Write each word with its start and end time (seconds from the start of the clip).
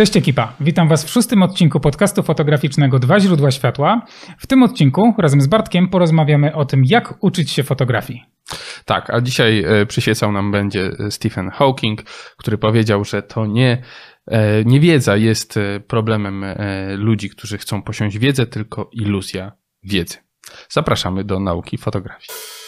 Cześć 0.00 0.16
ekipa, 0.16 0.52
witam 0.60 0.88
Was 0.88 1.04
w 1.04 1.10
szóstym 1.10 1.42
odcinku 1.42 1.80
podcastu 1.80 2.22
fotograficznego 2.22 2.98
Dwa 2.98 3.20
źródła 3.20 3.50
światła. 3.50 4.06
W 4.38 4.46
tym 4.46 4.62
odcinku 4.62 5.14
razem 5.18 5.40
z 5.40 5.46
Bartkiem 5.46 5.88
porozmawiamy 5.88 6.54
o 6.54 6.64
tym, 6.64 6.82
jak 6.84 7.24
uczyć 7.24 7.50
się 7.50 7.62
fotografii. 7.62 8.24
Tak, 8.84 9.10
a 9.10 9.20
dzisiaj 9.20 9.64
e, 9.66 9.86
przyświecał 9.86 10.32
nam 10.32 10.52
będzie 10.52 10.90
Stephen 11.10 11.50
Hawking, 11.50 12.02
który 12.36 12.58
powiedział, 12.58 13.04
że 13.04 13.22
to 13.22 13.46
nie 13.46 13.82
e, 14.26 14.64
niewiedza 14.64 15.16
jest 15.16 15.56
e, 15.56 15.80
problemem 15.80 16.44
ludzi, 16.96 17.30
którzy 17.30 17.58
chcą 17.58 17.82
posiąść 17.82 18.18
wiedzę, 18.18 18.46
tylko 18.46 18.90
iluzja 18.92 19.52
wiedzy. 19.82 20.16
Zapraszamy 20.68 21.24
do 21.24 21.40
nauki 21.40 21.78
fotografii. 21.78 22.59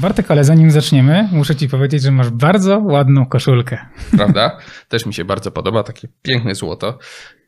Bartek, 0.00 0.30
ale 0.30 0.44
zanim 0.44 0.70
zaczniemy, 0.70 1.28
muszę 1.32 1.56
ci 1.56 1.68
powiedzieć, 1.68 2.02
że 2.02 2.10
masz 2.10 2.30
bardzo 2.30 2.78
ładną 2.78 3.26
koszulkę. 3.26 3.78
Prawda? 4.16 4.58
Też 4.88 5.06
mi 5.06 5.14
się 5.14 5.24
bardzo 5.24 5.50
podoba, 5.50 5.82
takie 5.82 6.08
piękne 6.22 6.54
złoto. 6.54 6.98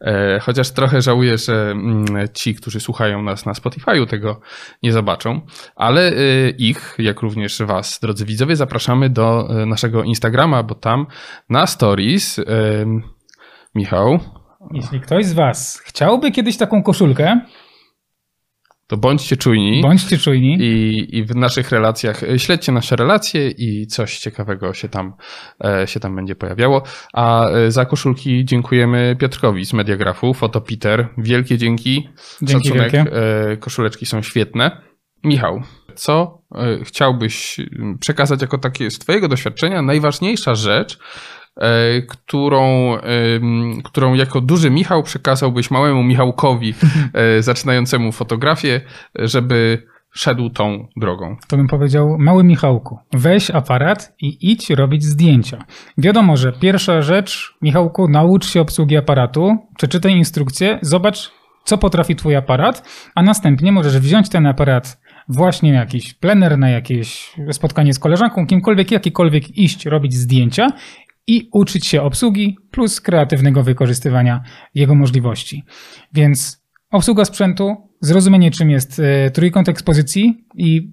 E, 0.00 0.38
chociaż 0.40 0.70
trochę 0.70 1.02
żałuję, 1.02 1.38
że 1.38 1.70
mm, 1.70 2.06
ci, 2.34 2.54
którzy 2.54 2.80
słuchają 2.80 3.22
nas 3.22 3.46
na 3.46 3.52
Spotify'u, 3.52 4.06
tego 4.06 4.40
nie 4.82 4.92
zobaczą, 4.92 5.40
ale 5.76 6.08
e, 6.08 6.50
ich, 6.50 6.94
jak 6.98 7.20
również 7.20 7.62
was, 7.62 7.98
drodzy 8.00 8.24
widzowie, 8.24 8.56
zapraszamy 8.56 9.10
do 9.10 9.48
e, 9.62 9.66
naszego 9.66 10.02
Instagrama, 10.02 10.62
bo 10.62 10.74
tam 10.74 11.06
na 11.48 11.66
stories 11.66 12.40
Michał. 13.74 14.18
Jeśli 14.70 15.00
ktoś 15.00 15.26
z 15.26 15.32
was 15.32 15.82
chciałby 15.84 16.30
kiedyś 16.30 16.56
taką 16.56 16.82
koszulkę, 16.82 17.40
to 18.92 18.96
bądźcie 18.96 19.36
czujni. 19.36 19.80
Bądźcie 19.82 20.18
czujni. 20.18 20.56
I, 20.60 21.16
I 21.18 21.24
w 21.24 21.36
naszych 21.36 21.70
relacjach, 21.70 22.22
e, 22.22 22.38
śledźcie 22.38 22.72
nasze 22.72 22.96
relacje 22.96 23.48
i 23.48 23.86
coś 23.86 24.18
ciekawego 24.18 24.74
się 24.74 24.88
tam, 24.88 25.12
e, 25.64 25.86
się 25.86 26.00
tam 26.00 26.16
będzie 26.16 26.34
pojawiało. 26.34 26.82
A 27.12 27.48
e, 27.48 27.70
za 27.70 27.84
koszulki 27.84 28.44
dziękujemy 28.44 29.16
Piotrkowi 29.18 29.64
z 29.64 29.72
Mediagrafu, 29.72 30.34
Fotopiter. 30.34 31.08
Wielkie 31.18 31.58
dzięki. 31.58 32.08
Dzięki 32.42 32.68
Szacunek. 32.68 32.92
Wielkie. 32.92 33.10
Koszuleczki 33.60 34.06
są 34.06 34.22
świetne. 34.22 34.82
Michał, 35.24 35.62
co 35.94 36.42
chciałbyś 36.84 37.56
przekazać 38.00 38.42
jako 38.42 38.58
takie 38.58 38.90
z 38.90 38.98
Twojego 38.98 39.28
doświadczenia 39.28 39.82
najważniejsza 39.82 40.54
rzecz, 40.54 40.98
którą, 42.08 42.96
którą 43.84 44.14
jako 44.14 44.40
duży 44.40 44.70
Michał 44.70 45.02
przekazałbyś 45.02 45.70
małemu 45.70 46.02
Michałkowi 46.02 46.74
e, 47.14 47.42
zaczynającemu 47.48 48.12
fotografię, 48.12 48.80
żeby 49.14 49.82
szedł 50.14 50.50
tą 50.50 50.88
drogą. 50.96 51.36
To 51.48 51.56
bym 51.56 51.66
powiedział, 51.66 52.16
mały 52.18 52.44
Michałku, 52.44 52.98
weź 53.12 53.50
aparat 53.50 54.14
i 54.20 54.50
idź 54.52 54.70
robić 54.70 55.04
zdjęcia. 55.04 55.64
Wiadomo, 55.98 56.36
że 56.36 56.52
pierwsza 56.52 57.02
rzecz, 57.02 57.54
Michałku, 57.62 58.08
naucz 58.08 58.46
się 58.46 58.60
obsługi 58.60 58.96
aparatu, 58.96 59.56
przeczytaj 59.76 60.12
instrukcję, 60.12 60.78
zobacz, 60.82 61.32
co 61.64 61.78
potrafi 61.78 62.16
twój 62.16 62.36
aparat, 62.36 62.88
a 63.14 63.22
następnie 63.22 63.72
możesz 63.72 63.98
wziąć 63.98 64.28
ten 64.28 64.46
aparat 64.46 65.02
właśnie 65.28 65.72
na 65.72 65.78
jakiś 65.78 66.14
plener, 66.14 66.58
na 66.58 66.70
jakieś 66.70 67.32
spotkanie 67.52 67.94
z 67.94 67.98
koleżanką, 67.98 68.46
kimkolwiek, 68.46 68.90
jakikolwiek 68.90 69.58
iść 69.58 69.86
robić 69.86 70.14
zdjęcia 70.14 70.68
i 71.26 71.48
uczyć 71.52 71.86
się 71.86 72.02
obsługi 72.02 72.56
plus 72.70 73.00
kreatywnego 73.00 73.62
wykorzystywania 73.62 74.42
jego 74.74 74.94
możliwości. 74.94 75.64
Więc 76.12 76.62
obsługa 76.90 77.24
sprzętu, 77.24 77.76
zrozumienie 78.00 78.50
czym 78.50 78.70
jest 78.70 79.00
e, 79.00 79.30
trójkąt 79.30 79.68
ekspozycji 79.68 80.44
i 80.56 80.92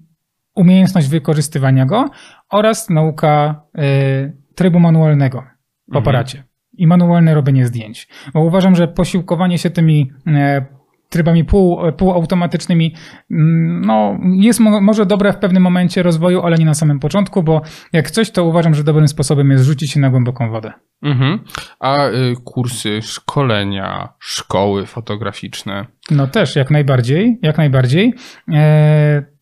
umiejętność 0.54 1.08
wykorzystywania 1.08 1.86
go 1.86 2.10
oraz 2.50 2.90
nauka 2.90 3.62
e, 3.74 4.32
trybu 4.54 4.80
manualnego 4.80 5.38
w 5.38 5.42
mhm. 5.88 6.02
aparacie 6.02 6.38
mhm. 6.38 6.54
i 6.72 6.86
manualne 6.86 7.34
robienie 7.34 7.66
zdjęć. 7.66 8.08
Bo 8.34 8.40
uważam, 8.40 8.74
że 8.74 8.88
posiłkowanie 8.88 9.58
się 9.58 9.70
tymi 9.70 10.12
e, 10.26 10.66
trybami 11.10 11.44
pół, 11.44 11.92
półautomatycznymi 11.92 12.94
mm, 13.30 13.80
no, 13.86 14.18
jest 14.32 14.60
mo 14.60 14.80
może 14.80 15.06
dobre 15.06 15.32
w 15.32 15.36
pewnym 15.36 15.62
momencie 15.62 16.02
rozwoju, 16.02 16.40
ale 16.42 16.58
nie 16.58 16.64
na 16.64 16.74
samym 16.74 17.00
początku, 17.00 17.42
bo 17.42 17.62
jak 17.92 18.10
coś, 18.10 18.30
to 18.30 18.44
uważam, 18.44 18.74
że 18.74 18.84
dobrym 18.84 19.08
sposobem 19.08 19.50
jest 19.50 19.64
rzucić 19.64 19.90
się 19.90 20.00
na 20.00 20.10
głęboką 20.10 20.50
wodę. 20.50 20.72
Mhm. 21.02 21.38
A 21.80 22.08
y, 22.08 22.34
kursy, 22.44 23.02
szkolenia, 23.02 24.08
szkoły 24.18 24.86
fotograficzne? 24.86 25.86
No 26.10 26.26
też, 26.26 26.56
jak 26.56 26.70
najbardziej, 26.70 27.38
jak 27.42 27.58
najbardziej. 27.58 28.14
E 28.52 29.40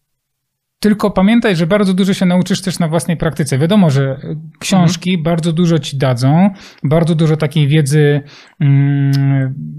tylko 0.81 1.11
pamiętaj, 1.11 1.57
że 1.57 1.67
bardzo 1.67 1.95
dużo 1.95 2.15
się 2.15 2.27
nauczysz 2.27 2.63
też 2.63 2.79
na 2.79 2.89
własnej 2.89 3.17
praktyce. 3.17 3.59
Wiadomo, 3.59 3.91
że 3.91 4.21
książki 4.59 5.11
mhm. 5.11 5.23
bardzo 5.23 5.53
dużo 5.53 5.79
ci 5.79 5.99
dadzą, 5.99 6.51
bardzo 6.83 7.15
dużo 7.15 7.37
takiej 7.37 7.69
wiedzy, 7.69 8.23
mm, 8.61 9.78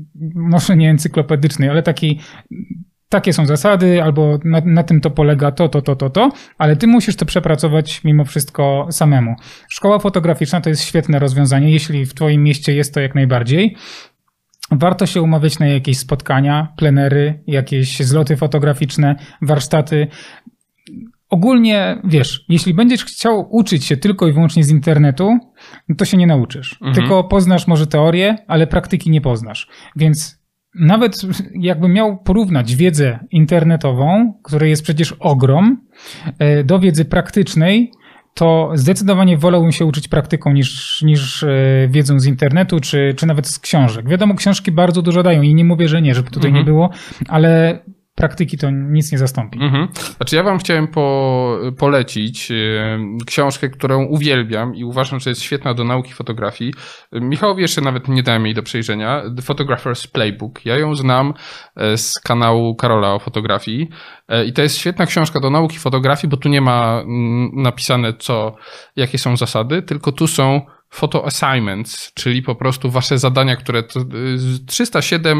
może 0.60 0.78
nie 0.78 0.90
encyklopedycznej, 0.90 1.70
ale 1.70 1.84
takiej 1.84 2.20
takie 3.10 3.34
są 3.34 3.46
zasady, 3.46 4.04
albo 4.04 4.40
na, 4.44 4.62
na, 4.66 4.84
tym 4.84 5.02
to 5.02 5.10
polega 5.10 5.52
to, 5.52 5.70
to, 5.70 5.82
to, 5.82 5.96
to, 5.96 6.10
to, 6.10 6.32
ale 6.58 6.76
ty 6.76 6.88
musisz 6.88 7.16
to 7.16 7.26
przepracować 7.26 8.04
mimo 8.04 8.26
wszystko 8.26 8.88
samemu. 8.92 9.36
Szkoła 9.70 10.00
fotograficzna 10.00 10.62
to 10.62 10.70
jest 10.70 10.84
świetne 10.84 11.20
rozwiązanie, 11.20 11.72
jeśli 11.72 12.06
w 12.06 12.14
twoim 12.14 12.44
mieście 12.44 12.74
jest 12.74 12.94
to 12.94 13.00
jak 13.00 13.16
najbardziej. 13.16 13.76
Warto 14.72 15.06
się 15.06 15.22
umawiać 15.22 15.60
na 15.60 15.68
jakieś 15.68 15.98
spotkania, 15.98 16.74
plenery, 16.78 17.44
jakieś 17.48 18.00
zloty 18.00 18.38
fotograficzne, 18.38 19.16
warsztaty 19.42 20.08
ogólnie, 21.30 22.02
wiesz, 22.04 22.46
jeśli 22.50 22.74
będziesz 22.74 23.06
chciał 23.06 23.56
uczyć 23.56 23.86
się 23.86 23.98
tylko 23.98 24.28
i 24.28 24.34
wyłącznie 24.34 24.64
z 24.64 24.70
internetu, 24.70 25.38
to 25.98 26.06
się 26.06 26.18
nie 26.18 26.28
nauczysz. 26.28 26.74
Mhm. 26.74 26.94
Tylko 26.94 27.24
poznasz 27.24 27.68
może 27.68 27.88
teorię, 27.88 28.36
ale 28.48 28.68
praktyki 28.68 29.10
nie 29.10 29.22
poznasz. 29.22 29.68
Więc 29.96 30.39
nawet 30.76 31.22
jakbym 31.54 31.94
miał 31.94 32.18
porównać 32.18 32.76
wiedzę 32.76 33.20
internetową, 33.32 34.34
której 34.44 34.70
jest 34.70 34.84
przecież 34.84 35.16
ogrom, 35.20 35.82
e, 36.40 36.64
do 36.64 36.80
wiedzy 36.80 37.06
praktycznej, 37.06 37.92
to 38.34 38.72
zdecydowanie 38.74 39.38
wolałbym 39.38 39.72
się 39.72 39.86
uczyć 39.86 40.08
praktyką 40.08 40.54
niż, 40.54 41.02
niż 41.02 41.44
e, 41.44 41.48
wiedzą 41.90 42.20
z 42.20 42.26
internetu, 42.26 42.80
czy, 42.80 43.14
czy 43.18 43.28
nawet 43.28 43.48
z 43.48 43.60
książek. 43.60 44.10
Wiadomo, 44.10 44.36
książki 44.36 44.72
bardzo 44.72 45.02
dużo 45.02 45.24
dają 45.24 45.42
i 45.42 45.56
nie 45.56 45.66
mówię, 45.66 45.88
że 45.88 46.02
nie, 46.02 46.16
żeby 46.16 46.30
tutaj 46.30 46.50
mhm. 46.50 46.66
nie 46.66 46.72
było, 46.72 46.90
ale 47.28 47.80
praktyki 48.20 48.58
to 48.58 48.70
nic 48.70 49.12
nie 49.12 49.18
zastąpi. 49.18 49.60
Mhm. 49.62 49.88
Znaczy 50.18 50.36
ja 50.36 50.44
wam 50.44 50.58
chciałem 50.58 50.88
po, 50.88 51.58
polecić 51.78 52.52
książkę, 53.26 53.70
którą 53.70 54.06
uwielbiam 54.06 54.76
i 54.76 54.84
uważam, 54.84 55.20
że 55.20 55.30
jest 55.30 55.42
świetna 55.42 55.74
do 55.74 55.84
nauki 55.84 56.14
fotografii. 56.14 56.74
Michałowi 57.12 57.62
jeszcze 57.62 57.82
nawet 57.82 58.08
nie 58.08 58.24
dałem 58.24 58.46
jej 58.46 58.56
do 58.56 58.64
przejrzenia. 58.64 59.22
The 59.36 59.42
Photographer's 59.42 60.12
Playbook. 60.12 60.66
Ja 60.66 60.78
ją 60.78 60.96
znam 60.96 61.34
e, 61.76 61.98
z 61.98 62.14
kanału 62.14 62.76
Karola 62.76 63.14
o 63.14 63.20
fotografii 63.20 63.90
e, 64.28 64.46
i 64.46 64.54
to 64.54 64.62
jest 64.62 64.78
świetna 64.78 65.06
książka 65.06 65.40
do 65.40 65.50
nauki 65.50 65.78
fotografii, 65.78 66.32
bo 66.32 66.38
tu 66.38 66.50
nie 66.50 66.62
ma 66.62 67.02
mm, 67.02 67.52
napisane 67.54 68.14
co, 68.14 68.56
jakie 68.96 69.18
są 69.18 69.38
zasady, 69.38 69.82
tylko 69.82 70.12
tu 70.12 70.28
są 70.28 70.62
photo 70.90 71.26
assignments, 71.26 72.14
czyli 72.14 72.42
po 72.42 72.56
prostu 72.56 72.92
wasze 72.92 73.18
zadania, 73.18 73.56
które 73.56 73.84
307 74.68 75.40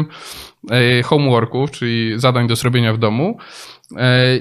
y, 0.70 0.74
y, 0.74 1.02
homeworków, 1.02 1.70
czyli 1.70 2.12
zadań 2.16 2.48
do 2.48 2.56
zrobienia 2.56 2.92
w 2.92 2.98
domu. 2.98 3.38
Y, 3.90 3.96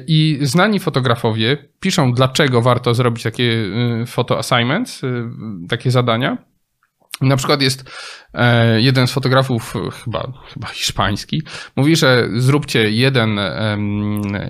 I 0.07 0.39
znani 0.41 0.79
fotografowie 0.79 1.57
piszą, 1.79 2.13
dlaczego 2.13 2.61
warto 2.61 2.93
zrobić 2.93 3.23
takie 3.23 3.65
photo 4.07 4.37
assignments, 4.39 5.01
takie 5.69 5.91
zadania. 5.91 6.37
Na 7.21 7.37
przykład 7.37 7.61
jest 7.61 7.89
e, 8.33 8.81
jeden 8.81 9.07
z 9.07 9.11
fotografów, 9.11 9.73
chyba, 10.03 10.31
chyba 10.53 10.67
hiszpański, 10.67 11.41
mówi, 11.75 11.95
że 11.95 12.27
zróbcie 12.35 12.91
jeden, 12.91 13.39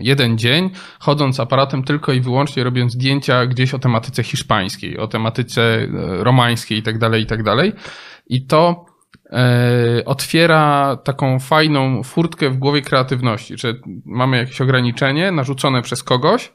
jeden 0.01 0.37
dzień, 0.37 0.69
chodząc 0.99 1.39
aparatem 1.39 1.83
tylko 1.83 2.13
i 2.13 2.21
wyłącznie 2.21 2.63
robiąc 2.63 2.93
zdjęcia 2.93 3.45
gdzieś 3.45 3.73
o 3.73 3.79
tematyce 3.79 4.23
hiszpańskiej, 4.23 4.97
o 4.97 5.07
tematyce 5.07 5.61
e, 5.61 5.87
romańskiej 6.23 6.77
i 6.77 6.83
tak 6.83 6.97
dalej, 6.97 7.23
i 7.23 7.25
tak. 7.25 7.39
I 8.27 8.45
to 8.45 8.85
e, 9.29 10.05
otwiera 10.05 10.97
taką 11.03 11.39
fajną 11.39 12.03
furtkę 12.03 12.49
w 12.49 12.57
głowie 12.57 12.81
kreatywności, 12.81 13.57
że 13.57 13.73
mamy 14.05 14.37
jakieś 14.37 14.61
ograniczenie 14.61 15.31
narzucone 15.31 15.81
przez 15.81 16.03
kogoś, 16.03 16.51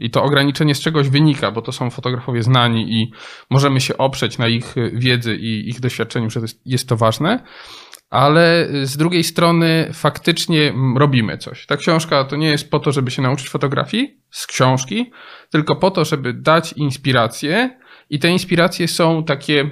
I 0.00 0.10
to 0.10 0.22
ograniczenie 0.22 0.74
z 0.74 0.80
czegoś 0.80 1.08
wynika, 1.08 1.50
bo 1.50 1.62
to 1.62 1.72
są 1.72 1.90
fotografowie 1.90 2.42
znani 2.42 2.92
i 2.92 3.12
możemy 3.50 3.80
się 3.80 3.98
oprzeć 3.98 4.38
na 4.38 4.48
ich 4.48 4.74
wiedzy 4.92 5.36
i 5.36 5.68
ich 5.68 5.80
doświadczeniu, 5.80 6.30
że 6.30 6.40
jest 6.66 6.88
to 6.88 6.96
ważne. 6.96 7.44
Ale 8.10 8.68
z 8.82 8.96
drugiej 8.96 9.24
strony 9.24 9.90
faktycznie 9.92 10.74
robimy 10.96 11.38
coś. 11.38 11.66
Ta 11.66 11.76
książka 11.76 12.24
to 12.24 12.36
nie 12.36 12.48
jest 12.48 12.70
po 12.70 12.78
to, 12.78 12.92
żeby 12.92 13.10
się 13.10 13.22
nauczyć 13.22 13.48
fotografii 13.48 14.18
z 14.30 14.46
książki, 14.46 15.10
tylko 15.50 15.76
po 15.76 15.90
to, 15.90 16.04
żeby 16.04 16.34
dać 16.34 16.72
inspirację. 16.72 17.78
I 18.10 18.18
te 18.18 18.30
inspiracje 18.30 18.88
są 18.88 19.24
takie 19.24 19.70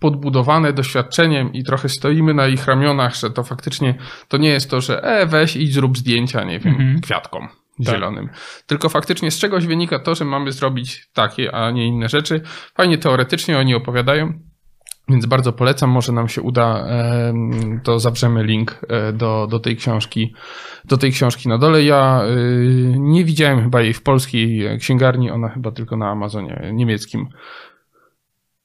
podbudowane 0.00 0.72
doświadczeniem 0.72 1.52
i 1.52 1.64
trochę 1.64 1.88
stoimy 1.88 2.34
na 2.34 2.48
ich 2.48 2.66
ramionach, 2.66 3.14
że 3.14 3.30
to 3.30 3.42
faktycznie 3.42 3.94
to 4.28 4.36
nie 4.36 4.48
jest 4.48 4.70
to, 4.70 4.80
że 4.80 5.02
e, 5.02 5.26
weź 5.26 5.56
i 5.56 5.72
zrób 5.72 5.98
zdjęcia, 5.98 6.44
nie 6.44 6.58
wiem, 6.60 6.74
mhm. 6.74 7.00
kwiatkom 7.00 7.61
tak. 7.78 7.94
zielonym. 7.94 8.28
Tylko 8.66 8.88
faktycznie 8.88 9.30
z 9.30 9.38
czegoś 9.38 9.66
wynika 9.66 9.98
to, 9.98 10.14
że 10.14 10.24
mamy 10.24 10.52
zrobić 10.52 11.08
takie, 11.12 11.54
a 11.54 11.70
nie 11.70 11.86
inne 11.86 12.08
rzeczy. 12.08 12.40
Fajnie 12.74 12.98
teoretycznie 12.98 13.58
oni 13.58 13.74
opowiadają, 13.74 14.32
więc 15.08 15.26
bardzo 15.26 15.52
polecam, 15.52 15.90
może 15.90 16.12
nam 16.12 16.28
się 16.28 16.42
uda, 16.42 16.86
to 17.82 17.98
zawrzemy 17.98 18.44
link 18.44 18.80
e, 18.88 19.12
do, 19.12 19.46
do 19.50 19.60
tej 19.60 19.76
książki, 19.76 20.34
do 20.84 20.96
tej 20.96 21.12
książki 21.12 21.48
na 21.48 21.58
dole. 21.58 21.82
Ja 21.82 22.22
e, 22.22 22.28
nie 22.98 23.24
widziałem 23.24 23.62
chyba 23.62 23.80
jej 23.80 23.92
w 23.92 24.02
polskiej 24.02 24.78
księgarni, 24.78 25.30
ona 25.30 25.48
chyba 25.48 25.72
tylko 25.72 25.96
na 25.96 26.10
Amazonie 26.10 26.70
niemieckim 26.72 27.28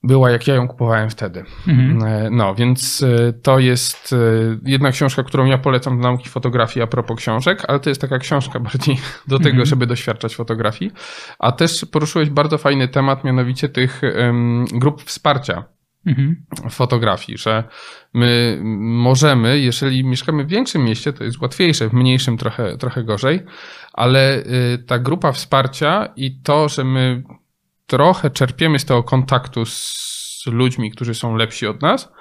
była, 0.04 0.32
jak 0.32 0.48
ja 0.48 0.56
ją 0.56 0.68
kupowałem 0.68 1.10
wtedy. 1.10 1.44
Mhm. 1.68 2.04
E, 2.04 2.30
no, 2.30 2.56
więc 2.56 3.04
e, 3.04 3.34
to 3.34 3.60
jest 3.60 4.14
e, 4.14 4.18
jedna 4.66 4.92
książka, 4.92 5.24
którą 5.24 5.46
ja 5.46 5.58
polecam 5.58 5.98
do 5.98 6.04
nauki 6.04 6.30
fotografii 6.30 6.84
a 6.84 6.88
propos 6.88 7.18
książek, 7.18 7.64
ale 7.68 7.80
to 7.80 7.90
jest 7.90 8.02
taka 8.02 8.20
książka 8.20 8.60
bardziej 8.70 8.98
do 9.28 9.38
tego, 9.38 9.50
mhm. 9.50 9.66
żeby 9.66 9.88
doświadczać 9.88 10.36
fotografii. 10.36 10.92
A 11.40 11.52
też 11.52 11.86
poruszyłeś 11.92 12.30
bardzo 12.30 12.58
fajny 12.58 12.88
temat, 12.88 13.24
mianowicie 13.24 13.70
tych 13.70 14.02
grup 14.74 15.04
wsparcia. 15.04 15.64
Mhm. 16.06 16.36
fotografii, 16.70 17.38
że 17.38 17.64
my 18.14 18.60
możemy, 18.80 19.60
jeżeli 19.60 20.04
mieszkamy 20.04 20.44
w 20.44 20.48
większym 20.48 20.84
mieście, 20.84 21.14
to 21.14 21.24
jest 21.24 21.42
łatwiejsze, 21.42 21.90
w 21.90 21.94
mniejszym 21.94 22.38
trochę, 22.38 22.78
trochę 22.78 23.04
gorzej, 23.04 23.44
ale 23.94 24.44
ta 24.88 25.00
grupa 25.00 25.32
wsparcia 25.32 26.14
i 26.16 26.40
to, 26.42 26.70
że 26.70 26.84
my 26.84 27.24
trochę 27.88 28.30
czerpiemy 28.30 28.80
z 28.80 28.86
tego 28.86 29.04
kontaktu 29.04 29.66
z 29.66 30.44
ludźmi, 30.46 30.92
którzy 30.92 31.14
są 31.14 31.36
lepsi 31.36 31.68
od 31.68 31.82
nas, 31.82 32.12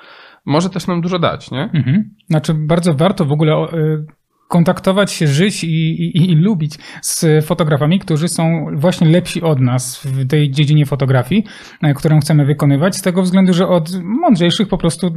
może 0.44 0.70
też 0.70 0.86
nam 0.86 1.00
dużo 1.00 1.18
dać, 1.18 1.50
nie? 1.50 1.62
Mhm. 1.62 2.14
Znaczy, 2.30 2.54
bardzo 2.54 2.94
warto 2.94 3.24
w 3.24 3.32
ogóle 3.32 3.66
y, 3.72 4.06
kontaktować 4.48 5.12
się, 5.12 5.26
żyć 5.26 5.64
i, 5.64 5.69
i, 5.69 6.31
i, 6.31 6.34
lubić 6.34 6.75
z 7.02 7.46
fotografami, 7.46 7.98
którzy 7.98 8.28
są 8.28 8.66
właśnie 8.75 9.08
lepsi 9.08 9.43
od 9.43 9.60
nas 9.60 10.00
w 10.04 10.28
tej 10.28 10.50
dziedzinie 10.50 10.87
fotografii, 10.87 11.44
e, 11.82 11.94
którą 11.94 12.20
chcemy 12.20 12.44
wykonywać, 12.44 12.96
z 12.96 13.02
tego 13.02 13.22
względu, 13.22 13.52
że 13.52 13.69
od 13.69 14.02
mądrzejszych 14.02 14.69
po 14.69 14.78
prostu, 14.78 15.14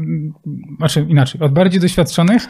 znaczy 0.78 1.06
inaczej, 1.10 1.42
od 1.42 1.54
bardziej 1.54 1.82
doświadczonych 1.82 2.48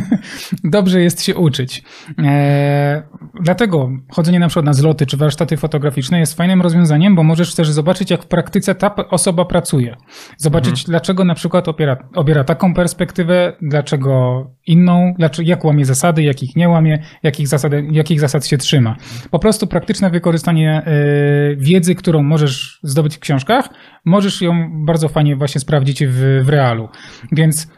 dobrze 0.64 1.00
jest 1.00 1.22
się 1.22 1.34
uczyć. 1.34 1.82
E, 2.18 3.02
dlatego 3.40 3.90
chodzenie 4.12 4.38
na 4.38 4.48
przykład 4.48 4.66
na 4.66 4.72
zloty 4.72 5.06
czy 5.06 5.16
warsztaty 5.16 5.56
fotograficzne 5.56 6.18
jest 6.18 6.34
fajnym 6.34 6.62
rozwiązaniem, 6.62 7.14
bo 7.14 7.22
możesz 7.22 7.54
też 7.54 7.70
zobaczyć, 7.70 8.10
jak 8.10 8.22
w 8.22 8.26
praktyce 8.26 8.74
ta 8.74 8.94
osoba 9.10 9.44
pracuje. 9.44 9.96
Zobaczyć, 10.36 10.72
mhm. 10.72 10.86
dlaczego 10.86 11.24
na 11.24 11.34
przykład 11.34 11.68
obiera, 11.68 11.96
obiera 12.14 12.44
taką 12.44 12.74
perspektywę, 12.74 13.52
dlaczego 13.62 14.46
inną, 14.66 15.14
dlaczego, 15.18 15.48
jak 15.48 15.64
łamie 15.64 15.84
zasady, 15.84 16.05
zasady, 16.06 16.22
jakich 16.22 16.56
nie 16.56 16.68
łamie, 16.68 16.98
jakich 17.22 17.48
zasad, 17.48 17.72
jakich 17.90 18.20
zasad 18.20 18.46
się 18.46 18.58
trzyma. 18.58 18.96
Po 19.30 19.38
prostu 19.38 19.66
praktyczne 19.66 20.10
wykorzystanie 20.10 20.82
y, 20.86 21.56
wiedzy, 21.56 21.94
którą 21.94 22.22
możesz 22.22 22.80
zdobyć 22.82 23.16
w 23.16 23.20
książkach, 23.20 23.68
możesz 24.04 24.42
ją 24.42 24.70
bardzo 24.84 25.08
fajnie 25.08 25.36
właśnie 25.36 25.60
sprawdzić 25.60 26.06
w, 26.06 26.42
w 26.44 26.48
realu. 26.48 26.88
Więc 27.32 27.68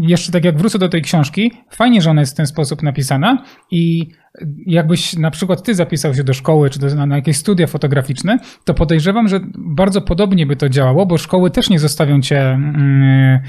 jeszcze 0.00 0.32
tak 0.32 0.44
jak 0.44 0.58
wrócę 0.58 0.78
do 0.78 0.88
tej 0.88 1.02
książki, 1.02 1.52
fajnie, 1.70 2.02
że 2.02 2.10
ona 2.10 2.20
jest 2.20 2.32
w 2.32 2.36
ten 2.36 2.46
sposób 2.46 2.82
napisana 2.82 3.44
i 3.70 4.08
jakbyś 4.66 5.16
na 5.16 5.30
przykład 5.30 5.62
ty 5.62 5.74
zapisał 5.74 6.14
się 6.14 6.24
do 6.24 6.34
szkoły 6.34 6.70
czy 6.70 6.78
do, 6.78 7.06
na 7.06 7.16
jakieś 7.16 7.36
studia 7.36 7.66
fotograficzne, 7.66 8.38
to 8.64 8.74
podejrzewam, 8.74 9.28
że 9.28 9.40
bardzo 9.58 10.00
podobnie 10.00 10.46
by 10.46 10.56
to 10.56 10.68
działało, 10.68 11.06
bo 11.06 11.18
szkoły 11.18 11.50
też 11.50 11.70
nie 11.70 11.78
zostawią 11.78 12.20
cię 12.20 12.40
mm, 12.40 13.40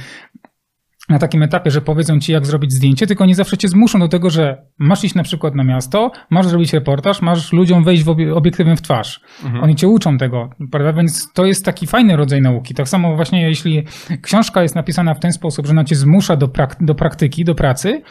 na 1.10 1.20
takim 1.20 1.44
etapie, 1.44 1.72
że 1.72 1.82
powiedzą 1.82 2.20
ci, 2.20 2.32
jak 2.32 2.46
zrobić 2.46 2.74
zdjęcie, 2.74 3.08
tylko 3.08 3.24
oni 3.24 3.34
zawsze 3.34 3.58
cię 3.58 3.68
zmuszą 3.68 4.00
do 4.00 4.08
tego, 4.08 4.30
że 4.30 4.66
masz 4.78 5.04
iść 5.04 5.16
na 5.16 5.24
przykład 5.24 5.56
na 5.56 5.64
miasto, 5.64 6.12
masz 6.30 6.48
zrobić 6.48 6.74
reportaż, 6.74 7.22
masz 7.22 7.54
ludziom 7.54 7.84
wejść 7.84 8.04
w 8.04 8.10
obiektywem 8.10 8.78
w 8.78 8.82
twarz. 8.82 9.22
Mhm. 9.44 9.64
Oni 9.64 9.76
cię 9.76 9.88
uczą 9.88 10.18
tego, 10.18 10.50
prawda? 10.72 10.94
Więc 10.94 11.34
to 11.34 11.46
jest 11.46 11.66
taki 11.66 11.88
fajny 11.88 12.16
rodzaj 12.16 12.42
nauki. 12.42 12.74
Tak 12.74 12.90
samo 12.90 13.16
właśnie, 13.16 13.42
jeśli 13.42 13.84
książka 14.22 14.62
jest 14.62 14.76
napisana 14.76 15.14
w 15.14 15.20
ten 15.20 15.34
sposób, 15.34 15.66
że 15.66 15.72
ona 15.72 15.84
cię 15.84 15.96
zmusza 15.96 16.36
do, 16.36 16.48
prak 16.48 16.76
do 16.80 16.96
praktyki, 16.96 17.46
do 17.46 17.56
pracy, 17.56 18.02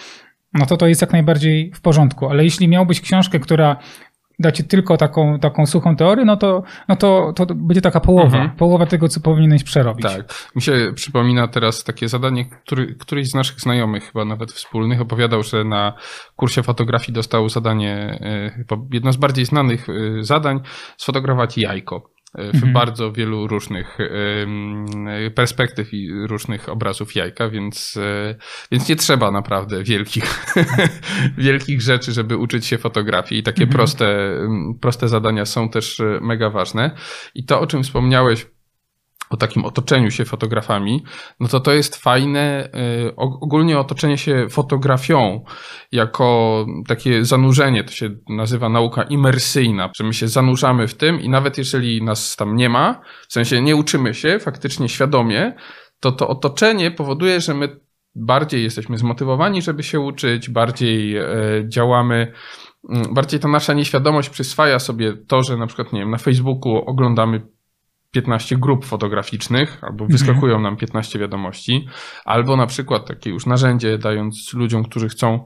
no 0.54 0.66
to 0.66 0.76
to 0.76 0.86
jest 0.86 1.00
jak 1.00 1.12
najbardziej 1.12 1.72
w 1.74 1.80
porządku. 1.80 2.28
Ale 2.28 2.44
jeśli 2.44 2.68
miałbyś 2.68 3.00
książkę, 3.00 3.40
która 3.40 3.76
dacie 4.38 4.64
tylko 4.64 4.96
taką, 4.96 5.38
taką 5.38 5.66
suchą 5.66 5.96
teorię, 5.96 6.24
no 6.24 6.36
to, 6.36 6.62
no 6.88 6.96
to, 6.96 7.32
to 7.36 7.46
będzie 7.54 7.80
taka 7.80 8.00
połowa, 8.00 8.38
mhm. 8.38 8.50
połowa 8.50 8.86
tego, 8.86 9.08
co 9.08 9.20
powinieneś 9.20 9.64
przerobić. 9.64 10.06
Tak. 10.06 10.50
Mi 10.56 10.62
się 10.62 10.92
przypomina 10.94 11.48
teraz 11.48 11.84
takie 11.84 12.08
zadanie, 12.08 12.44
który, 12.44 12.94
któryś 12.94 13.30
z 13.30 13.34
naszych 13.34 13.60
znajomych, 13.60 14.04
chyba 14.04 14.24
nawet 14.24 14.52
wspólnych, 14.52 15.00
opowiadał, 15.00 15.42
że 15.42 15.64
na 15.64 15.92
kursie 16.36 16.62
fotografii 16.62 17.12
dostał 17.12 17.48
zadanie, 17.48 18.18
e, 18.20 18.50
chyba 18.50 18.76
jedno 18.92 19.12
z 19.12 19.16
bardziej 19.16 19.44
znanych 19.44 19.86
e, 19.88 19.92
zadań, 20.24 20.60
sfotografować 20.96 21.58
jajko 21.58 22.17
w 22.34 22.54
mhm. 22.54 22.72
bardzo 22.72 23.12
wielu 23.12 23.46
różnych 23.46 23.98
perspektyw 25.34 25.94
i 25.94 26.10
różnych 26.26 26.68
obrazów 26.68 27.14
jajka, 27.14 27.48
więc, 27.48 27.96
e, 27.96 28.34
więc 28.72 28.88
nie 28.88 28.96
trzeba 28.96 29.30
naprawdę 29.30 29.82
wielkich, 29.82 30.54
wielkich 31.38 31.80
rzeczy, 31.80 32.12
żeby 32.12 32.36
uczyć 32.36 32.66
się 32.66 32.78
fotografii. 32.78 33.40
I 33.40 33.42
takie 33.42 33.62
mhm. 33.62 33.76
proste, 33.76 34.38
proste 34.80 35.08
zadania 35.08 35.44
są 35.44 35.68
też 35.68 36.00
e, 36.00 36.18
mega 36.22 36.50
ważne. 36.50 36.90
I 37.34 37.44
to, 37.44 37.60
o 37.60 37.66
czym 37.66 37.82
wspomniałeś, 37.82 38.46
o 39.30 39.36
takim 39.36 39.64
otoczeniu 39.64 40.10
się 40.10 40.24
fotografami, 40.24 41.04
no 41.40 41.48
to 41.48 41.60
to 41.60 41.72
jest 41.72 41.96
fajne, 41.96 42.70
y, 43.08 43.16
ogólnie 43.16 43.78
otoczenie 43.78 44.18
się 44.18 44.46
fotografią 44.50 45.44
jako 45.92 46.66
takie 46.88 47.24
zanurzenie, 47.24 47.84
to 47.84 47.92
się 47.92 48.10
nazywa 48.28 48.68
nauka 48.68 49.02
imersyjna, 49.02 49.90
że 49.96 50.04
my 50.04 50.14
się 50.14 50.28
zanurzamy 50.28 50.88
w 50.88 50.94
tym 50.94 51.20
i 51.20 51.28
nawet 51.28 51.58
jeżeli 51.58 52.02
nas 52.02 52.36
tam 52.36 52.56
nie 52.56 52.68
ma, 52.68 53.00
w 53.28 53.32
sensie 53.32 53.62
nie 53.62 53.76
uczymy 53.76 54.14
się 54.14 54.38
faktycznie 54.38 54.88
świadomie, 54.88 55.54
to 56.00 56.12
to 56.12 56.28
otoczenie 56.28 56.90
powoduje, 56.90 57.40
że 57.40 57.54
my 57.54 57.80
bardziej 58.14 58.62
jesteśmy 58.62 58.98
zmotywowani, 58.98 59.62
żeby 59.62 59.82
się 59.82 60.00
uczyć, 60.00 60.50
bardziej 60.50 61.16
e, 61.16 61.24
działamy, 61.68 62.32
mm, 62.90 63.14
bardziej 63.14 63.40
ta 63.40 63.48
nasza 63.48 63.72
nieświadomość 63.72 64.30
przyswaja 64.30 64.78
sobie 64.78 65.12
to, 65.28 65.42
że 65.42 65.56
na 65.56 65.66
przykład, 65.66 65.92
nie 65.92 66.00
wiem, 66.00 66.10
na 66.10 66.18
Facebooku 66.18 66.76
oglądamy 66.76 67.42
15 68.10 68.56
grup 68.56 68.84
fotograficznych, 68.84 69.84
albo 69.84 70.04
mhm. 70.04 70.10
wyskakują 70.10 70.60
nam 70.60 70.76
15 70.76 71.18
wiadomości, 71.18 71.88
albo 72.24 72.56
na 72.56 72.66
przykład 72.66 73.06
takie 73.06 73.30
już 73.30 73.46
narzędzie, 73.46 73.98
dając 73.98 74.54
ludziom, 74.54 74.84
którzy 74.84 75.08
chcą 75.08 75.44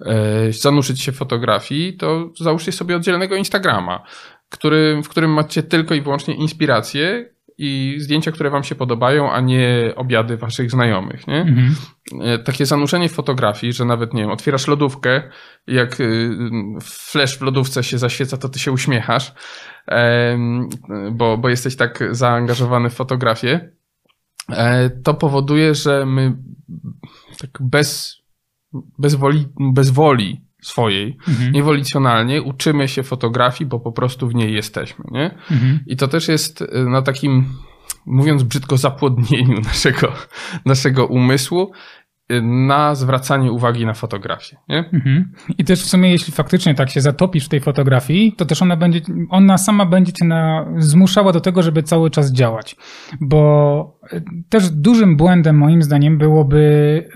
e, 0.00 0.52
zanurzyć 0.52 1.02
się 1.02 1.12
w 1.12 1.16
fotografii, 1.16 1.96
to 1.96 2.30
załóżcie 2.40 2.72
sobie 2.72 2.96
oddzielnego 2.96 3.36
Instagrama, 3.36 4.02
który, 4.48 5.02
w 5.04 5.08
którym 5.08 5.32
macie 5.32 5.62
tylko 5.62 5.94
i 5.94 6.00
wyłącznie 6.00 6.34
inspiracje 6.34 7.34
i 7.58 7.96
zdjęcia, 7.98 8.32
które 8.32 8.50
wam 8.50 8.64
się 8.64 8.74
podobają, 8.74 9.32
a 9.32 9.40
nie 9.40 9.92
obiady 9.96 10.36
waszych 10.36 10.70
znajomych, 10.70 11.26
nie? 11.26 11.40
Mhm. 11.40 11.74
E, 12.20 12.38
takie 12.38 12.66
zanurzenie 12.66 13.08
w 13.08 13.12
fotografii, 13.12 13.72
że 13.72 13.84
nawet, 13.84 14.14
nie 14.14 14.22
wiem, 14.22 14.30
otwierasz 14.30 14.68
lodówkę, 14.68 15.22
jak 15.66 16.00
y, 16.00 16.30
flash 16.82 17.38
w 17.38 17.42
lodówce 17.42 17.84
się 17.84 17.98
zaświeca, 17.98 18.36
to 18.36 18.48
ty 18.48 18.58
się 18.58 18.72
uśmiechasz, 18.72 19.32
bo, 21.12 21.38
bo 21.38 21.48
jesteś 21.48 21.76
tak 21.76 22.04
zaangażowany 22.10 22.90
w 22.90 22.94
fotografię, 22.94 23.70
e, 24.48 24.90
to 24.90 25.14
powoduje, 25.14 25.74
że 25.74 26.06
my 26.06 26.36
tak 27.38 27.50
bez, 27.60 28.16
bez, 28.98 29.14
woli, 29.14 29.46
bez 29.72 29.90
woli 29.90 30.44
swojej, 30.62 31.16
mhm. 31.28 31.54
uczymy 32.42 32.88
się 32.88 33.02
fotografii, 33.02 33.68
bo 33.68 33.80
po 33.80 33.92
prostu 33.92 34.28
w 34.28 34.34
niej 34.34 34.54
jesteśmy, 34.54 35.04
nie? 35.10 35.38
Mhm. 35.50 35.80
I 35.86 35.96
to 35.96 36.08
też 36.08 36.28
jest 36.28 36.62
e, 36.62 36.84
na 36.84 37.02
takim, 37.02 37.44
mówiąc 38.06 38.42
brzydko, 38.42 38.76
zapłodnieniu 38.76 39.60
naszego, 39.70 40.12
naszego 40.64 41.06
umysłu 41.06 41.72
na 42.42 42.94
zwracanie 42.94 43.52
uwagi 43.52 43.86
na 43.86 43.94
fotografię. 43.94 44.56
Nie? 44.68 44.78
Mhm. 44.78 45.32
I 45.58 45.64
też 45.64 45.82
w 45.82 45.88
sumie, 45.88 46.10
jeśli 46.10 46.32
faktycznie 46.32 46.74
tak 46.74 46.90
się 46.90 47.00
zatopisz 47.00 47.46
w 47.46 47.48
tej 47.48 47.60
fotografii, 47.60 48.32
to 48.32 48.44
też 48.44 48.62
ona 48.62 48.76
będzie, 48.76 49.00
ona 49.30 49.58
sama 49.58 49.86
będzie 49.86 50.12
cię 50.12 50.24
na, 50.24 50.66
zmuszała 50.78 51.32
do 51.32 51.40
tego, 51.40 51.62
żeby 51.62 51.82
cały 51.82 52.10
czas 52.10 52.32
działać. 52.32 52.76
Bo 53.20 53.98
też 54.48 54.70
dużym 54.70 55.16
błędem 55.16 55.56
moim 55.58 55.82
zdaniem 55.82 56.18
byłoby 56.18 56.64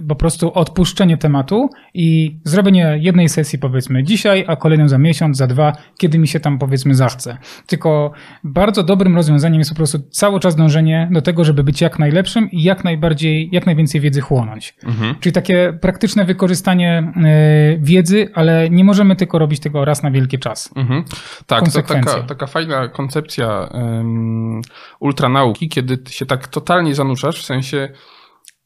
po 0.09 0.15
prostu 0.15 0.53
odpuszczenie 0.53 1.17
tematu 1.17 1.71
i 1.95 2.39
zrobienie 2.45 2.99
jednej 3.01 3.29
sesji 3.29 3.59
powiedzmy 3.59 4.05
dzisiaj, 4.05 4.45
a 4.49 4.57
kolejną 4.57 4.89
za 4.89 4.99
miesiąc, 4.99 5.37
za 5.37 5.47
dwa, 5.47 5.73
kiedy 5.99 6.19
mi 6.19 6.29
się 6.29 6.41
tam 6.41 6.59
powiedzmy 6.59 6.95
zachce. 6.95 7.39
Tylko 7.67 8.13
bardzo 8.45 8.83
dobrym 8.83 9.17
rozwiązaniem 9.17 9.59
jest 9.59 9.71
po 9.71 9.77
prostu 9.77 9.99
cały 10.11 10.41
czas 10.41 10.57
dążenie 10.57 11.09
do 11.13 11.23
tego, 11.23 11.45
żeby 11.45 11.65
być 11.65 11.81
jak 11.81 11.99
najlepszym 11.99 12.51
i 12.51 12.63
jak 12.63 12.85
najbardziej, 12.85 13.49
jak 13.53 13.67
najwięcej 13.67 14.01
wiedzy 14.01 14.21
chłonąć. 14.21 14.75
Mhm. 14.85 15.15
Czyli 15.21 15.33
takie 15.33 15.79
praktyczne 15.81 16.25
wykorzystanie 16.25 17.13
e, 17.17 17.79
wiedzy, 17.79 18.29
ale 18.35 18.71
nie 18.71 18.85
możemy 18.85 19.17
tylko 19.17 19.39
robić 19.39 19.61
tego 19.61 19.85
raz 19.85 20.03
na 20.03 20.11
wielki 20.11 20.39
czas. 20.39 20.71
Mhm. 20.77 21.05
Tak, 21.47 21.73
to 21.73 21.83
taka, 21.83 22.23
taka 22.23 22.47
fajna 22.47 22.89
koncepcja 22.89 23.69
um, 23.73 24.63
ultranauki, 25.01 25.69
kiedy 25.69 25.99
się 26.11 26.27
tak 26.27 26.49
totalnie 26.49 26.78
zanurzasz, 26.95 27.43
w 27.43 27.47
sensie 27.47 27.89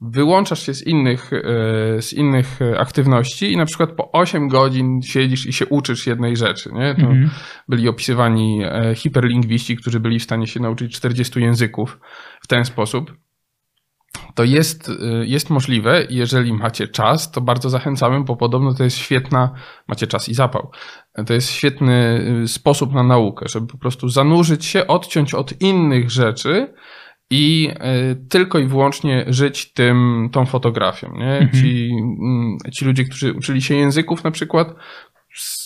wyłączasz 0.02 0.66
się 0.66 0.74
z 0.74 0.86
innych, 0.86 1.32
e, 1.32 2.02
z 2.02 2.12
innych 2.12 2.58
aktywności 2.78 3.52
i 3.52 3.56
na 3.56 3.66
przykład 3.66 3.92
po 3.92 4.12
8 4.12 4.48
godzin 4.48 5.02
siedzisz 5.02 5.46
i 5.46 5.52
się 5.52 5.66
uczysz 5.66 6.06
jednej 6.06 6.36
rzeczy. 6.36 6.70
Nie? 6.72 6.94
To 6.94 7.02
mhm. 7.02 7.30
Byli 7.68 7.88
opisywani 7.88 8.62
e, 8.64 8.94
hiperlingwiści, 8.94 9.76
którzy 9.76 10.00
byli 10.00 10.18
w 10.18 10.22
stanie 10.22 10.46
się 10.46 10.60
nauczyć 10.60 10.96
40 10.96 11.40
języków 11.40 12.00
w 12.42 12.46
ten 12.46 12.64
sposób. 12.64 13.12
To 14.34 14.44
jest, 14.44 14.88
e, 14.88 14.92
jest 15.26 15.50
możliwe, 15.50 16.06
jeżeli 16.10 16.52
macie 16.52 16.88
czas, 16.88 17.30
to 17.30 17.40
bardzo 17.40 17.70
zachęcamy, 17.70 18.24
bo 18.24 18.36
podobno 18.36 18.74
to 18.74 18.84
jest 18.84 18.98
świetna, 18.98 19.54
macie 19.88 20.06
czas 20.06 20.28
i 20.28 20.34
zapał. 20.34 20.70
To 21.26 21.34
jest 21.34 21.50
świetny 21.50 22.24
sposób 22.46 22.92
na 22.92 23.02
naukę, 23.02 23.48
żeby 23.48 23.66
po 23.66 23.78
prostu 23.78 24.08
zanurzyć 24.08 24.64
się, 24.64 24.86
odciąć 24.86 25.34
od 25.34 25.60
innych 25.60 26.10
rzeczy 26.10 26.74
i 27.32 27.70
e, 27.80 28.14
tylko 28.14 28.58
i 28.58 28.66
wyłącznie 28.66 29.24
żyć 29.28 29.72
tym, 29.72 30.28
tą 30.32 30.46
fotografią. 30.46 31.12
Nie? 31.16 31.38
Mhm. 31.38 31.62
Ci, 31.62 31.90
mm, 32.20 32.56
ci 32.72 32.84
ludzie, 32.84 33.04
którzy 33.04 33.32
uczyli 33.32 33.62
się 33.62 33.74
języków 33.74 34.24
na 34.24 34.30
przykład, 34.30 34.74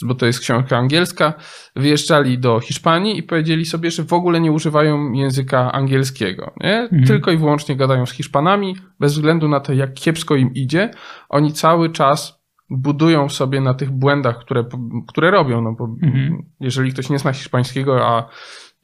bo 0.02 0.14
to 0.14 0.26
jest 0.26 0.40
książka 0.40 0.78
angielska, 0.78 1.35
wyjeżdżali 1.76 2.38
do 2.38 2.61
Hiszpanii 2.61 3.18
i 3.18 3.23
powiedzieli 3.23 3.66
sobie, 3.66 3.90
że 3.90 4.04
w 4.04 4.12
ogóle 4.12 4.40
nie 4.40 4.52
używają 4.52 5.12
języka 5.12 5.73
angielskiego. 5.73 6.52
Nie? 6.61 6.78
Mhm. 6.78 7.04
Tylko 7.04 7.30
i 7.30 7.37
wyłącznie 7.37 7.76
gadają 7.76 8.06
z 8.06 8.12
Hiszpanami, 8.12 8.76
bez 9.00 9.12
względu 9.12 9.49
na 9.49 9.61
to, 9.61 9.73
jak 9.73 9.94
kiepsko 9.94 10.37
im 10.37 10.54
idzie. 10.54 10.90
Oni 11.28 11.52
cały 11.52 11.90
czas 11.90 12.42
budują 12.70 13.28
sobie 13.28 13.61
na 13.61 13.75
tych 13.75 13.90
błędach, 13.90 14.38
które, 14.38 14.64
które 15.08 15.30
robią. 15.30 15.62
No 15.62 15.73
bo 15.78 15.85
mhm. 16.02 16.42
jeżeli 16.61 16.92
ktoś 16.92 17.11
nie 17.11 17.18
zna 17.18 17.32
hiszpańskiego, 17.32 18.06
a 18.06 18.28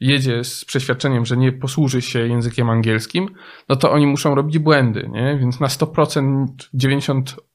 jedzie 0.03 0.43
z 0.43 0.65
przeświadczeniem, 0.65 1.25
że 1.25 1.37
nie 1.37 1.51
posłuży 1.51 2.01
się 2.01 2.27
językiem 2.27 2.69
angielskim, 2.69 3.29
no 3.69 3.75
to 3.75 3.91
oni 3.91 4.07
muszą 4.07 4.35
robić 4.35 4.59
błędy, 4.59 5.09
nie? 5.11 5.37
Więc 5.39 5.59
na 5.59 5.67
100%, 5.67 6.45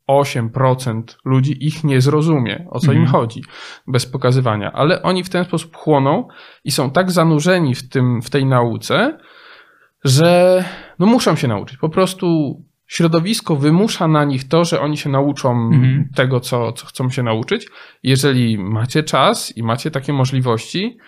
98% 0.08 1.02
ludzi 1.24 1.66
ich 1.66 1.84
nie 1.84 2.00
zrozumie, 2.00 2.66
o 2.70 2.80
co 2.80 2.92
im 2.92 2.98
mhm. 2.98 3.12
chodzi, 3.12 3.42
bez 3.86 4.06
pokazywania. 4.06 4.72
Ale 4.72 5.02
oni 5.02 5.24
w 5.24 5.28
ten 5.28 5.44
sposób 5.44 5.76
chłoną 5.76 6.28
i 6.64 6.70
są 6.70 6.90
tak 6.90 7.10
zanurzeni 7.10 7.74
w, 7.74 7.88
tym, 7.88 8.22
w 8.22 8.30
tej 8.30 8.46
nauce, 8.46 9.18
że 10.04 10.64
no 10.98 11.06
muszą 11.06 11.36
się 11.36 11.48
nauczyć. 11.48 11.78
Po 11.78 11.88
prostu 11.88 12.56
środowisko 12.86 13.56
wymusza 13.56 14.08
na 14.08 14.24
nich 14.24 14.48
to, 14.48 14.64
że 14.64 14.80
oni 14.80 14.96
się 14.96 15.10
nauczą 15.10 15.50
mhm. 15.50 16.08
tego, 16.14 16.40
co, 16.40 16.72
co 16.72 16.86
chcą 16.86 17.10
się 17.10 17.22
nauczyć. 17.22 17.68
Jeżeli 18.02 18.58
macie 18.58 19.02
czas 19.02 19.56
i 19.56 19.62
macie 19.62 19.90
takie 19.90 20.12
możliwości, 20.12 20.98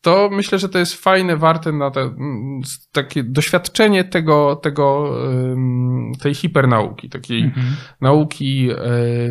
to 0.00 0.28
myślę, 0.32 0.58
że 0.58 0.68
to 0.68 0.78
jest 0.78 0.94
fajne, 0.94 1.36
warte 1.36 1.72
na 1.72 1.90
te, 1.90 2.10
takie 2.92 3.24
doświadczenie 3.24 4.04
tego, 4.04 4.56
tego, 4.56 5.14
tej 6.22 6.34
hipernauki, 6.34 7.08
takiej 7.08 7.42
mhm. 7.42 7.66
nauki, 8.00 8.70
e, 8.70 8.76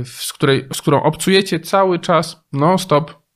z, 0.06 0.34
której, 0.34 0.68
z 0.74 0.82
którą 0.82 1.04
obcujecie 1.04 1.60
cały 1.60 2.00
czas, 2.00 2.44
non-stop. 2.54 3.28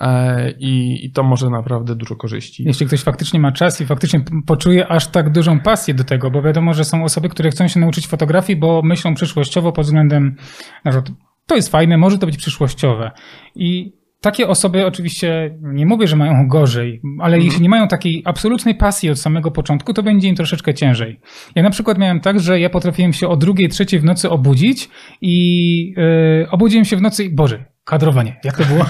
E, 0.00 0.50
I, 0.50 1.04
I 1.06 1.12
to 1.12 1.22
może 1.22 1.50
naprawdę 1.50 1.94
dużo 1.94 2.16
korzyści. 2.16 2.64
Jeśli 2.64 2.86
ktoś 2.86 3.02
faktycznie 3.02 3.40
ma 3.40 3.52
czas 3.52 3.80
i 3.80 3.86
faktycznie 3.86 4.24
poczuje 4.46 4.88
aż 4.88 5.06
tak 5.06 5.30
dużą 5.30 5.60
pasję 5.60 5.94
do 5.94 6.04
tego, 6.04 6.30
bo 6.30 6.42
wiadomo, 6.42 6.74
że 6.74 6.84
są 6.84 7.04
osoby, 7.04 7.28
które 7.28 7.50
chcą 7.50 7.68
się 7.68 7.80
nauczyć 7.80 8.06
fotografii, 8.06 8.58
bo 8.58 8.82
myślą 8.84 9.14
przyszłościowo 9.14 9.72
pod 9.72 9.84
względem, 9.84 10.36
przykład, 10.84 11.10
to 11.46 11.56
jest 11.56 11.68
fajne, 11.68 11.98
może 11.98 12.18
to 12.18 12.26
być 12.26 12.36
przyszłościowe. 12.36 13.10
I 13.54 14.01
takie 14.22 14.48
osoby 14.48 14.86
oczywiście 14.86 15.58
nie 15.62 15.86
mówię, 15.86 16.06
że 16.06 16.16
mają 16.16 16.48
gorzej, 16.48 17.00
ale 17.18 17.34
mm. 17.34 17.46
jeśli 17.46 17.62
nie 17.62 17.68
mają 17.68 17.88
takiej 17.88 18.22
absolutnej 18.24 18.74
pasji 18.74 19.10
od 19.10 19.18
samego 19.18 19.50
początku, 19.50 19.94
to 19.94 20.02
będzie 20.02 20.28
im 20.28 20.36
troszeczkę 20.36 20.74
ciężej. 20.74 21.20
Ja 21.54 21.62
na 21.62 21.70
przykład 21.70 21.98
miałem 21.98 22.20
tak, 22.20 22.40
że 22.40 22.60
ja 22.60 22.70
potrafiłem 22.70 23.12
się 23.12 23.28
o 23.28 23.36
drugiej, 23.36 23.68
trzeciej 23.68 24.00
w 24.00 24.04
nocy 24.04 24.30
obudzić 24.30 24.88
i 25.20 25.94
yy, 25.96 26.50
obudziłem 26.50 26.84
się 26.84 26.96
w 26.96 27.02
nocy 27.02 27.24
i 27.24 27.30
Boże, 27.30 27.71
kadrowanie, 27.84 28.40
jak 28.44 28.56
to 28.56 28.64
było? 28.64 28.86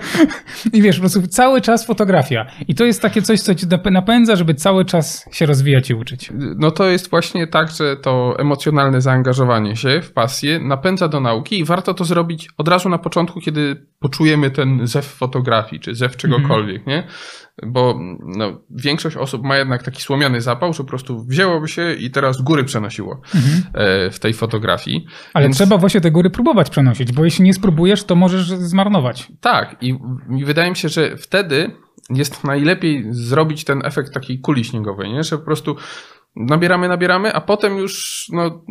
I 0.72 0.82
wiesz, 0.82 0.96
po 0.96 1.00
prostu 1.00 1.26
cały 1.26 1.60
czas 1.60 1.86
fotografia. 1.86 2.46
I 2.68 2.74
to 2.74 2.84
jest 2.84 3.02
takie 3.02 3.22
coś, 3.22 3.40
co 3.40 3.54
ci 3.54 3.66
napędza, 3.90 4.36
żeby 4.36 4.54
cały 4.54 4.84
czas 4.84 5.24
się 5.32 5.46
rozwijać 5.46 5.90
i 5.90 5.94
uczyć. 5.94 6.30
No 6.34 6.70
to 6.70 6.84
jest 6.84 7.10
właśnie 7.10 7.46
tak, 7.46 7.70
że 7.70 7.96
to 7.96 8.36
emocjonalne 8.38 9.00
zaangażowanie 9.00 9.76
się 9.76 10.02
w 10.02 10.12
pasję 10.12 10.58
napędza 10.58 11.08
do 11.08 11.20
nauki 11.20 11.58
i 11.58 11.64
warto 11.64 11.94
to 11.94 12.04
zrobić 12.04 12.48
od 12.58 12.68
razu 12.68 12.88
na 12.88 12.98
początku, 12.98 13.40
kiedy 13.40 13.86
poczujemy 13.98 14.50
ten 14.50 14.86
zew 14.86 15.06
fotografii, 15.06 15.80
czy 15.80 15.94
zew 15.94 16.16
czegokolwiek, 16.16 16.86
mm 16.86 16.88
nie? 16.88 17.08
Bo 17.66 17.98
no, 18.20 18.60
większość 18.70 19.16
osób 19.16 19.42
ma 19.42 19.56
jednak 19.56 19.82
taki 19.82 20.02
słomiany 20.02 20.40
zapał, 20.40 20.72
że 20.72 20.82
po 20.82 20.88
prostu 20.88 21.24
wzięłoby 21.24 21.68
się 21.68 21.94
i 21.94 22.10
teraz 22.10 22.42
góry 22.42 22.64
przenosiło 22.64 23.20
mhm. 23.34 23.62
E, 23.74 24.10
w 24.10 24.18
tej 24.18 24.32
fotografii. 24.32 25.06
Ale 25.34 25.44
Więc... 25.44 25.56
trzeba 25.56 25.78
właśnie 25.78 26.00
te 26.00 26.10
góry 26.10 26.30
próbować 26.30 26.70
przenosić, 26.70 27.12
bo 27.12 27.24
jeśli 27.24 27.44
nie 27.44 27.54
spróbujesz, 27.54 28.04
to 28.04 28.16
możesz 28.16 28.48
zmarnować. 28.48 29.32
Tak 29.40 29.76
i, 29.80 29.98
i 30.38 30.44
wydaje 30.44 30.70
mi 30.70 30.76
się, 30.76 30.88
że 30.88 31.16
wtedy 31.16 31.70
jest 32.10 32.44
najlepiej 32.44 33.06
zrobić 33.10 33.64
ten 33.64 33.80
efekt 33.84 34.14
takiej 34.14 34.40
kuli 34.40 34.64
śniegowej, 34.64 35.12
nie? 35.12 35.22
że 35.22 35.38
po 35.38 35.44
prostu 35.44 35.76
nabieramy, 36.36 36.88
nabieramy, 36.88 37.34
a 37.34 37.40
potem 37.40 37.78
już 37.78 38.26
no, 38.32 38.64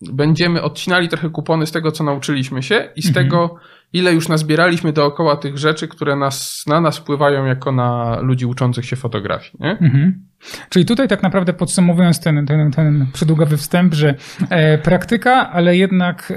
będziemy 0.00 0.62
odcinali 0.62 1.08
trochę 1.08 1.30
kupony 1.30 1.66
z 1.66 1.72
tego, 1.72 1.92
co 1.92 2.04
nauczyliśmy 2.04 2.62
się 2.62 2.92
i 2.96 3.02
z 3.02 3.08
mhm. 3.08 3.26
tego 3.26 3.56
ile 3.92 4.12
już 4.12 4.28
nazbieraliśmy 4.28 4.92
dookoła 4.92 5.36
tych 5.36 5.58
rzeczy, 5.58 5.88
które 5.88 6.16
nas, 6.16 6.64
na 6.66 6.80
nas 6.80 6.98
wpływają 6.98 7.44
jako 7.44 7.72
na 7.72 8.20
ludzi 8.20 8.46
uczących 8.46 8.84
się 8.86 8.96
fotografii. 8.96 9.52
Nie? 9.60 9.70
Mhm. 9.70 10.22
Czyli 10.68 10.84
tutaj 10.84 11.08
tak 11.08 11.22
naprawdę 11.22 11.52
podsumowując 11.52 12.20
ten, 12.20 12.46
ten, 12.46 12.70
ten 12.70 13.06
przydługowy 13.12 13.56
wstęp, 13.56 13.94
że 13.94 14.14
e, 14.50 14.78
praktyka, 14.78 15.50
ale 15.50 15.76
jednak 15.76 16.32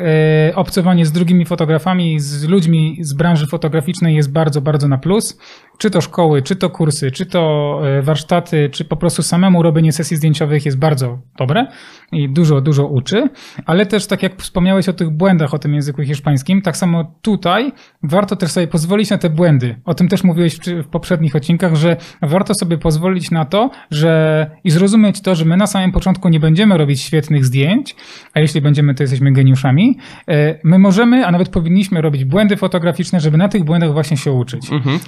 e, 0.50 0.56
obcowanie 0.56 1.06
z 1.06 1.12
drugimi 1.12 1.46
fotografami, 1.46 2.20
z 2.20 2.48
ludźmi 2.48 2.98
z 3.02 3.14
branży 3.14 3.48
fotograficznej 3.48 4.16
jest 4.16 4.32
bardzo, 4.32 4.62
bardzo 4.62 4.88
na 4.88 4.98
plus. 4.98 5.40
Czy 5.78 5.92
to 5.92 6.02
szkoły, 6.02 6.42
czy 6.42 6.56
to 6.56 6.70
kursy, 6.70 7.12
czy 7.12 7.26
to 7.26 7.82
e, 7.84 8.02
warsztaty, 8.02 8.70
czy 8.72 8.86
po 8.86 8.98
prostu 8.98 9.24
samemu 9.24 9.64
robienie 9.64 9.92
sesji 9.92 10.18
zdjęciowych 10.18 10.66
jest 10.66 10.78
bardzo 10.78 11.20
dobre 11.38 11.68
i 12.12 12.30
dużo, 12.30 12.62
dużo 12.62 12.88
uczy. 12.88 13.30
Ale 13.66 13.86
też 13.86 14.08
tak 14.08 14.24
jak 14.24 14.42
wspomniałeś 14.42 14.90
o 14.90 14.94
tych 14.94 15.10
błędach, 15.10 15.54
o 15.54 15.60
tym 15.60 15.74
języku 15.74 16.04
hiszpańskim, 16.04 16.62
tak 16.62 16.78
samo 16.78 17.16
tutaj 17.22 17.72
warto 18.04 18.36
też 18.36 18.52
sobie 18.52 18.68
pozwolić 18.68 19.10
na 19.10 19.18
te 19.18 19.30
błędy. 19.30 19.76
O 19.86 19.94
tym 19.94 20.08
też 20.08 20.24
mówiłeś 20.24 20.56
w, 20.56 20.84
w 20.84 20.88
poprzednich 20.88 21.36
odcinkach, 21.36 21.76
że 21.76 21.98
warto 22.22 22.54
sobie 22.54 22.78
pozwolić 22.78 23.32
na 23.32 23.46
to, 23.46 23.70
że 23.92 24.52
i 24.64 24.72
zrozumieć 24.72 25.22
to, 25.22 25.36
że 25.36 25.46
my 25.46 25.58
na 25.58 25.68
samym 25.68 25.92
początku 25.92 26.30
nie 26.30 26.40
będziemy 26.40 26.78
robić 26.78 27.02
świetnych 27.02 27.46
zdjęć, 27.46 27.96
a 28.34 28.40
jeśli 28.40 28.62
będziemy, 28.62 28.96
to 28.96 29.04
jesteśmy 29.04 29.32
geniuszami. 29.32 29.98
E, 30.28 30.60
my 30.64 30.80
możemy, 30.80 31.26
a 31.28 31.32
nawet 31.32 31.50
powinniśmy 31.50 32.02
robić 32.02 32.26
błędy 32.26 32.58
fotograficzne, 32.58 33.20
żeby 33.20 33.38
na 33.38 33.50
tych 33.50 33.64
błędach 33.64 33.94
właśnie 33.94 34.18
się 34.18 34.32
uczyć. 34.32 34.72
Mhm. 34.72 35.00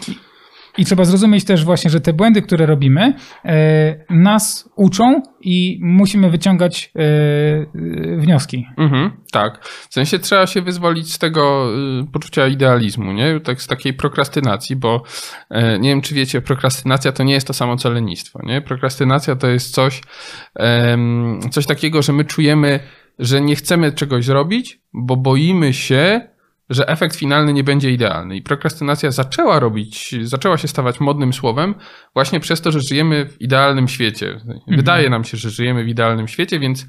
I 0.77 0.85
trzeba 0.85 1.05
zrozumieć 1.05 1.45
też 1.45 1.65
właśnie, 1.65 1.91
że 1.91 2.01
te 2.01 2.13
błędy, 2.13 2.41
które 2.41 2.65
robimy, 2.65 3.13
e, 3.45 4.05
nas 4.09 4.69
uczą 4.75 5.21
i 5.41 5.79
musimy 5.81 6.29
wyciągać 6.29 6.91
e, 6.95 7.01
e, 7.01 8.17
wnioski. 8.17 8.67
Mhm, 8.77 9.11
tak. 9.31 9.65
W 9.65 9.93
sensie 9.93 10.19
trzeba 10.19 10.47
się 10.47 10.61
wyzwolić 10.61 11.13
z 11.13 11.19
tego 11.19 11.69
y, 12.01 12.11
poczucia 12.11 12.47
idealizmu, 12.47 13.11
nie? 13.11 13.39
Tak 13.39 13.61
z 13.61 13.67
takiej 13.67 13.93
prokrastynacji, 13.93 14.75
bo 14.75 15.03
nie 15.79 15.89
wiem, 15.89 16.01
czy 16.01 16.15
wiecie, 16.15 16.41
prokrastynacja 16.41 17.11
to 17.11 17.23
nie 17.23 17.33
jest 17.33 17.47
to 17.47 17.53
samo 17.53 17.77
co 17.77 17.89
lenistwo, 17.89 18.39
nie? 18.43 18.61
Prokrastynacja 18.61 19.35
to 19.35 19.47
jest 19.47 19.73
coś, 19.73 20.01
coś 21.51 21.65
takiego, 21.65 22.01
że 22.01 22.13
my 22.13 22.25
czujemy, 22.25 22.79
że 23.19 23.41
nie 23.41 23.55
chcemy 23.55 23.91
czegoś 23.91 24.25
zrobić, 24.25 24.81
bo 24.93 25.17
boimy 25.17 25.73
się, 25.73 26.32
że 26.73 26.87
efekt 26.87 27.15
finalny 27.15 27.53
nie 27.53 27.63
będzie 27.63 27.91
idealny. 27.91 28.35
I 28.35 28.41
prokrastynacja 28.41 29.11
zaczęła 29.11 29.59
robić, 29.59 30.15
zaczęła 30.21 30.57
się 30.57 30.67
stawać 30.67 30.99
modnym 30.99 31.33
słowem 31.33 31.75
właśnie 32.13 32.39
przez 32.39 32.61
to, 32.61 32.71
że 32.71 32.81
żyjemy 32.81 33.25
w 33.25 33.41
idealnym 33.41 33.87
świecie. 33.87 34.31
Mhm. 34.31 34.59
Wydaje 34.67 35.09
nam 35.09 35.23
się, 35.23 35.37
że 35.37 35.49
żyjemy 35.49 35.83
w 35.83 35.87
idealnym 35.87 36.27
świecie, 36.27 36.59
więc 36.59 36.85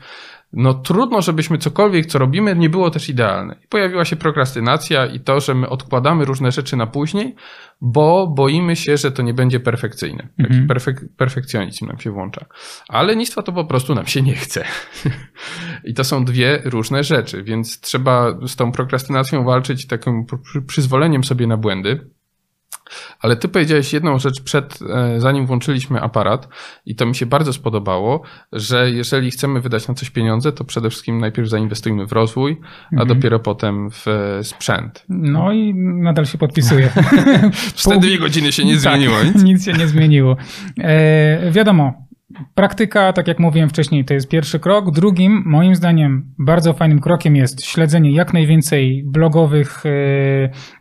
no 0.56 0.74
trudno, 0.74 1.22
żebyśmy 1.22 1.58
cokolwiek, 1.58 2.06
co 2.06 2.18
robimy, 2.18 2.56
nie 2.56 2.70
było 2.70 2.90
też 2.90 3.08
idealne. 3.08 3.56
Pojawiła 3.68 4.04
się 4.04 4.16
prokrastynacja 4.16 5.06
i 5.06 5.20
to, 5.20 5.40
że 5.40 5.54
my 5.54 5.68
odkładamy 5.68 6.24
różne 6.24 6.52
rzeczy 6.52 6.76
na 6.76 6.86
później, 6.86 7.34
bo 7.80 8.26
boimy 8.26 8.76
się, 8.76 8.96
że 8.96 9.12
to 9.12 9.22
nie 9.22 9.34
będzie 9.34 9.60
perfekcyjne. 9.60 10.28
Taki 10.36 10.50
Mhm. 10.50 10.66
perfek 10.68 11.00
perfekcjonizm 11.16 11.86
nam 11.86 11.98
się 11.98 12.10
włącza. 12.10 12.44
Ale 12.88 13.06
lenistwa 13.08 13.42
to 13.42 13.52
po 13.52 13.64
prostu 13.64 13.94
nam 13.94 14.06
się 14.06 14.22
nie 14.22 14.34
chce. 14.34 14.64
I 15.84 15.94
to 15.94 16.04
są 16.04 16.24
dwie 16.24 16.62
różne 16.64 17.04
rzeczy, 17.04 17.42
więc 17.42 17.80
trzeba 17.80 18.38
z 18.46 18.56
tą 18.56 18.72
prokrastynacją 18.72 19.44
walczyć 19.44 19.86
takim 19.86 20.26
przy- 20.44 20.62
przyzwoleniem 20.62 21.24
sobie 21.24 21.46
na 21.46 21.56
błędy. 21.56 22.10
Ale 23.20 23.36
ty 23.36 23.48
powiedziałeś 23.48 23.92
jedną 23.92 24.18
rzecz 24.18 24.42
przed, 24.42 24.78
e, 24.94 25.20
zanim 25.20 25.46
włączyliśmy 25.46 26.00
aparat, 26.00 26.48
i 26.86 26.94
to 26.94 27.06
mi 27.06 27.14
się 27.14 27.26
bardzo 27.26 27.52
spodobało, 27.52 28.22
że 28.52 28.90
jeżeli 28.90 29.30
chcemy 29.30 29.60
wydać 29.60 29.88
na 29.88 29.94
coś 29.94 30.10
pieniądze, 30.10 30.52
to 30.52 30.64
przede 30.64 30.90
wszystkim 30.90 31.18
najpierw 31.20 31.48
zainwestujmy 31.48 32.06
w 32.06 32.12
rozwój, 32.12 32.60
a 32.62 32.88
Mhm. 32.92 33.08
dopiero 33.08 33.38
potem 33.40 33.90
w 33.90 34.08
e, 34.08 34.44
sprzęt. 34.44 35.04
No 35.08 35.52
i 35.52 35.74
nadal 35.74 36.26
się 36.26 36.38
podpisuję. 36.38 36.90
Przez 37.74 37.84
te 37.92 37.98
dwie 37.98 38.18
godziny 38.18 38.52
się 38.52 38.64
nie 38.64 38.72
Tak, 38.72 38.80
zmieniło 38.82 39.22
nic. 39.24 39.42
Nic 39.54 39.64
się 39.64 39.72
nie 39.72 39.88
zmieniło. 39.88 40.36
E, 40.80 41.50
wiadomo, 41.50 42.03
praktyka, 42.54 43.12
tak 43.12 43.28
jak 43.28 43.38
mówiłem 43.38 43.68
wcześniej, 43.68 44.04
to 44.04 44.14
jest 44.14 44.28
pierwszy 44.28 44.58
krok. 44.58 44.90
Drugim, 44.90 45.42
moim 45.46 45.74
zdaniem, 45.74 46.34
bardzo 46.38 46.72
fajnym 46.72 47.00
krokiem 47.00 47.36
jest 47.36 47.64
śledzenie 47.64 48.12
jak 48.12 48.32
najwięcej 48.34 49.04
blogowych, 49.06 49.86
e, 49.86 49.90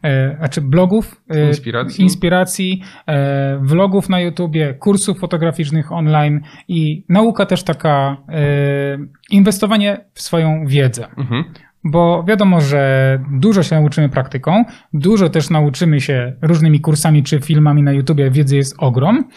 e, 0.04 0.38
znaczy 0.38 0.62
blogów, 0.62 1.22
e, 1.30 1.48
Inspiracji. 1.48 2.04
inspiracji 2.04 2.82
e, 3.08 3.60
vlogów 3.62 4.10
na 4.10 4.20
YouTubie, 4.20 4.74
kursów 4.74 5.20
fotograficznych 5.20 5.92
online 5.92 6.42
i 6.68 7.06
nauka 7.10 7.46
też 7.46 7.64
taka, 7.64 8.18
e, 8.30 8.98
inwestowanie 9.30 10.06
w 10.14 10.22
swoją 10.22 10.66
wiedzę. 10.68 11.08
Mhm. 11.18 11.44
Bo 11.86 12.24
wiadomo, 12.28 12.62
że 12.62 13.20
dużo 13.32 13.64
się 13.64 13.76
nauczymy 13.76 14.10
praktyką, 14.10 14.66
dużo 14.94 15.30
też 15.30 15.50
nauczymy 15.50 16.02
się 16.02 16.34
różnymi 16.42 16.80
kursami 16.80 17.24
czy 17.24 17.40
filmami 17.40 17.84
na 17.84 17.92
YouTubie, 17.92 18.32
wiedzy 18.32 18.56
jest 18.56 18.76
ogrom, 18.78 19.30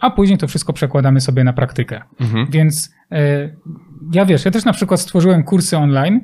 a 0.00 0.10
później 0.10 0.38
to 0.38 0.48
wszystko 0.48 0.72
przekładamy 0.72 1.20
sobie 1.20 1.44
na 1.44 1.52
praktykę. 1.52 2.02
Mhm. 2.20 2.46
Więc 2.50 2.94
e, 3.12 3.48
ja 4.12 4.24
wiesz, 4.24 4.44
ja 4.44 4.50
też 4.50 4.64
na 4.64 4.72
przykład 4.72 5.00
stworzyłem 5.00 5.42
kursy 5.42 5.78
online 5.78 6.20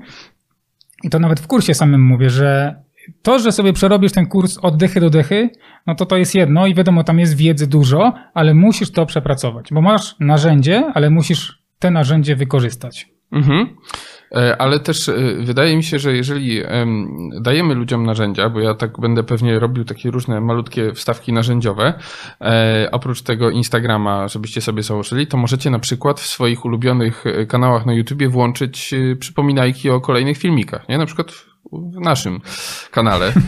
i 1.04 1.10
to 1.10 1.18
nawet 1.18 1.40
w 1.40 1.46
kursie 1.46 1.74
samym 1.74 2.04
mówię, 2.04 2.30
że 2.30 2.82
to, 3.22 3.38
że 3.38 3.52
sobie 3.52 3.72
przerobisz 3.72 4.12
ten 4.12 4.26
kurs 4.26 4.58
od 4.58 4.76
dechy 4.76 5.00
do 5.00 5.10
dechy, 5.10 5.50
no 5.86 5.94
to 5.94 6.06
to 6.06 6.16
jest 6.16 6.34
jedno 6.34 6.66
i 6.66 6.74
wiadomo, 6.74 7.04
tam 7.04 7.18
jest 7.18 7.36
wiedzy 7.36 7.66
dużo, 7.66 8.14
ale 8.34 8.54
musisz 8.54 8.90
to 8.90 9.06
przepracować, 9.06 9.68
bo 9.72 9.80
masz 9.82 10.16
narzędzie, 10.20 10.92
ale 10.94 11.10
musisz 11.10 11.62
te 11.78 11.90
narzędzie 11.90 12.36
wykorzystać. 12.36 13.08
Mhm. 13.32 13.76
E, 14.32 14.62
Ale 14.62 14.80
też 14.80 15.08
e, 15.08 15.14
wydaje 15.40 15.76
mi 15.76 15.84
się, 15.84 15.98
że 15.98 16.16
jeżeli 16.16 16.62
em, 16.64 17.08
dajemy 17.40 17.74
ludziom 17.74 18.06
narzędzia, 18.06 18.48
bo 18.48 18.60
ja 18.60 18.74
tak 18.74 19.00
będę 19.00 19.24
pewnie 19.24 19.58
robił 19.58 19.84
takie 19.84 20.10
różne 20.10 20.40
malutkie 20.40 20.92
wstawki 20.92 21.32
narzędziowe, 21.32 21.94
e, 22.40 22.88
oprócz 22.92 23.22
tego 23.22 23.50
Instagrama, 23.50 24.28
żebyście 24.28 24.60
sobie 24.60 24.82
założyli, 24.82 25.26
to 25.26 25.36
możecie 25.36 25.70
na 25.70 25.78
przykład 25.78 26.20
w 26.20 26.26
swoich 26.26 26.64
ulubionych 26.64 27.24
kanałach 27.48 27.86
na 27.86 27.92
YouTubie 27.94 28.28
włączyć 28.28 28.94
przypominajki 29.20 29.90
o 29.90 30.00
kolejnych 30.00 30.38
filmikach, 30.38 30.88
nie? 30.88 30.98
Na 30.98 31.06
przykład 31.06 31.47
w 31.72 32.00
naszym 32.00 32.40
kanale. 32.90 33.32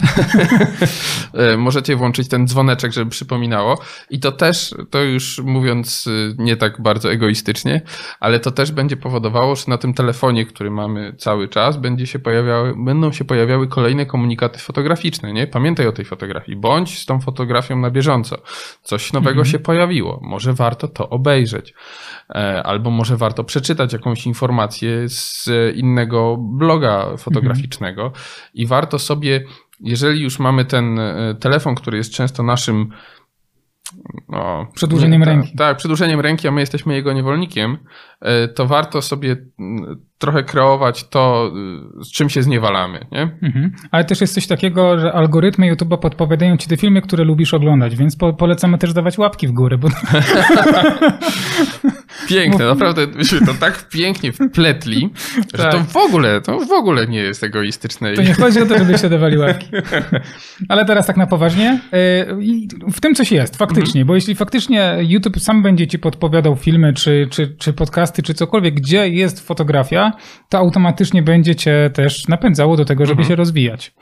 E, 1.35 1.57
Możecie 1.57 1.97
włączyć 1.97 2.29
ten 2.29 2.49
dzwoneczek, 2.49 2.93
żeby 2.93 3.11
przypominało. 3.11 3.79
I 4.11 4.21
to 4.21 4.33
też, 4.33 4.75
to 4.91 5.03
już 5.03 5.39
mówiąc 5.39 6.07
y, 6.07 6.35
nie 6.39 6.57
tak 6.57 6.83
bardzo 6.83 7.13
egoistycznie, 7.13 7.83
ale 8.21 8.41
to 8.41 8.51
też 8.51 8.73
będzie 8.73 8.97
powodowało, 8.97 9.57
że 9.57 9.65
na 9.69 9.79
tym 9.79 9.95
telefonie, 9.95 10.47
który 10.47 10.71
mamy 10.71 11.15
cały 11.19 11.49
czas, 11.49 11.77
będzie 11.77 12.07
się 12.07 12.19
pojawiały, 12.19 12.75
będą 12.85 13.13
się 13.13 13.25
pojawiały 13.25 13.69
kolejne 13.69 14.07
komunikaty 14.07 14.59
fotograficzne, 14.59 15.33
nie? 15.33 15.47
Pamiętaj 15.47 15.87
o 15.87 15.93
tej 15.93 16.05
fotografii, 16.05 16.59
bądź 16.59 16.99
z 16.99 17.07
tą 17.07 17.21
fotografią 17.21 17.79
na 17.79 17.91
bieżąco. 17.91 18.37
Coś 18.83 19.13
nowego 19.13 19.45
się 19.45 19.59
pojawiło, 19.59 20.21
może 20.23 20.53
warto 20.53 20.89
to 20.89 21.09
obejrzeć. 21.09 21.75
E, 22.31 22.63
Albo 22.63 22.91
może 22.91 23.17
warto 23.17 23.45
przeczytać 23.45 23.93
jakąś 23.93 24.27
informację 24.27 25.09
z 25.09 25.49
innego 25.75 26.37
bloga 26.41 27.17
fotograficznego 27.17 28.10
i 28.55 28.67
warto 28.67 28.99
sobie, 28.99 29.45
jeżeli 29.81 30.23
już 30.23 30.39
mamy 30.39 30.65
ten 30.65 30.99
e, 30.99 31.35
telefon, 31.41 31.75
który 31.75 31.99
jest 31.99 32.13
często 32.13 32.43
naszym 32.43 32.91
no, 34.29 34.67
Przedłużeniem 34.75 35.23
ręki. 35.23 35.57
Tak, 35.57 35.77
przedłużeniem 35.77 36.21
ręki, 36.21 36.49
a 36.49 36.51
my 36.51 36.61
jesteśmy 36.61 36.95
jego 36.95 37.13
niewolnikiem, 37.13 37.79
e, 38.21 38.49
to 38.49 38.67
warto 38.67 39.03
sobie 39.03 39.37
mm, 39.59 40.10
trochę 40.21 40.43
kreować 40.43 41.09
to, 41.09 41.53
y, 42.01 42.05
z 42.05 42.13
czym 42.13 42.29
się 42.31 42.43
zniewalamy, 42.43 43.07
nie? 43.13 43.23
Mhm. 43.43 43.73
Ale 43.91 44.05
też 44.05 44.21
jest 44.21 44.35
coś 44.35 44.47
takiego, 44.47 44.99
że 44.99 45.13
algorytmy 45.13 45.75
YouTube'a 45.75 45.99
podpowiadają 45.99 46.57
ci 46.57 46.69
te 46.69 46.77
filmy, 46.77 47.03
które 47.03 47.25
lubisz 47.25 47.55
oglądać, 47.55 47.97
więc 47.97 48.17
po, 48.17 48.33
polecamy 48.33 48.79
też 48.79 48.93
dawać 48.93 49.19
łapki 49.19 49.49
w 49.49 49.53
górę, 49.53 49.79
bo 49.79 49.89
Piękne, 52.29 52.65
naprawdę 52.65 53.07
myśmy 53.07 53.47
to 53.47 53.55
tak 53.55 53.89
pięknie 53.89 54.33
wpletli, 54.33 55.11
że 55.55 55.63
Tak. 55.63 55.73
to 55.73 55.85
w 55.85 55.97
ogóle, 55.97 56.41
to 56.41 56.59
w 56.59 56.73
ogóle 56.73 57.07
nie 57.07 57.19
jest 57.19 57.45
egoistyczne. 57.45 58.15
to 58.15 58.23
nie 58.23 58.35
chodzi 58.35 58.61
o 58.61 58.67
to, 58.67 58.79
żebyście 58.79 59.09
dawali 59.09 59.39
łapki. 59.39 59.67
Ale 60.69 60.85
teraz 60.85 61.07
tak 61.07 61.17
na 61.17 61.27
poważnie. 61.27 61.81
i 62.41 62.69
W 62.93 63.01
tym 63.01 63.15
coś 63.15 63.33
jest, 63.33 63.57
faktycznie, 63.57 64.05
bo 64.05 64.15
jeśli 64.15 64.35
faktycznie 64.35 64.97
YouTube 65.01 65.41
sam 65.41 65.63
będzie 65.63 65.87
ci 65.87 65.99
podpowiadał 65.99 66.57
filmy, 66.57 66.93
czy, 66.93 67.29
czy, 67.31 67.55
czy 67.59 67.73
podcasty, 67.73 68.23
czy 68.23 68.35
cokolwiek, 68.35 68.75
gdzie 68.75 69.09
jest 69.09 69.47
fotografia, 69.47 70.10
to 70.49 70.59
automatycznie 70.59 71.23
będzie 71.23 71.55
cię 71.55 71.91
też 71.95 72.29
napędzało 72.29 72.77
do 72.77 72.85
tego, 72.85 73.07
żeby 73.07 73.25
się 73.25 73.37
rozwijać. 73.37 73.95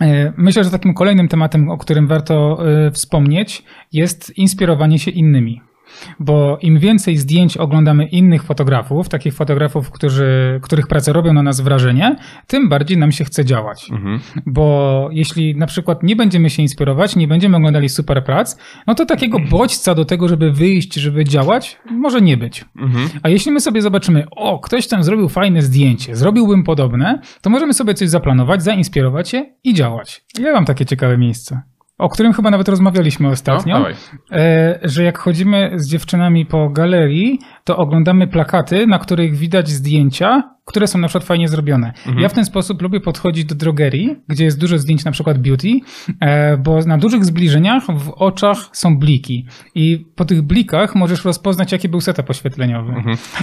E, 0.00 0.32
Myślę, 0.36 0.64
że 0.64 0.70
takim 0.70 0.94
kolejnym 0.94 1.28
tematem, 1.28 1.70
o 1.70 1.78
którym 1.78 2.06
warto 2.06 2.58
e, 2.86 2.90
wspomnieć, 2.90 3.62
jest 3.92 4.38
inspirowanie 4.38 4.98
się 4.98 5.10
innymi. 5.10 5.60
Bo 6.20 6.58
im 6.62 6.78
więcej 6.78 7.16
zdjęć 7.16 7.56
oglądamy 7.56 8.04
innych 8.06 8.42
fotografów, 8.42 9.08
takich 9.08 9.34
fotografów, 9.34 9.90
którzy, 9.90 10.60
których 10.62 10.86
prace 10.86 11.12
robią 11.12 11.32
na 11.32 11.42
nas 11.42 11.60
wrażenie, 11.60 12.16
tym 12.46 12.68
bardziej 12.68 12.98
nam 12.98 13.12
się 13.12 13.24
chce 13.24 13.44
działać. 13.44 13.90
Mhm. 13.90 14.20
Bo 14.46 15.08
jeśli 15.12 15.56
na 15.56 15.66
przykład 15.66 16.02
nie 16.02 16.16
będziemy 16.16 16.50
się 16.50 16.62
inspirować, 16.62 17.16
nie 17.16 17.28
będziemy 17.28 17.56
oglądali 17.56 17.88
super 17.88 18.24
prac, 18.24 18.56
no 18.86 18.94
to 18.94 19.06
takiego 19.06 19.38
bodźca 19.38 19.94
do 19.94 20.04
tego, 20.04 20.28
żeby 20.28 20.52
wyjść, 20.52 20.94
żeby 20.94 21.24
działać, 21.24 21.78
może 21.90 22.20
nie 22.20 22.36
być. 22.36 22.64
Mhm. 22.76 23.08
A 23.22 23.28
jeśli 23.28 23.52
my 23.52 23.60
sobie 23.60 23.82
zobaczymy, 23.82 24.24
o, 24.30 24.58
ktoś 24.58 24.86
tam 24.88 25.04
zrobił 25.04 25.28
fajne 25.28 25.62
zdjęcie, 25.62 26.16
zrobiłbym 26.16 26.64
podobne, 26.64 27.20
to 27.40 27.50
możemy 27.50 27.74
sobie 27.74 27.94
coś 27.94 28.08
zaplanować, 28.08 28.62
zainspirować 28.62 29.28
się 29.28 29.46
i 29.64 29.74
działać. 29.74 30.24
Ja 30.38 30.52
mam 30.52 30.64
takie 30.64 30.86
ciekawe 30.86 31.18
miejsce, 31.18 31.62
o 32.02 32.08
którym 32.08 32.32
chyba 32.32 32.50
nawet 32.50 32.68
rozmawialiśmy 32.68 33.26
No, 33.26 33.32
ostatnio, 33.32 33.76
dawaj. 33.76 33.94
e, 34.32 34.78
że 34.82 35.02
jak 35.04 35.18
chodzimy 35.18 35.70
z 35.74 35.88
dziewczynami 35.88 36.46
po 36.46 36.68
galerii, 36.68 37.38
to 37.64 37.76
oglądamy 37.76 38.26
plakaty, 38.26 38.86
na 38.86 38.98
których 38.98 39.36
widać 39.36 39.68
zdjęcia, 39.68 40.42
które 40.64 40.86
są 40.86 40.98
na 40.98 41.08
przykład 41.08 41.24
fajnie 41.24 41.48
zrobione. 41.48 41.92
Ja 42.18 42.28
w 42.28 42.32
ten 42.32 42.44
sposób 42.44 42.82
lubię 42.82 43.00
podchodzić 43.00 43.44
do 43.44 43.54
drogerii, 43.54 44.16
gdzie 44.28 44.44
jest 44.44 44.60
dużo 44.60 44.78
zdjęć 44.78 45.04
na 45.04 45.10
przykład 45.12 45.38
beauty, 45.38 45.68
e, 46.20 46.56
bo 46.56 46.78
na 46.86 46.98
dużych 46.98 47.24
zbliżeniach 47.24 47.82
w 47.86 48.10
oczach 48.16 48.56
są 48.72 48.98
bliki 48.98 49.46
i 49.74 50.06
po 50.16 50.24
tych 50.24 50.42
blikach 50.42 50.94
możesz 50.94 51.24
rozpoznać, 51.24 51.72
jaki 51.72 51.88
był 51.88 52.00
setup 52.00 52.30
oświetleniowy. 52.30 52.92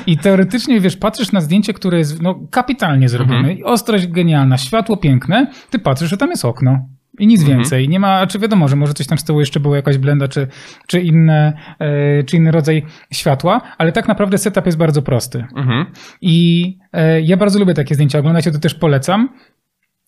I 0.08 0.18
teoretycznie, 0.18 0.80
wiesz, 0.80 0.98
patrzysz 0.98 1.32
na 1.32 1.42
zdjęcie, 1.42 1.74
które 1.74 1.98
jest 1.98 2.22
no, 2.22 2.40
kapitalnie 2.52 3.10
zrobione, 3.10 3.54
i 3.54 3.64
ostrość 3.64 4.08
genialna, 4.08 4.58
światło 4.58 4.98
piękne, 4.98 5.48
ty 5.70 5.80
patrzysz, 5.80 6.10
że 6.10 6.18
tam 6.18 6.30
jest 6.30 6.46
okno. 6.46 6.80
I 7.20 7.28
nic 7.28 7.44
więcej. 7.44 7.90
Nie 7.90 8.00
ma, 8.00 8.28
czy 8.28 8.40
wiadomo, 8.40 8.68
że 8.68 8.76
może 8.76 8.94
coś 8.94 9.08
tam 9.08 9.18
z 9.18 9.24
tyłu 9.24 9.40
jeszcze 9.40 9.60
było, 9.60 9.76
jakaś 9.76 9.98
blenda, 9.98 10.28
czy, 10.28 10.48
czy, 10.88 11.02
inne, 11.02 11.54
e, 11.80 12.24
czy 12.24 12.38
inny 12.38 12.52
rodzaj 12.52 12.86
światła, 13.14 13.62
ale 13.78 13.92
tak 13.92 14.08
naprawdę 14.08 14.38
setup 14.38 14.66
jest 14.66 14.78
bardzo 14.78 15.02
prosty. 15.02 15.46
Mhm. 15.56 15.86
I 16.22 16.78
e, 16.94 17.22
ja 17.22 17.38
bardzo 17.38 17.60
lubię 17.60 17.74
takie 17.74 17.96
zdjęcia 17.96 18.20
oglądać, 18.20 18.46
ja 18.46 18.52
to 18.52 18.60
też 18.60 18.76
polecam, 18.76 19.30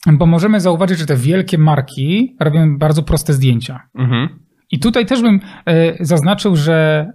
bo 0.07 0.25
możemy 0.25 0.59
zauważyć, 0.59 0.99
że 0.99 1.05
te 1.05 1.15
wielkie 1.15 1.57
marki 1.57 2.35
robią 2.39 2.77
bardzo 2.77 3.03
proste 3.03 3.33
zdjęcia. 3.33 3.81
Mhm. 3.95 4.29
I 4.71 4.79
tutaj 4.79 5.05
też 5.05 5.21
bym 5.21 5.39
e, 5.65 6.05
zaznaczył, 6.05 6.55
że 6.55 7.07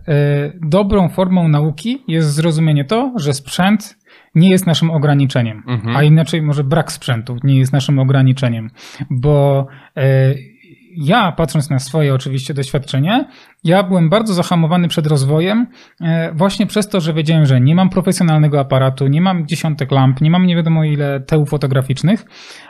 dobrą 0.63 1.09
formą 1.09 1.49
nauki 1.49 2.05
jest 2.09 2.35
zrozumienie 2.35 2.85
to, 2.85 3.13
że 3.17 3.35
sprzęt 3.35 3.97
nie 4.37 4.51
jest 4.51 4.67
naszym 4.67 4.91
ograniczeniem, 4.91 5.63
Mhm. 5.67 5.97
a 5.97 6.03
inaczej 6.03 6.43
może 6.43 6.65
brak 6.65 6.93
sprzętu 6.93 7.37
nie 7.45 7.59
jest 7.59 7.73
naszym 7.73 7.99
ograniczeniem, 7.99 8.71
bo 9.11 9.67
e, 9.97 10.35
ja 10.97 11.33
patrząc 11.33 11.71
na 11.71 11.79
swoje 11.79 12.15
oczywiście 12.15 12.55
doświadczenie, 12.55 13.25
ja 13.65 13.83
byłem 13.83 14.11
bardzo 14.11 14.35
zahamowany 14.35 14.89
przed 14.89 15.07
rozwojem 15.07 15.67
e, 16.01 16.33
właśnie 16.35 16.67
przez 16.67 16.89
to, 16.89 17.01
że 17.01 17.15
wiedziałem, 17.15 17.47
że 17.47 17.61
nie 17.61 17.75
mam 17.75 17.91
profesjonalnego 17.91 18.61
aparatu, 18.61 19.07
nie 19.07 19.21
mam 19.21 19.47
dziesiątek 19.47 19.93
lamp, 19.93 20.21
nie 20.21 20.31
mam 20.31 20.47
nie 20.47 20.57
wiadomo 20.57 20.85
ile 20.85 21.21
teł 21.21 21.47
fotograficznych, 21.47 22.25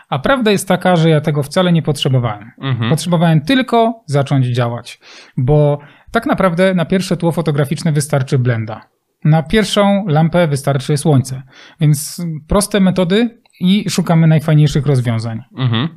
a 0.09 0.19
prawda 0.19 0.51
jest 0.51 0.69
taka, 0.69 0.97
że 0.97 1.11
ja 1.11 1.21
tego 1.21 1.43
wcale 1.43 1.73
nie 1.73 1.83
potrzebowałem. 1.83 2.51
Mhm. 2.61 2.91
Potrzebowałem 2.91 3.41
tylko 3.41 4.03
zacząć 4.07 4.47
działać, 4.47 5.01
bo 5.37 5.79
tak 6.11 6.27
naprawdę 6.27 6.75
na 6.75 6.85
pierwsze 6.85 7.17
tło 7.17 7.33
fotograficzne 7.33 7.93
wystarczy 7.93 8.39
blenda. 8.39 8.96
Na 9.27 9.43
pierwszą 9.43 10.05
lampę 10.09 10.49
wystarczy 10.49 10.97
słońce. 10.97 11.43
Więc 11.81 12.23
proste 12.49 12.81
metody 12.81 13.41
i 13.61 13.91
szukamy 13.91 14.27
najfajniejszych 14.27 14.87
rozwiązań. 14.87 15.43
Mhm. 15.57 15.89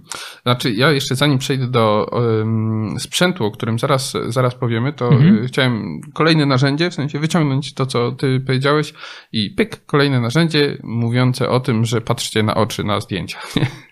Znaczy, 0.43 0.71
ja 0.71 0.91
jeszcze 0.91 1.15
zanim 1.15 1.37
przejdę 1.37 1.67
do 1.67 2.07
um, 2.11 2.95
sprzętu, 2.99 3.45
o 3.45 3.51
którym 3.51 3.79
zaraz, 3.79 4.13
zaraz 4.27 4.55
powiemy, 4.55 4.93
to 4.93 5.07
mhm. 5.07 5.47
chciałem 5.47 6.01
kolejne 6.13 6.45
narzędzie, 6.45 6.89
w 6.89 6.93
sensie 6.93 7.19
wyciągnąć 7.19 7.73
to, 7.73 7.85
co 7.85 8.11
ty 8.11 8.39
powiedziałeś 8.39 8.93
i 9.31 9.49
pyk, 9.49 9.85
kolejne 9.85 10.21
narzędzie 10.21 10.77
mówiące 10.83 11.49
o 11.49 11.59
tym, 11.59 11.85
że 11.85 12.01
patrzcie 12.01 12.43
na 12.43 12.55
oczy 12.55 12.83
na 12.83 12.99
zdjęcia. 12.99 13.39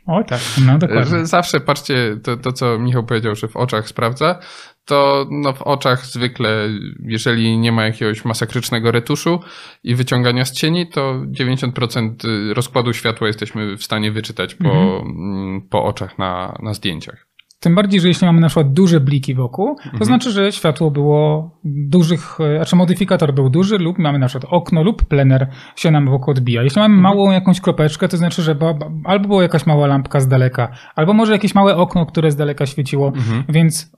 O 0.08 0.24
tak, 0.24 0.42
no 0.66 0.78
dokładnie. 0.80 1.06
Że 1.06 1.26
zawsze 1.26 1.60
patrzcie, 1.60 2.18
to, 2.24 2.38
to 2.38 2.52
co 2.52 2.80
Michał 2.80 3.04
powiedział, 3.04 3.36
że 3.36 3.48
w 3.48 3.56
oczach 3.56 3.90
sprawdza, 3.90 4.40
to 4.88 5.28
no, 5.32 5.54
w 5.54 5.62
oczach 5.62 6.06
zwykle, 6.06 6.70
jeżeli 7.04 7.58
nie 7.58 7.72
ma 7.72 7.86
jakiegoś 7.86 8.26
masakrycznego 8.26 8.92
retuszu 8.92 9.40
i 9.84 9.96
wyciągania 9.96 10.46
z 10.46 10.52
cieni, 10.52 10.88
to 10.88 11.22
90% 11.40 12.14
rozkładu 12.54 12.94
światła 12.94 13.28
jesteśmy 13.28 13.78
w 13.78 13.84
stanie 13.84 14.12
wyczytać 14.12 14.56
po, 14.56 14.70
mhm. 14.70 15.62
po 15.70 15.84
oczach 15.84 16.18
na, 16.18 16.58
na 16.64 16.74
zdjęciach. 16.74 17.28
Tym 17.60 17.76
bardziej, 17.76 18.02
że 18.02 18.08
jeśli 18.08 18.28
mamy 18.28 18.42
na 18.42 18.48
przykład 18.48 18.74
duże 18.74 19.00
bliki 19.00 19.36
wokół, 19.36 19.76
to 19.76 19.84
mhm. 19.84 20.06
znaczy, 20.06 20.32
że 20.32 20.52
światło 20.52 20.92
było 20.92 21.52
dużych, 21.64 22.38
znaczy 22.56 22.76
modyfikator 22.76 23.34
był 23.34 23.50
duży 23.50 23.78
lub 23.78 23.98
mamy 23.98 24.20
na 24.20 24.28
przykład 24.28 24.54
okno 24.54 24.84
lub 24.84 25.06
plener 25.06 25.48
się 25.76 25.92
nam 25.92 26.10
wokół 26.10 26.32
odbija. 26.32 26.64
Jeśli 26.64 26.82
mamy 26.82 26.96
mhm. 26.96 27.16
małą 27.16 27.32
jakąś 27.32 27.62
kropeczkę, 27.62 28.08
to 28.08 28.18
znaczy, 28.18 28.42
że 28.42 28.56
albo 29.04 29.28
była 29.28 29.44
jakaś 29.44 29.66
mała 29.66 29.88
lampka 29.88 30.20
z 30.20 30.28
daleka, 30.28 30.72
albo 30.96 31.14
może 31.14 31.34
jakieś 31.34 31.56
małe 31.56 31.76
okno, 31.76 32.06
które 32.06 32.32
z 32.32 32.36
daleka 32.36 32.66
świeciło, 32.66 33.08
mhm. 33.08 33.44
więc 33.50 33.92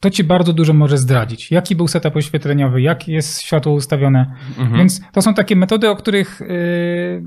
to 0.00 0.10
ci 0.10 0.24
bardzo 0.24 0.52
dużo 0.52 0.72
może 0.72 0.98
zdradzić. 0.98 1.50
Jaki 1.50 1.76
był 1.76 1.88
setup 1.88 2.16
oświetleniowy, 2.16 2.82
jak 2.82 3.08
jest 3.08 3.42
światło 3.42 3.72
ustawione. 3.72 4.34
Mhm. 4.58 4.76
Więc 4.76 5.00
to 5.12 5.22
są 5.22 5.34
takie 5.34 5.56
metody, 5.56 5.90
o 5.90 5.96
których 5.96 6.40
yy, 6.40 7.22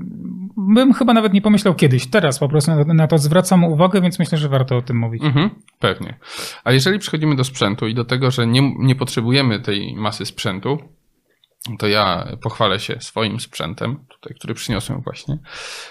bym 0.56 0.92
chyba 0.92 1.14
nawet 1.14 1.32
nie 1.32 1.42
pomyślał 1.42 1.74
kiedyś. 1.74 2.06
Teraz 2.06 2.38
po 2.38 2.48
prostu 2.48 2.70
na, 2.70 2.94
na 2.94 3.06
to 3.06 3.18
zwracam 3.18 3.64
uwagę, 3.64 4.00
więc 4.00 4.18
myślę, 4.18 4.38
że 4.38 4.48
warto 4.48 4.76
o 4.76 4.82
tym 4.82 4.98
mówić. 4.98 5.24
Mhm, 5.24 5.50
pewnie. 5.78 6.18
A 6.64 6.72
jeżeli 6.72 6.98
przechodzimy 6.98 7.36
do 7.36 7.44
sprzętu 7.44 7.86
i 7.86 7.94
do 7.94 8.04
tego, 8.04 8.30
że 8.30 8.46
nie, 8.46 8.74
nie 8.78 8.94
potrzebujemy 8.94 9.60
tej 9.60 9.94
masy 9.96 10.26
sprzętu, 10.26 10.78
to 11.78 11.88
ja 11.88 12.28
pochwalę 12.42 12.80
się 12.80 12.96
swoim 13.00 13.40
sprzętem, 13.40 13.96
tutaj, 14.08 14.34
który 14.34 14.54
przyniosłem 14.54 15.00
właśnie 15.00 15.38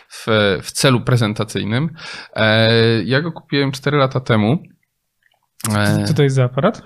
w, 0.10 0.26
w 0.62 0.72
celu 0.72 1.02
prezentacyjnym. 1.02 1.90
E, 2.36 3.04
ja 3.04 3.22
go 3.22 3.32
kupiłem 3.32 3.72
4 3.72 3.98
lata 3.98 4.20
temu. 4.20 4.64
E, 5.68 6.04
co 6.06 6.14
to 6.14 6.24
jest 6.24 6.36
za 6.36 6.44
aparat? 6.44 6.82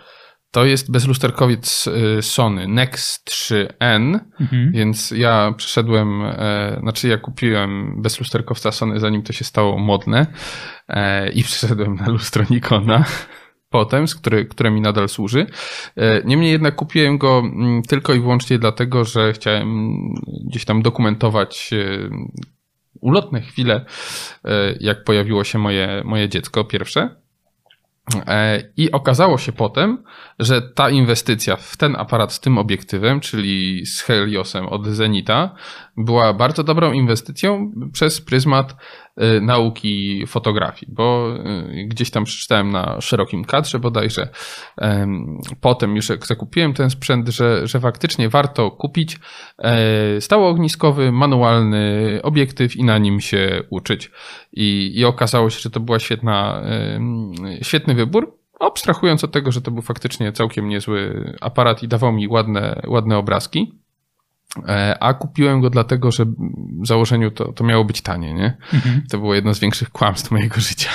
To 0.54 0.66
jest 0.66 0.92
bezlusterkowiec 0.92 1.88
y, 1.88 2.22
Sony 2.22 2.68
Nex 2.68 3.24
3N, 3.30 4.20
mhm. 4.42 4.72
więc 4.72 5.12
ja 5.12 5.54
przeszedłem, 5.58 6.22
e, 6.22 6.78
znaczy 6.82 7.08
ja 7.08 7.18
kupiłem 7.18 8.02
bezlusterkowca 8.02 8.72
Sony 8.72 9.00
zanim 9.00 9.24
to 9.24 9.34
się 9.34 9.46
stało 9.46 9.78
modne 9.78 10.28
e, 10.88 11.30
i 11.30 11.44
przeszedłem 11.44 11.96
na 11.96 12.10
lustro 12.10 12.46
Nikona 12.50 13.06
potem, 13.70 14.08
z 14.08 14.16
który, 14.16 14.46
które 14.46 14.72
mi 14.72 14.82
nadal 14.82 15.10
służy. 15.10 15.46
Niemniej 16.26 16.52
jednak 16.52 16.76
kupiłem 16.76 17.18
go 17.18 17.40
mm, 17.40 17.82
tylko 17.82 18.14
i 18.14 18.20
wyłącznie 18.20 18.60
dlatego, 18.60 19.06
że 19.06 19.34
chciałem 19.34 19.98
gdzieś 20.50 20.66
tam 20.66 20.82
dokumentować 20.82 21.72
ulotne 23.02 23.42
chwile, 23.42 23.86
jak 24.80 25.04
pojawiło 25.04 25.44
się 25.44 25.60
moje, 25.60 26.02
moje 26.06 26.30
dziecko 26.30 26.64
pierwsze. 26.64 27.23
E, 28.28 28.64
I 28.78 28.92
okazało 28.92 29.38
się 29.38 29.52
potem, 29.52 30.04
że 30.40 30.62
ta 30.62 30.90
inwestycja 30.90 31.56
w 31.56 31.78
ten 31.78 31.96
aparat 31.96 32.34
z 32.34 32.40
tym 32.40 32.58
obiektywem, 32.58 33.20
czyli 33.20 33.86
z 33.86 34.02
Heliosem 34.02 34.68
od 34.68 34.88
Zenita, 34.88 35.56
była 35.98 36.34
bardzo 36.34 36.64
dobrą 36.64 36.92
inwestycją 36.92 37.72
przez 37.94 38.22
pryzmat 38.22 38.76
nauki 39.42 40.28
fotografii, 40.28 40.92
bo 40.92 41.36
y, 41.70 41.86
gdzieś 41.88 42.12
tam 42.12 42.24
przeczytałem 42.24 42.72
na 42.72 43.02
szerokim 43.02 43.46
kadrze 43.46 43.80
bodajże. 43.80 44.30
Potem 45.62 45.96
już 45.96 46.10
jak 46.10 46.28
zakupiłem 46.28 46.74
ten 46.74 46.90
sprzęt, 46.90 47.30
że, 47.30 47.68
że 47.68 47.80
faktycznie 47.80 48.30
warto 48.30 48.72
kupić 48.72 49.20
e, 49.60 50.22
stało 50.22 50.50
ogniskowy, 50.50 51.12
manualny 51.12 52.20
obiektyw 52.24 52.76
i 52.76 52.84
na 52.84 52.98
nim 52.98 53.22
się 53.22 53.64
uczyć. 53.70 54.12
I, 54.54 54.92
i 54.96 55.06
okazało 55.06 55.50
się, 55.50 55.60
że 55.60 55.70
to 55.70 55.80
była 55.80 56.00
świetna, 56.00 56.64
świetny 57.62 57.94
wybór. 57.94 58.38
Abstrahując 58.60 59.24
od 59.24 59.32
tego, 59.32 59.52
że 59.52 59.62
to 59.62 59.72
był 59.72 59.82
faktycznie 59.82 60.32
całkiem 60.32 60.68
niezły 60.68 61.24
aparat 61.42 61.84
i 61.84 61.88
dawał 61.88 62.12
mi 62.12 62.28
ładne, 62.28 62.82
ładne 62.88 63.18
obrazki. 63.18 63.83
E, 64.68 64.98
a 65.00 65.14
kupiłem 65.14 65.62
go 65.62 65.70
dlatego, 65.70 66.12
że 66.12 66.26
w 66.82 66.88
założeniu 66.88 67.32
to, 67.32 67.54
to 67.54 67.64
miało 67.64 67.86
być 67.86 68.02
tanie, 68.02 68.34
nie? 68.34 68.58
Mhm. 68.74 69.04
To 69.12 69.18
było 69.18 69.36
jedno 69.36 69.54
z 69.54 69.60
większych 69.60 69.90
kłamstw 69.90 70.32
mojego 70.32 70.62
życia, 70.62 70.90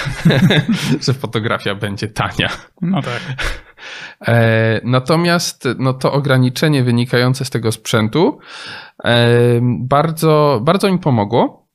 że 1.05 1.15
fotografia 1.15 1.75
będzie 1.75 2.09
tania. 2.09 2.49
No 2.83 3.03
tak. 3.03 3.21
E, 4.29 4.81
natomiast 4.85 5.69
no 5.79 5.93
to 5.93 6.13
ograniczenie 6.13 6.85
wynikające 6.85 7.45
z 7.45 7.51
tego 7.51 7.73
sprzętu 7.73 8.39
e, 9.05 9.27
bardzo, 9.63 10.61
bardzo 10.65 10.93
mi 10.93 10.99
pomogło, 10.99 11.67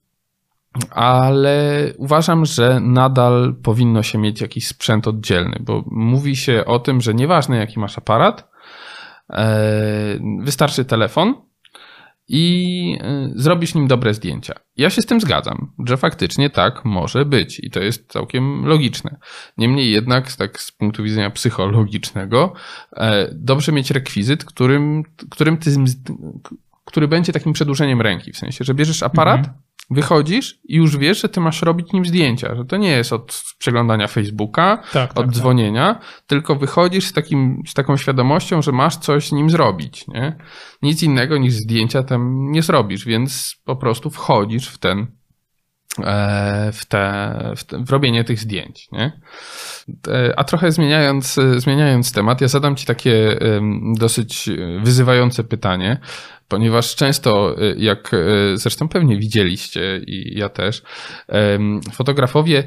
ale 0.89 1.83
uważam, 1.97 2.45
że 2.45 2.79
nadal 2.79 3.55
powinno 3.63 4.03
się 4.03 4.17
mieć 4.17 4.41
jakiś 4.41 4.67
sprzęt 4.67 5.07
oddzielny, 5.07 5.57
bo 5.62 5.83
mówi 5.88 6.36
się 6.36 6.65
o 6.65 6.79
tym, 6.79 7.01
że 7.01 7.13
nieważne 7.13 7.57
jaki 7.57 7.79
masz 7.79 7.97
aparat, 7.97 8.53
wystarczy 10.39 10.86
telefon, 10.86 11.36
i 12.27 12.97
y, 13.36 13.41
zrobisz 13.41 13.75
nim 13.75 13.88
dobre 13.88 14.13
zdjęcia. 14.13 14.53
Ja 14.77 14.89
się 14.89 15.01
z 15.01 15.05
tym 15.05 15.21
zgadzam, 15.21 15.71
że 15.86 15.97
faktycznie 15.97 16.49
tak 16.49 16.86
może 16.86 17.25
być 17.25 17.59
i 17.59 17.69
to 17.69 17.79
jest 17.79 18.12
całkiem 18.12 18.65
logiczne. 18.65 19.17
Niemniej 19.57 19.91
jednak, 19.91 20.33
tak 20.33 20.62
z 20.62 20.71
punktu 20.71 21.03
widzenia 21.03 21.29
psychologicznego, 21.29 22.53
e, 22.95 23.29
dobrze 23.33 23.71
mieć 23.71 23.91
rekwizyt, 23.91 24.45
którym, 24.45 25.03
którym 25.29 25.57
ty, 25.57 25.71
który 26.86 27.07
będzie 27.07 27.33
takim 27.33 27.53
przedłużeniem 27.53 28.01
ręki. 28.01 28.31
W 28.31 28.38
sensie, 28.38 28.65
że 28.65 28.73
bierzesz 28.73 29.03
aparat, 29.03 29.39
mhm 29.39 29.62
wychodzisz 29.89 30.60
i 30.63 30.76
już 30.76 30.98
wiesz, 30.98 31.22
że 31.22 31.30
ty 31.30 31.39
masz 31.39 31.62
robić 31.62 31.93
nim 31.93 32.06
zdjęcia, 32.06 32.56
że 32.56 32.65
to 32.65 32.78
nie 32.78 32.89
jest 32.89 33.13
od 33.13 33.43
przeglądania 33.58 34.08
Facebooka, 34.08 34.78
tak, 34.78 34.91
tak 34.91 35.19
od 35.19 35.26
tak, 35.26 35.36
dzwonienia, 35.36 35.93
tak. 35.93 36.24
tylko 36.28 36.56
wychodzisz 36.56 37.06
z, 37.06 37.13
takim, 37.13 37.63
z 37.67 37.74
taką 37.74 37.98
świadomością, 37.98 38.62
że 38.62 38.72
masz 38.72 38.98
coś 38.98 39.32
nim 39.32 39.50
zrobić, 39.50 40.08
nie? 40.08 40.36
Nic 40.82 41.04
innego 41.04 41.38
niż 41.38 41.54
zdjęcia 41.54 42.04
tam 42.04 42.52
nie 42.52 42.62
zrobisz, 42.62 43.06
więc 43.06 43.56
po 43.65 43.76
prostu 43.76 44.10
wchodzisz 44.10 44.67
w 44.67 44.78
ten 44.78 45.08
e, 46.04 46.72
w, 46.74 46.86
te, 46.86 47.54
w, 47.58 47.63
te, 47.63 47.84
w 47.84 47.89
robienie 47.89 48.24
tych 48.24 48.39
zdjęć. 48.39 48.88
Nie? 48.91 49.22
E, 50.08 50.39
a 50.39 50.43
trochę 50.43 50.72
zmieniając, 50.72 51.39
zmieniając 51.58 52.12
temat, 52.12 52.41
ja 52.41 52.48
zadam 52.48 52.76
Ci 52.76 52.86
takie 52.86 53.39
dosyć 53.98 54.50
wyzywające 54.84 55.43
pytanie, 55.43 56.00
ponieważ 56.54 56.96
często, 56.96 57.62
y, 57.62 57.76
jak 57.78 58.13
y, 58.13 58.58
zresztą 58.58 58.88
pewnie 58.88 59.18
widzieliście 59.18 60.02
i 60.08 60.39
ja 60.39 60.50
też, 60.50 60.82
fotografowie, 61.94 62.63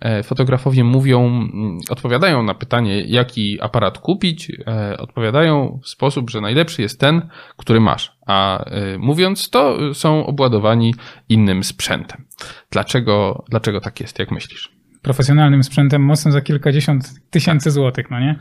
e, 0.00 0.22
fotografowie 0.22 0.84
mówią, 0.84 1.26
mm, 1.26 1.78
odpowiadają 1.90 2.42
na 2.42 2.54
pytanie, 2.54 3.00
jaki 3.00 3.60
aparat 3.60 3.98
kupić, 3.98 4.52
e, 4.66 4.98
odpowiadają 4.98 5.80
w 5.82 5.88
sposób, 5.88 6.30
że 6.30 6.40
najlepszy 6.40 6.82
jest 6.82 7.00
ten, 7.00 7.28
który 7.56 7.80
masz, 7.80 8.16
a 8.26 8.64
e, 8.64 8.98
mówiąc 8.98 9.50
to, 9.50 9.94
są 9.94 10.26
obładowani 10.26 10.94
innym 11.28 11.64
sprzętem. 11.64 12.24
Dlaczego, 12.70 13.44
dlaczego 13.48 13.80
tak 13.80 14.00
jest, 14.00 14.18
jak 14.18 14.30
myślisz? 14.30 14.77
Profesjonalnym 15.08 15.62
sprzętem 15.64 16.02
mocno 16.02 16.32
za 16.32 16.40
kilkadziesiąt 16.40 17.30
tysięcy 17.30 17.70
złotych, 17.70 18.10
no 18.10 18.20
nie? 18.20 18.36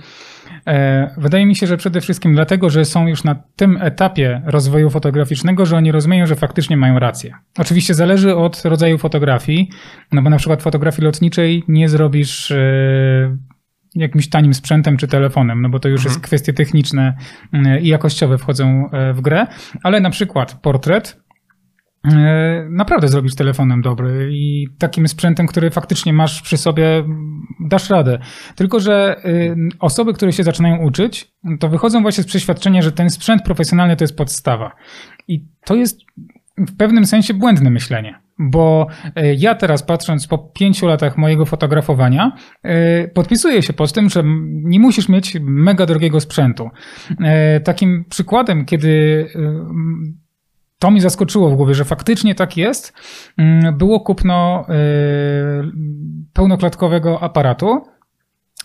E, 0.67 1.09
wydaje 1.17 1.45
mi 1.45 1.55
się, 1.55 1.67
że 1.67 1.77
przede 1.77 2.01
wszystkim 2.01 2.33
dlatego, 2.33 2.69
że 2.69 2.85
są 2.85 3.07
już 3.07 3.23
na 3.23 3.35
tym 3.55 3.77
etapie 3.81 4.41
rozwoju 4.45 4.89
fotograficznego, 4.89 5.65
że 5.65 5.77
oni 5.77 5.91
rozumieją, 5.91 6.27
że 6.27 6.35
faktycznie 6.35 6.77
mają 6.77 6.99
rację. 6.99 7.33
Oczywiście 7.57 7.93
zależy 7.93 8.35
od 8.35 8.65
rodzaju 8.65 8.97
fotografii, 8.97 9.69
no 10.11 10.21
bo 10.21 10.29
na 10.29 10.37
przykład 10.37 10.61
fotografii 10.61 11.05
lotniczej 11.05 11.63
nie 11.67 11.89
zrobisz 11.89 12.51
e, 12.51 13.37
jakimś 13.95 14.29
tanim 14.29 14.53
sprzętem 14.53 14.97
czy 14.97 15.07
telefonem, 15.07 15.61
no 15.61 15.69
bo 15.69 15.79
to 15.79 15.89
już 15.89 16.01
mhm. 16.01 16.13
jest 16.13 16.25
kwestie 16.25 16.53
techniczne 16.53 17.17
e, 17.53 17.79
i 17.79 17.87
jakościowe 17.87 18.37
wchodzą 18.37 18.89
w 19.13 19.21
grę, 19.21 19.47
ale 19.83 19.99
na 19.99 20.09
przykład 20.09 20.53
portret 20.53 21.26
E, 21.26 21.26
naprawdę 22.69 23.07
zrobić 23.07 23.35
telefonem 23.35 23.81
dobry 23.81 24.29
i 24.31 24.67
takim 24.79 25.07
sprzętem, 25.07 25.47
który 25.47 25.69
faktycznie 25.69 26.13
masz 26.13 26.41
przy 26.41 26.57
sobie, 26.57 27.03
dasz 27.59 27.89
radę. 27.89 28.19
Tylko, 28.55 28.79
że 28.79 29.21
y, 29.25 29.55
osoby, 29.79 30.13
które 30.13 30.33
się 30.33 30.43
zaczynają 30.43 30.77
uczyć, 30.77 31.31
to 31.59 31.69
wychodzą 31.69 32.01
właśnie 32.01 32.23
z 32.23 32.27
przeświadczenia, 32.27 32.81
że 32.81 32.91
ten 32.91 33.09
sprzęt 33.09 33.43
profesjonalny 33.43 33.95
to 33.95 34.03
jest 34.03 34.17
podstawa. 34.17 34.75
I 35.27 35.45
to 35.65 35.75
jest 35.75 35.99
w 36.57 36.77
pewnym 36.77 37.05
sensie 37.05 37.33
błędne 37.33 37.69
myślenie. 37.69 38.19
Bo 38.39 38.87
e, 39.15 39.33
ja 39.33 39.55
teraz 39.55 39.83
patrząc 39.83 40.27
po 40.27 40.37
pięciu 40.37 40.87
latach 40.87 41.17
mojego 41.17 41.45
fotografowania, 41.45 42.31
e, 42.63 43.07
podpisuję 43.07 43.61
się 43.61 43.73
pod 43.73 43.93
tym, 43.93 44.09
że 44.09 44.23
nie 44.43 44.79
musisz 44.79 45.09
mieć 45.09 45.37
mega 45.41 45.85
drogiego 45.85 46.19
sprzętu. 46.19 46.69
Takim 47.63 48.05
przykładem, 48.09 48.65
kiedy 48.65 49.25
to 50.79 50.91
mi 50.91 51.01
zaskoczyło 51.01 51.49
w 51.49 51.55
głowie, 51.55 51.73
że 51.73 51.85
faktycznie 51.85 52.35
tak 52.35 52.57
jest, 52.57 52.93
mm, 53.37 53.77
było 53.77 53.99
kupno 53.99 54.65
y, 54.69 54.73
pełnoklatkowego 56.33 57.23
aparatu. 57.23 57.81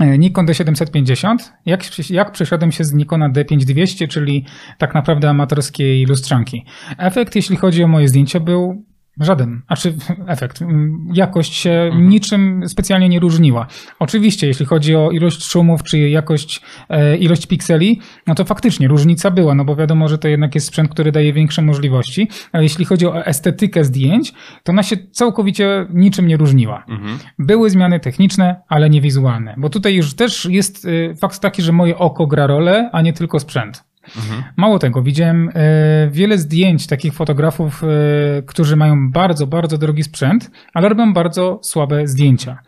y, 0.01 0.19
Nikon 0.19 0.47
D750. 0.47 1.37
Jak, 1.67 2.11
jak 2.11 2.33
przeszedłem 2.33 2.73
się 2.73 2.85
z 2.85 2.93
Nikona 2.93 3.31
D5200, 3.31 4.09
czyli 4.09 4.47
tak 4.79 4.95
naprawdę 4.95 5.31
amatorskiej 5.31 6.07
lustrzanki. 6.07 6.65
Efekt, 6.99 7.37
jeśli 7.37 7.57
chodzi 7.57 7.85
o 7.85 7.89
moje 7.89 8.09
zdjęcia, 8.09 8.41
był 8.41 8.85
Żaden, 9.21 9.63
a 9.69 9.77
czy 9.77 9.95
efekt, 10.27 10.63
mm, 10.63 11.09
jakość 11.15 11.55
się 11.55 11.71
Mhm. 11.71 12.09
niczym 12.09 12.69
specjalnie 12.69 13.09
nie 13.09 13.21
różniła. 13.21 13.67
Oczywiście, 13.99 14.47
jeśli 14.47 14.67
chodzi 14.67 14.97
o 14.97 15.11
ilość 15.11 15.45
szumów, 15.45 15.83
czy 15.83 15.99
jakość, 15.99 16.61
e, 16.89 17.17
ilość 17.17 17.47
pikseli, 17.47 18.01
no 18.27 18.35
to 18.35 18.45
faktycznie 18.45 18.89
różnica 18.89 19.31
była, 19.31 19.55
no 19.55 19.65
bo 19.65 19.77
wiadomo, 19.77 20.09
że 20.09 20.19
to 20.19 20.29
jednak 20.29 20.55
jest 20.55 20.67
sprzęt, 20.67 20.91
który 20.91 21.13
daje 21.13 21.33
większe 21.33 21.63
możliwości, 21.63 22.29
ale 22.53 22.63
jeśli 22.63 22.85
chodzi 22.85 23.07
o 23.07 23.27
estetykę 23.27 23.85
zdjęć, 23.85 24.33
to 24.63 24.73
ona 24.73 24.83
się 24.83 24.97
całkowicie 25.11 25.87
niczym 25.91 26.27
nie 26.27 26.37
różniła. 26.37 26.85
Mhm. 26.89 27.19
Były 27.39 27.71
zmiany 27.71 28.01
techniczne, 28.01 28.63
ale 28.69 28.91
nie 28.91 29.01
wizualne, 29.01 29.55
bo 29.59 29.69
tutaj 29.71 29.95
już 29.95 30.15
też 30.15 30.45
jest 30.45 30.85
y, 30.85 31.15
fakt 31.21 31.41
taki, 31.41 31.63
że 31.63 31.73
moje 31.73 31.99
oko 31.99 32.27
gra 32.27 32.47
rolę, 32.47 32.91
a 32.93 33.03
nie 33.03 33.13
tylko 33.13 33.41
sprzęt. 33.41 33.92
Mhm. 34.17 34.43
Mało 34.57 34.79
tego, 34.79 35.03
widziałem 35.03 35.51
e, 35.55 36.11
wiele 36.11 36.39
zdjęć 36.39 36.87
takich 36.87 37.15
fotografów, 37.15 37.85
e, 37.85 38.43
którzy 38.43 38.77
mają 38.77 39.11
bardzo, 39.11 39.47
bardzo 39.47 39.79
drogi 39.79 40.03
sprzęt, 40.03 40.51
ale 40.75 40.89
robią 40.89 41.13
bardzo 41.13 41.61
słabe 41.63 42.07
zdjęcia. 42.07 42.59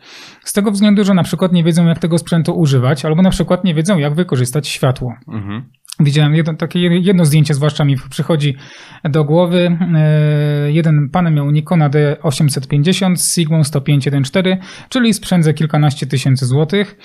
Z 0.43 0.53
tego 0.53 0.71
względu, 0.71 1.03
że 1.03 1.13
na 1.13 1.23
przykład 1.23 1.53
nie 1.53 1.63
wiedzą, 1.63 1.85
jak 1.85 1.99
tego 1.99 2.17
sprzętu 2.17 2.59
używać, 2.59 3.05
albo 3.05 3.21
na 3.21 3.29
przykład 3.29 3.63
nie 3.63 3.73
wiedzą, 3.73 3.97
jak 3.97 4.15
wykorzystać 4.15 4.67
światło. 4.67 5.15
Mhm. 5.27 5.63
Widziałem 5.99 6.35
jedno, 6.35 6.53
takie 6.53 6.79
jedno 6.79 7.25
zdjęcie, 7.25 7.53
zwłaszcza 7.53 7.85
mi 7.85 7.95
przychodzi 8.09 8.55
do 9.03 9.23
głowy. 9.23 9.77
E, 9.95 10.71
Jeden 10.71 11.09
pan 11.09 11.33
miał 11.33 11.51
Nikona 11.51 11.89
D850 11.89 13.15
z 13.15 13.35
Sigmą 13.35 13.61
105.1.4, 13.61 14.57
czyli 14.89 15.13
sprzęt 15.13 15.45
za 15.45 15.53
kilkanaście 15.53 16.07
tysięcy 16.07 16.45
złotych, 16.45 16.97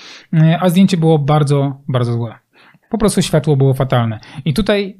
a 0.59 0.69
zdjęcie 0.69 0.97
było 0.97 1.19
bardzo, 1.19 1.81
bardzo 1.87 2.13
złe. 2.13 2.35
Po 2.91 2.97
prostu 2.97 3.21
światło 3.21 3.57
było 3.57 3.73
fatalne. 3.73 4.19
I 4.45 4.53
tutaj 4.53 4.97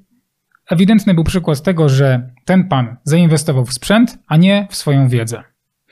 ewidentny 0.69 1.13
był 1.13 1.23
przykład 1.23 1.61
tego, 1.61 1.89
że 1.89 2.29
ten 2.45 2.67
pan 2.67 2.97
zainwestował 3.03 3.65
w 3.65 3.73
sprzęt, 3.73 4.17
a 4.27 4.37
nie 4.37 4.67
w 4.69 4.75
swoją 4.75 5.07
wiedzę. 5.09 5.43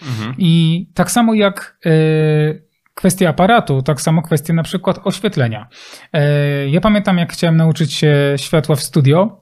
Mhm. 0.02 0.36
I 0.38 0.86
tak 0.94 1.12
samo 1.12 1.34
jak 1.34 1.80
e, 1.86 1.90
kwestia 2.94 3.30
aparatu, 3.30 3.82
tak 3.82 4.02
samo 4.02 4.22
kwestia 4.22 4.54
na 4.54 4.64
przykład 4.64 5.00
oświetlenia. 5.04 5.68
E, 6.14 6.70
Ja 6.70 6.82
pamiętam, 6.82 7.18
jak 7.18 7.34
chciałem 7.34 7.58
nauczyć 7.58 7.94
się 7.94 8.34
światła 8.38 8.76
w 8.76 8.84
studio, 8.84 9.42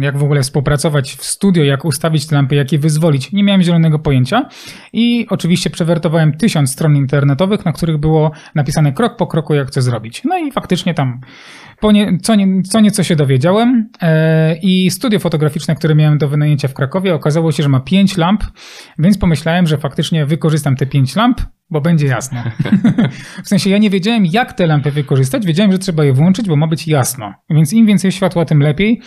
jak 0.00 0.18
w 0.18 0.22
ogóle 0.22 0.42
współpracować 0.42 1.12
w 1.14 1.24
studio, 1.24 1.64
jak 1.64 1.84
ustawić 1.84 2.30
lampy, 2.30 2.54
jak 2.54 2.72
je 2.72 2.78
wyzwolić. 2.78 3.32
Nie 3.32 3.44
miałem 3.44 3.62
zielonego 3.62 3.98
pojęcia 3.98 4.48
i 4.92 5.26
oczywiście 5.30 5.70
przewertowałem 5.70 6.32
tysiąc 6.32 6.72
stron 6.72 6.96
internetowych, 6.96 7.64
na 7.64 7.72
których 7.72 7.98
było 7.98 8.30
napisane 8.54 8.92
krok 8.92 9.16
po 9.16 9.26
kroku, 9.26 9.54
jak 9.54 9.70
co 9.70 9.82
zrobić. 9.82 10.22
No 10.24 10.38
i 10.38 10.52
faktycznie 10.52 10.94
tam 10.94 11.20
nie, 11.92 12.18
co, 12.22 12.34
nie, 12.34 12.62
co 12.62 12.80
nieco 12.80 13.02
się 13.02 13.16
dowiedziałem 13.16 13.88
e, 14.02 14.56
i 14.56 14.90
studio 14.90 15.18
fotograficzne, 15.18 15.74
które 15.74 15.94
miałem 15.94 16.18
do 16.18 16.28
wynajęcia 16.28 16.68
w 16.68 16.74
Krakowie, 16.74 17.14
okazało 17.14 17.52
się, 17.52 17.62
że 17.62 17.68
ma 17.68 17.80
pięć 17.80 18.16
lamp, 18.16 18.44
więc 18.98 19.18
pomyślałem, 19.18 19.66
że 19.66 19.78
faktycznie 19.78 20.26
wykorzystam 20.26 20.76
te 20.76 20.86
pięć 20.86 21.16
lamp, 21.16 21.40
bo 21.72 21.80
będzie 21.80 22.06
jasno. 22.06 22.42
w 23.44 23.48
sensie 23.48 23.70
ja 23.70 23.78
nie 23.78 23.90
wiedziałem, 23.90 24.26
jak 24.26 24.52
te 24.52 24.66
lampy 24.66 24.90
wykorzystać, 24.90 25.46
wiedziałem, 25.46 25.72
że 25.72 25.78
trzeba 25.78 26.04
je 26.04 26.12
włączyć, 26.12 26.48
bo 26.48 26.56
ma 26.56 26.66
być 26.66 26.88
jasno. 26.88 27.34
Więc 27.50 27.72
im 27.72 27.86
więcej 27.86 28.12
światła, 28.12 28.44
tym 28.44 28.60
lepiej. 28.60 29.00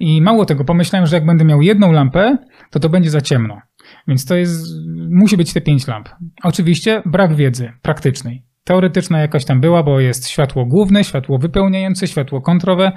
I 0.00 0.22
mało 0.22 0.44
tego, 0.44 0.64
pomyślałem, 0.64 1.06
że 1.06 1.16
jak 1.16 1.26
będę 1.26 1.44
miał 1.44 1.62
jedną 1.62 1.92
lampę, 1.92 2.36
to 2.70 2.80
to 2.80 2.88
będzie 2.88 3.10
za 3.10 3.20
ciemno. 3.20 3.60
Więc 4.08 4.24
to 4.24 4.36
jest, 4.36 4.66
musi 5.10 5.36
być 5.36 5.52
te 5.52 5.60
pięć 5.60 5.86
lamp. 5.86 6.08
Oczywiście 6.42 7.02
brak 7.06 7.34
wiedzy 7.34 7.72
praktycznej. 7.82 8.50
Teoretyczna 8.64 9.20
jakaś 9.20 9.44
tam 9.44 9.60
była, 9.60 9.82
bo 9.82 10.00
jest 10.00 10.28
światło 10.28 10.66
główne, 10.66 11.04
światło 11.04 11.38
wypełniające, 11.38 12.06
światło 12.06 12.40
kontrowe, 12.40 12.92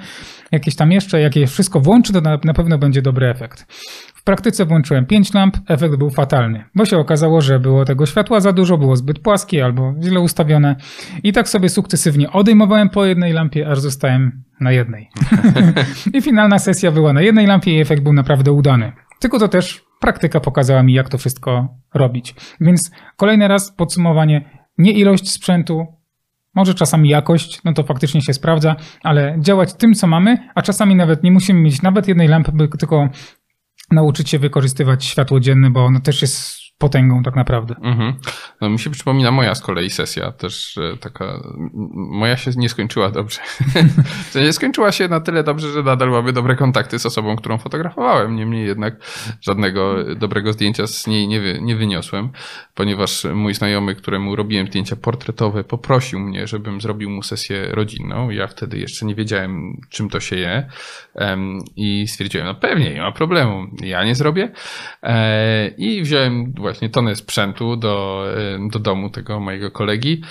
jakieś 0.52 0.76
tam 0.76 0.92
jeszcze, 0.92 1.20
jak 1.20 1.36
je 1.36 1.46
wszystko 1.46 1.80
włączy, 1.80 2.12
to 2.12 2.20
na, 2.20 2.38
na 2.44 2.54
pewno 2.54 2.78
będzie 2.78 3.02
dobry 3.02 3.26
efekt. 3.26 3.66
W 4.24 4.26
praktyce 4.26 4.64
włączyłem 4.64 5.06
5 5.06 5.34
lamp, 5.34 5.56
efekt 5.68 5.96
był 5.96 6.10
fatalny, 6.10 6.64
bo 6.74 6.84
się 6.84 6.98
okazało, 6.98 7.40
że 7.40 7.60
było 7.60 7.84
tego 7.84 8.06
światła 8.06 8.40
za 8.40 8.52
dużo, 8.52 8.78
było 8.78 8.96
zbyt 8.96 9.18
płaskie 9.18 9.64
albo 9.64 9.94
źle 10.02 10.20
ustawione 10.20 10.76
i 11.22 11.32
tak 11.32 11.48
sobie 11.48 11.68
sukcesywnie 11.68 12.32
odejmowałem 12.32 12.90
po 12.90 13.04
jednej 13.04 13.32
lampie, 13.32 13.68
aż 13.70 13.80
zostałem 13.80 14.42
na 14.60 14.72
jednej. 14.72 15.08
I 16.14 16.22
finalna 16.22 16.58
sesja 16.58 16.90
była 16.90 17.12
na 17.12 17.20
jednej 17.20 17.46
lampie 17.46 17.76
i 17.76 17.80
efekt 17.80 18.02
był 18.02 18.12
naprawdę 18.12 18.52
udany. 18.52 18.92
Tylko 19.18 19.38
to 19.38 19.48
też 19.48 19.84
praktyka 20.00 20.40
pokazała 20.40 20.82
mi, 20.82 20.94
jak 20.94 21.08
to 21.08 21.18
wszystko 21.18 21.68
robić. 21.94 22.34
Więc 22.60 22.90
kolejny 23.16 23.48
raz 23.48 23.72
podsumowanie, 23.72 24.50
nie 24.78 24.92
ilość 24.92 25.30
sprzętu, 25.30 25.86
może 26.54 26.74
czasami 26.74 27.08
jakość, 27.08 27.60
no 27.64 27.72
to 27.72 27.82
faktycznie 27.82 28.22
się 28.22 28.32
sprawdza, 28.32 28.76
ale 29.02 29.36
działać 29.40 29.74
tym, 29.74 29.94
co 29.94 30.06
mamy, 30.06 30.38
a 30.54 30.62
czasami 30.62 30.96
nawet 30.96 31.22
nie 31.22 31.32
musimy 31.32 31.60
mieć 31.60 31.82
nawet 31.82 32.08
jednej 32.08 32.28
lampy, 32.28 32.52
tylko 32.78 33.08
nauczyć 33.94 34.30
się 34.30 34.38
wykorzystywać 34.38 35.04
światło 35.04 35.40
dzienne, 35.40 35.70
bo 35.70 35.84
ono 35.84 36.00
też 36.00 36.22
jest 36.22 36.63
potęgą 36.78 37.22
tak 37.22 37.36
naprawdę. 37.36 37.74
Mhm. 37.82 38.14
No 38.60 38.70
mi 38.70 38.78
się 38.78 38.90
przypomina 38.90 39.30
moja 39.30 39.54
z 39.54 39.60
kolei 39.60 39.90
sesja, 39.90 40.32
też 40.32 40.78
taka, 41.00 41.42
moja 41.94 42.36
się 42.36 42.50
nie 42.56 42.68
skończyła 42.68 43.10
dobrze. 43.10 43.40
Nie 44.34 44.52
skończyła 44.52 44.92
się 44.92 45.08
na 45.08 45.20
tyle 45.20 45.44
dobrze, 45.44 45.72
że 45.72 45.82
nadal 45.82 46.10
mamy 46.10 46.32
dobre 46.32 46.56
kontakty 46.56 46.98
z 46.98 47.06
osobą, 47.06 47.36
którą 47.36 47.58
fotografowałem. 47.58 48.36
Niemniej 48.36 48.66
jednak 48.66 48.96
żadnego 49.40 50.04
dobrego 50.14 50.52
zdjęcia 50.52 50.86
z 50.86 51.06
niej 51.06 51.28
nie, 51.28 51.40
wy, 51.40 51.58
nie 51.62 51.76
wyniosłem, 51.76 52.30
ponieważ 52.74 53.24
mój 53.34 53.54
znajomy, 53.54 53.94
któremu 53.94 54.36
robiłem 54.36 54.66
zdjęcia 54.66 54.96
portretowe, 54.96 55.64
poprosił 55.64 56.20
mnie, 56.20 56.46
żebym 56.46 56.80
zrobił 56.80 57.10
mu 57.10 57.22
sesję 57.22 57.68
rodzinną. 57.70 58.30
Ja 58.30 58.46
wtedy 58.46 58.78
jeszcze 58.78 59.06
nie 59.06 59.14
wiedziałem, 59.14 59.80
czym 59.90 60.08
to 60.08 60.20
się 60.20 60.36
je 60.36 60.68
i 61.76 62.08
stwierdziłem, 62.08 62.46
no 62.46 62.54
pewnie, 62.54 62.94
nie 62.94 63.00
ma 63.00 63.12
problemu, 63.12 63.66
ja 63.82 64.04
nie 64.04 64.14
zrobię. 64.14 64.52
E, 65.02 65.68
I 65.68 66.02
wziąłem 66.02 66.52
właśnie 66.64 66.90
tonę 66.90 67.16
sprzętu 67.16 67.76
do, 67.76 68.24
e, 68.36 68.68
do 68.70 68.78
domu 68.78 69.10
tego 69.10 69.40
mojego 69.40 69.70
kolegi. 69.70 70.22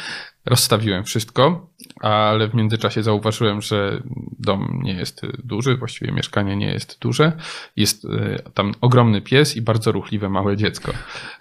Rozstawiłem 0.45 1.03
wszystko, 1.03 1.69
ale 1.99 2.47
w 2.47 2.53
międzyczasie 2.53 3.03
zauważyłem, 3.03 3.61
że 3.61 4.01
dom 4.39 4.79
nie 4.83 4.93
jest 4.93 5.21
duży, 5.43 5.77
właściwie 5.77 6.11
mieszkanie 6.11 6.55
nie 6.55 6.71
jest 6.71 6.99
duże. 7.01 7.31
Jest 7.75 8.05
e, 8.05 8.39
tam 8.53 8.71
ogromny 8.81 9.21
pies 9.21 9.57
i 9.57 9.61
bardzo 9.61 9.91
ruchliwe 9.91 10.29
małe 10.29 10.57
dziecko. 10.57 10.91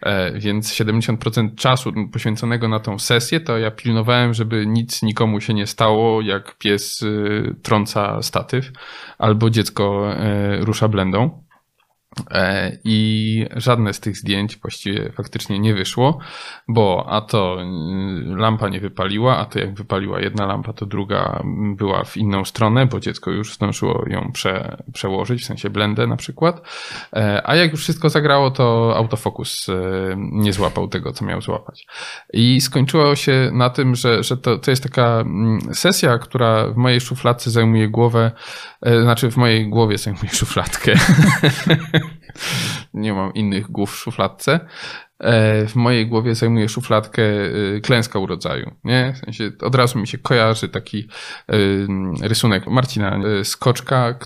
E, 0.02 0.38
Więc 0.38 0.72
70% 0.72 1.54
czasu 1.54 1.92
poświęconego 2.12 2.68
na 2.68 2.80
tą 2.80 2.98
sesję 2.98 3.40
to 3.40 3.58
ja 3.58 3.70
pilnowałem, 3.70 4.34
żeby 4.34 4.66
nic 4.66 5.02
nikomu 5.02 5.40
się 5.40 5.54
nie 5.54 5.66
stało, 5.66 6.20
jak 6.20 6.58
pies 6.58 7.04
trąca 7.62 8.22
statyw 8.22 8.72
albo 9.18 9.50
dziecko 9.50 10.14
rusza 10.60 10.88
blendą. 10.88 11.41
E, 12.30 12.72
I 12.84 13.46
żadne 13.56 13.92
z 13.92 14.00
tych 14.00 14.16
zdjęć 14.16 14.56
właściwie 14.56 15.12
faktycznie 15.12 15.58
nie 15.58 15.74
wyszło, 15.74 16.18
bo 16.68 17.06
a 17.08 17.20
to 17.20 17.62
y, 17.62 18.36
lampa 18.36 18.68
nie 18.68 18.80
wypaliła, 18.80 19.38
a 19.38 19.44
to 19.44 19.58
jak 19.58 19.74
wypaliła 19.74 20.20
jedna 20.20 20.46
lampa, 20.46 20.72
to 20.72 20.86
druga 20.86 21.42
była 21.76 22.04
w 22.04 22.16
inną 22.16 22.44
stronę, 22.44 22.86
bo 22.86 23.00
dziecko 23.00 23.30
już 23.30 23.54
zdążyło 23.54 24.04
ją 24.06 24.30
prze, 24.32 24.76
przełożyć, 24.92 25.42
w 25.42 25.46
sensie 25.46 25.70
blendę 25.70 26.06
na 26.06 26.16
przykład. 26.16 26.62
E, 27.16 27.42
A 27.44 27.56
jak 27.56 27.70
już 27.70 27.80
wszystko 27.80 28.08
zagrało, 28.08 28.50
to 28.50 28.96
autofokus 28.96 29.68
e, 29.68 29.74
nie 30.16 30.52
złapał 30.52 30.88
tego, 30.88 31.12
co 31.12 31.24
miał 31.24 31.40
złapać. 31.40 31.86
I 32.32 32.60
skończyło 32.60 33.16
się 33.16 33.50
na 33.52 33.70
tym, 33.70 33.94
że, 33.94 34.22
że 34.22 34.36
to, 34.36 34.58
to 34.58 34.70
jest 34.70 34.82
taka 34.82 35.20
mm, 35.20 35.60
sesja, 35.74 36.18
która 36.18 36.68
w 36.68 36.76
mojej 36.76 37.00
szufladce 37.00 37.50
zajmuje 37.50 37.88
głowę, 37.88 38.32
znaczy 39.02 39.30
w 39.30 39.36
mojej 39.36 39.68
głowie 39.68 39.98
zajmuje 39.98 40.30
szufladkę. 40.30 40.92
nie 42.94 43.12
mam 43.12 43.34
innych 43.34 43.70
głów 43.70 43.92
w 43.92 43.96
szufladce. 43.96 44.60
E, 45.18 45.66
W 45.66 45.74
mojej 45.76 46.06
głowie 46.06 46.34
zajmuje 46.34 46.68
szufladkę 46.68 47.22
e, 47.22 47.80
klęska 47.80 48.18
urodzaju. 48.18 48.70
Nie? 48.84 49.12
W 49.16 49.18
sensie 49.18 49.52
od 49.60 49.74
razu 49.74 49.98
mi 49.98 50.06
się 50.08 50.18
kojarzy 50.18 50.68
taki 50.68 51.08
e, 51.48 51.54
rysunek 52.28 52.66
Marcina 52.66 53.20
Skoczka, 53.44 54.18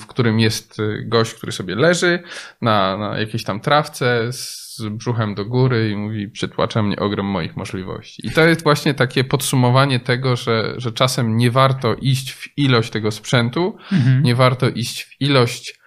w 0.00 0.06
którym 0.06 0.40
jest 0.40 0.78
gość, 1.04 1.34
który 1.34 1.52
sobie 1.52 1.74
leży 1.74 2.22
na, 2.62 2.96
na 2.96 3.18
jakiejś 3.18 3.44
tam 3.44 3.60
trawce 3.60 4.32
z 4.32 4.66
brzuchem 4.90 5.34
do 5.34 5.44
góry 5.44 5.90
i 5.90 5.96
mówi, 5.96 6.28
przytłacza 6.28 6.82
mnie 6.82 6.96
ogrom 6.96 7.26
moich 7.26 7.56
możliwości. 7.56 8.26
I 8.26 8.30
to 8.30 8.44
jest 8.48 8.62
właśnie 8.62 8.94
takie 8.94 9.24
podsumowanie 9.24 10.00
tego, 10.00 10.36
że, 10.36 10.74
że 10.76 10.92
czasem 10.92 11.36
nie 11.36 11.50
warto 11.50 11.94
iść 11.94 12.32
w 12.32 12.58
ilość 12.58 12.90
tego 12.90 13.10
sprzętu, 13.10 13.76
Mhm. 13.92 14.22
nie 14.22 14.34
warto 14.34 14.68
iść 14.68 15.02
w 15.04 15.20
ilość 15.20 15.78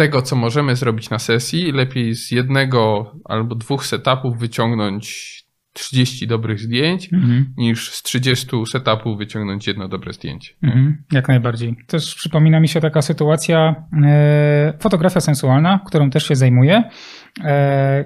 tego, 0.00 0.22
co 0.22 0.36
możemy 0.36 0.76
zrobić 0.76 1.10
na 1.10 1.18
sesji. 1.18 1.72
Lepiej 1.72 2.14
z 2.14 2.30
jednego 2.30 3.12
albo 3.24 3.54
dwóch 3.54 3.86
setupów 3.86 4.38
wyciągnąć 4.38 5.34
30 5.72 6.26
dobrych 6.26 6.60
zdjęć, 6.60 7.12
mhm. 7.12 7.54
niż 7.56 7.92
z 7.92 8.02
30 8.02 8.46
setupów 8.72 9.18
wyciągnąć 9.18 9.66
jedno 9.66 9.88
dobre 9.88 10.12
zdjęcie. 10.12 10.54
Mhm, 10.62 11.04
jak 11.12 11.28
najbardziej. 11.28 11.76
Też 11.86 12.14
przypomina 12.14 12.60
mi 12.60 12.68
się 12.68 12.80
taka 12.80 13.02
sytuacja, 13.02 13.74
e, 14.04 14.72
fotografia 14.80 15.20
sensualna, 15.20 15.80
którą 15.86 16.10
też 16.10 16.28
się 16.28 16.36
zajmuję. 16.36 16.84
E, 17.44 18.04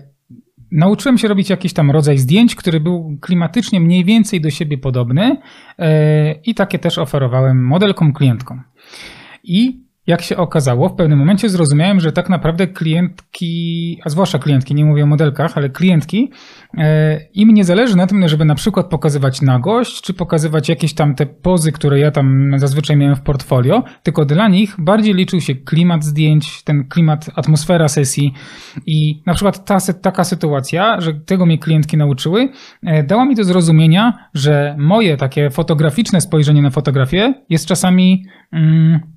nauczyłem 0.73 1.19
się 1.19 1.29
robić 1.29 1.51
jakiś 1.51 1.73
tam 1.73 1.91
rodzaj 1.91 2.19
zdjęć, 2.19 2.55
który 2.55 2.81
był 2.81 3.19
klimatycznie 3.21 3.81
mniej 3.81 4.05
więcej 4.05 4.41
do 4.41 4.51
siebie 4.51 4.79
podobny 4.79 5.37
e, 5.79 6.33
i 6.33 6.55
takie 6.55 6.79
też 6.79 6.99
oferowałem 6.99 7.65
modelkom, 7.65 8.13
klientkom. 8.13 8.63
I 9.45 9.85
jak 10.07 10.23
się 10.23 10.37
okazało, 10.37 10.89
w 10.89 10.95
pewnym 10.95 11.19
momencie 11.19 11.49
zrozumiałem, 11.49 12.01
że 12.01 12.13
tak 12.13 12.29
naprawdę 12.29 12.67
klientki, 12.67 14.01
a 14.05 14.09
zwłaszcza 14.09 14.39
klientki, 14.39 14.75
nie 14.75 14.85
mówię 14.85 15.05
o 15.05 15.07
modelkach, 15.07 15.57
ale 15.57 15.71
klientki, 15.71 16.31
e, 16.79 17.21
im 17.35 17.55
nie 17.55 17.65
zależy 17.65 17.97
na 17.97 18.07
tym, 18.07 18.29
żeby 18.29 18.45
na 18.45 18.55
przykład 18.55 18.87
pokazywać 18.87 19.43
nagość, 19.43 20.03
czy 20.03 20.15
pokazywać 20.15 20.69
jakieś 20.69 20.95
tam 20.95 21.15
te 21.15 21.27
pozy, 21.27 21.73
które 21.73 21.99
ja 21.99 22.11
tam 22.11 22.53
zazwyczaj 22.57 22.97
miałem 22.97 23.17
w 23.17 23.21
portfolio, 23.21 23.85
tylko 24.03 24.25
dla 24.25 24.49
nich 24.49 24.75
bardziej 24.79 25.15
liczył 25.15 25.41
się 25.41 25.55
klimat 25.55 26.05
zdjęć, 26.05 26.63
ten 26.63 26.89
klimat, 26.89 27.31
atmosfera 27.35 27.89
sesji 27.89 28.33
i 28.87 29.23
na 29.27 29.35
przykład 29.35 29.65
ta, 29.65 29.79
taka 30.03 30.25
sytuacja, 30.25 31.01
że 31.01 31.15
tego 31.15 31.47
mnie 31.47 31.59
klientki 31.59 31.97
nauczyły, 31.97 32.49
e, 32.83 33.03
dała 33.03 33.25
mi 33.25 33.35
do 33.35 33.45
zrozumienia, 33.45 34.29
że 34.35 34.77
moje 34.79 35.17
takie 35.17 35.51
fotograficzne 35.51 36.21
spojrzenie 36.21 36.63
na 36.63 36.71
fotografię 36.71 37.35
jest 37.49 37.67
czasami... 37.67 38.25
Mm, 38.53 39.14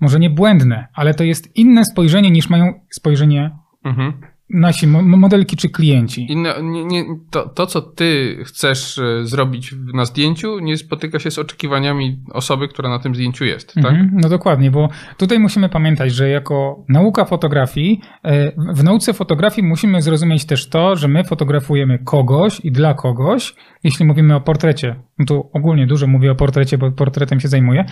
może 0.00 0.18
nie 0.18 0.30
błędne, 0.30 0.88
ale 0.94 1.14
to 1.14 1.24
jest 1.24 1.56
inne 1.56 1.84
spojrzenie 1.84 2.30
niż 2.30 2.50
mają 2.50 2.72
spojrzenie 2.90 3.50
mhm. 3.84 4.12
nasi 4.50 4.86
modelki 4.86 5.56
czy 5.56 5.68
klienci. 5.68 6.32
Inne, 6.32 6.54
nie, 6.62 6.84
nie, 6.84 7.04
to, 7.30 7.48
to, 7.48 7.66
co 7.66 7.82
ty 7.82 8.38
chcesz 8.44 8.98
e, 8.98 9.26
zrobić 9.26 9.74
na 9.94 10.04
zdjęciu, 10.04 10.58
nie 10.58 10.76
spotyka 10.76 11.18
się 11.18 11.30
z 11.30 11.38
oczekiwaniami 11.38 12.18
osoby, 12.32 12.68
która 12.68 12.88
na 12.88 12.98
tym 12.98 13.14
zdjęciu 13.14 13.44
jest, 13.44 13.74
tak? 13.74 13.84
Mhm, 13.84 14.10
no 14.12 14.28
dokładnie, 14.28 14.70
bo 14.70 14.88
tutaj 15.16 15.38
musimy 15.38 15.68
pamiętać, 15.68 16.12
że 16.12 16.28
jako 16.28 16.84
nauka 16.88 17.24
fotografii, 17.24 18.00
e, 18.24 18.52
w 18.74 18.84
nauce 18.84 19.12
fotografii 19.12 19.68
musimy 19.68 20.02
zrozumieć 20.02 20.44
też 20.44 20.68
to, 20.68 20.96
że 20.96 21.08
my 21.08 21.24
fotografujemy 21.24 21.98
kogoś 21.98 22.60
i 22.64 22.72
dla 22.72 22.94
kogoś, 22.94 23.54
jeśli 23.84 24.04
mówimy 24.04 24.34
o 24.34 24.40
portrecie, 24.40 24.96
no 25.18 25.24
to 25.24 25.50
ogólnie 25.52 25.86
dużo 25.86 26.06
mówię 26.06 26.32
o 26.32 26.34
portrecie, 26.34 26.78
bo 26.78 26.92
portretem 26.92 27.40
się 27.40 27.48
zajmuję, 27.48 27.84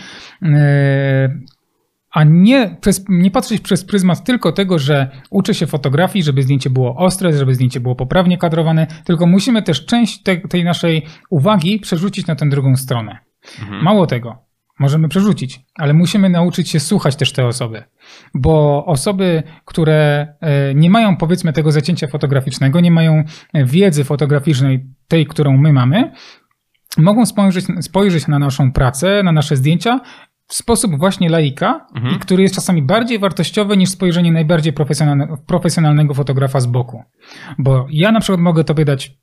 e, 0.42 1.57
a 2.18 2.24
nie, 2.24 2.76
przez, 2.80 3.04
nie 3.08 3.30
patrzeć 3.30 3.60
przez 3.60 3.84
pryzmat 3.84 4.24
tylko 4.24 4.52
tego, 4.52 4.78
że 4.78 5.10
uczę 5.30 5.54
się 5.54 5.66
fotografii, 5.66 6.22
żeby 6.22 6.42
zdjęcie 6.42 6.70
było 6.70 6.96
ostre, 6.96 7.32
żeby 7.32 7.54
zdjęcie 7.54 7.80
było 7.80 7.94
poprawnie 7.94 8.38
kadrowane, 8.38 8.86
tylko 9.04 9.26
musimy 9.26 9.62
też 9.62 9.86
część 9.86 10.22
te, 10.22 10.36
tej 10.36 10.64
naszej 10.64 11.06
uwagi 11.30 11.80
przerzucić 11.80 12.26
na 12.26 12.34
tę 12.34 12.48
drugą 12.48 12.76
stronę. 12.76 13.18
Mhm. 13.60 13.82
Mało 13.82 14.06
tego, 14.06 14.38
możemy 14.78 15.08
przerzucić, 15.08 15.60
ale 15.74 15.94
musimy 15.94 16.28
nauczyć 16.28 16.70
się 16.70 16.80
słuchać 16.80 17.16
też 17.16 17.32
te 17.32 17.46
osoby, 17.46 17.82
bo 18.34 18.84
osoby, 18.86 19.42
które 19.64 20.28
e, 20.40 20.74
nie 20.74 20.90
mają 20.90 21.16
powiedzmy 21.16 21.52
tego 21.52 21.72
zacięcia 21.72 22.06
fotograficznego, 22.06 22.80
nie 22.80 22.90
mają 22.90 23.24
wiedzy 23.54 24.04
fotograficznej, 24.04 24.86
tej, 25.08 25.26
którą 25.26 25.56
my 25.56 25.72
mamy, 25.72 26.12
mogą 26.96 27.26
spojrzeć, 27.26 27.64
spojrzeć 27.80 28.26
na 28.26 28.38
naszą 28.38 28.72
pracę, 28.72 29.22
na 29.22 29.32
nasze 29.32 29.56
zdjęcia 29.56 30.00
w 30.48 30.54
sposób 30.54 30.98
właśnie 30.98 31.28
laika, 31.28 31.86
mhm. 31.94 32.18
który 32.18 32.42
jest 32.42 32.54
czasami 32.54 32.82
bardziej 32.82 33.18
wartościowy 33.18 33.76
niż 33.76 33.90
spojrzenie 33.90 34.32
najbardziej 34.32 34.72
profesjonalne, 34.72 35.36
profesjonalnego 35.46 36.14
fotografa 36.14 36.60
z 36.60 36.66
boku. 36.66 37.02
Bo 37.58 37.86
ja 37.90 38.12
na 38.12 38.20
przykład 38.20 38.40
mogę 38.40 38.64
tobie 38.64 38.84
dać 38.84 39.18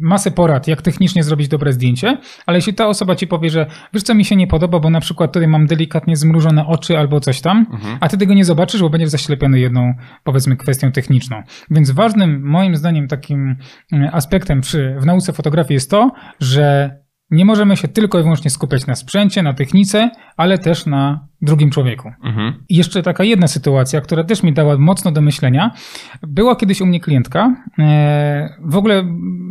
masę 0.00 0.30
porad, 0.30 0.68
jak 0.68 0.82
technicznie 0.82 1.22
zrobić 1.22 1.48
dobre 1.48 1.72
zdjęcie, 1.72 2.18
ale 2.46 2.58
jeśli 2.58 2.74
ta 2.74 2.86
osoba 2.86 3.16
ci 3.16 3.26
powie, 3.26 3.50
że 3.50 3.66
wiesz 3.94 4.02
co 4.02 4.14
mi 4.14 4.24
się 4.24 4.36
nie 4.36 4.46
podoba, 4.46 4.80
bo 4.80 4.90
na 4.90 5.00
przykład 5.00 5.32
tutaj 5.32 5.48
mam 5.48 5.66
delikatnie 5.66 6.16
zmrużone 6.16 6.66
oczy 6.66 6.98
albo 6.98 7.20
coś 7.20 7.40
tam, 7.40 7.66
mhm. 7.72 7.98
a 8.00 8.08
ty 8.08 8.18
tego 8.18 8.34
nie 8.34 8.44
zobaczysz, 8.44 8.80
bo 8.80 8.90
będziesz 8.90 9.10
zaślepiony 9.10 9.60
jedną, 9.60 9.94
powiedzmy, 10.24 10.56
kwestią 10.56 10.92
techniczną. 10.92 11.42
Więc 11.70 11.90
ważnym, 11.90 12.42
moim 12.42 12.76
zdaniem, 12.76 13.08
takim 13.08 13.56
mm, 13.92 14.10
aspektem 14.12 14.60
przy, 14.60 14.96
w 15.00 15.06
nauce 15.06 15.32
fotografii 15.32 15.74
jest 15.74 15.90
to, 15.90 16.10
że 16.40 16.98
nie 17.30 17.44
możemy 17.44 17.76
się 17.76 17.88
tylko 17.88 18.18
i 18.18 18.22
wyłącznie 18.22 18.50
skupiać 18.50 18.86
na 18.86 18.94
sprzęcie, 18.94 19.42
na 19.42 19.54
technice, 19.54 20.10
ale 20.36 20.58
też 20.58 20.86
na 20.86 21.28
drugim 21.42 21.70
człowieku. 21.70 22.12
Mhm. 22.24 22.64
I 22.68 22.76
jeszcze 22.76 23.02
taka 23.02 23.24
jedna 23.24 23.48
sytuacja, 23.48 24.00
która 24.00 24.24
też 24.24 24.42
mi 24.42 24.52
dała 24.52 24.78
mocno 24.78 25.12
do 25.12 25.20
myślenia. 25.20 25.74
Była 26.22 26.56
kiedyś 26.56 26.80
u 26.80 26.86
mnie 26.86 27.00
klientka. 27.00 27.64
E, 27.78 28.56
w 28.64 28.76
ogóle 28.76 29.04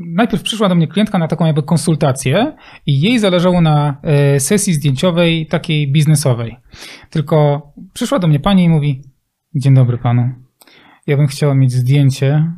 najpierw 0.08 0.44
przyszła 0.44 0.70
do 0.70 0.76
mnie 0.76 0.88
klientka 0.88 1.18
na 1.18 1.28
taką 1.28 1.46
jakby 1.46 1.64
konsultację 1.64 2.56
i 2.86 3.02
jej 3.02 3.20
zależało 3.20 3.62
na 3.62 3.98
e, 4.04 4.40
sesji 4.40 4.74
zdjęciowej 4.74 5.48
takiej 5.48 5.92
biznesowej. 5.92 6.58
Tylko 7.10 7.62
przyszła 7.94 8.20
do 8.20 8.28
mnie 8.28 8.40
pani 8.40 8.64
i 8.64 8.70
mówi: 8.70 9.02
Dzień 9.56 9.74
dobry 9.74 9.98
panu. 9.98 10.30
Ja 11.08 11.18
bym 11.18 11.28
chciała 11.28 11.56
mieć 11.56 11.72
zdjęcie, 11.72 12.52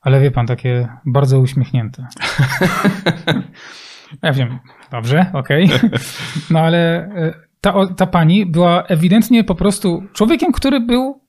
ale 0.00 0.20
wie 0.20 0.30
pan, 0.30 0.46
takie 0.46 0.88
bardzo 1.06 1.40
uśmiechnięte. 1.40 2.06
Ja 4.22 4.32
wiem, 4.32 4.58
dobrze, 4.90 5.26
okej. 5.32 5.64
Okay. 5.64 5.90
No 6.50 6.60
ale 6.60 6.98
e, 6.98 7.34
ta, 7.60 7.86
ta 7.96 8.06
pani 8.06 8.46
była 8.46 8.82
ewidentnie 8.82 9.44
po 9.44 9.54
prostu 9.54 10.02
człowiekiem, 10.12 10.52
który 10.52 10.80
był 10.80 11.20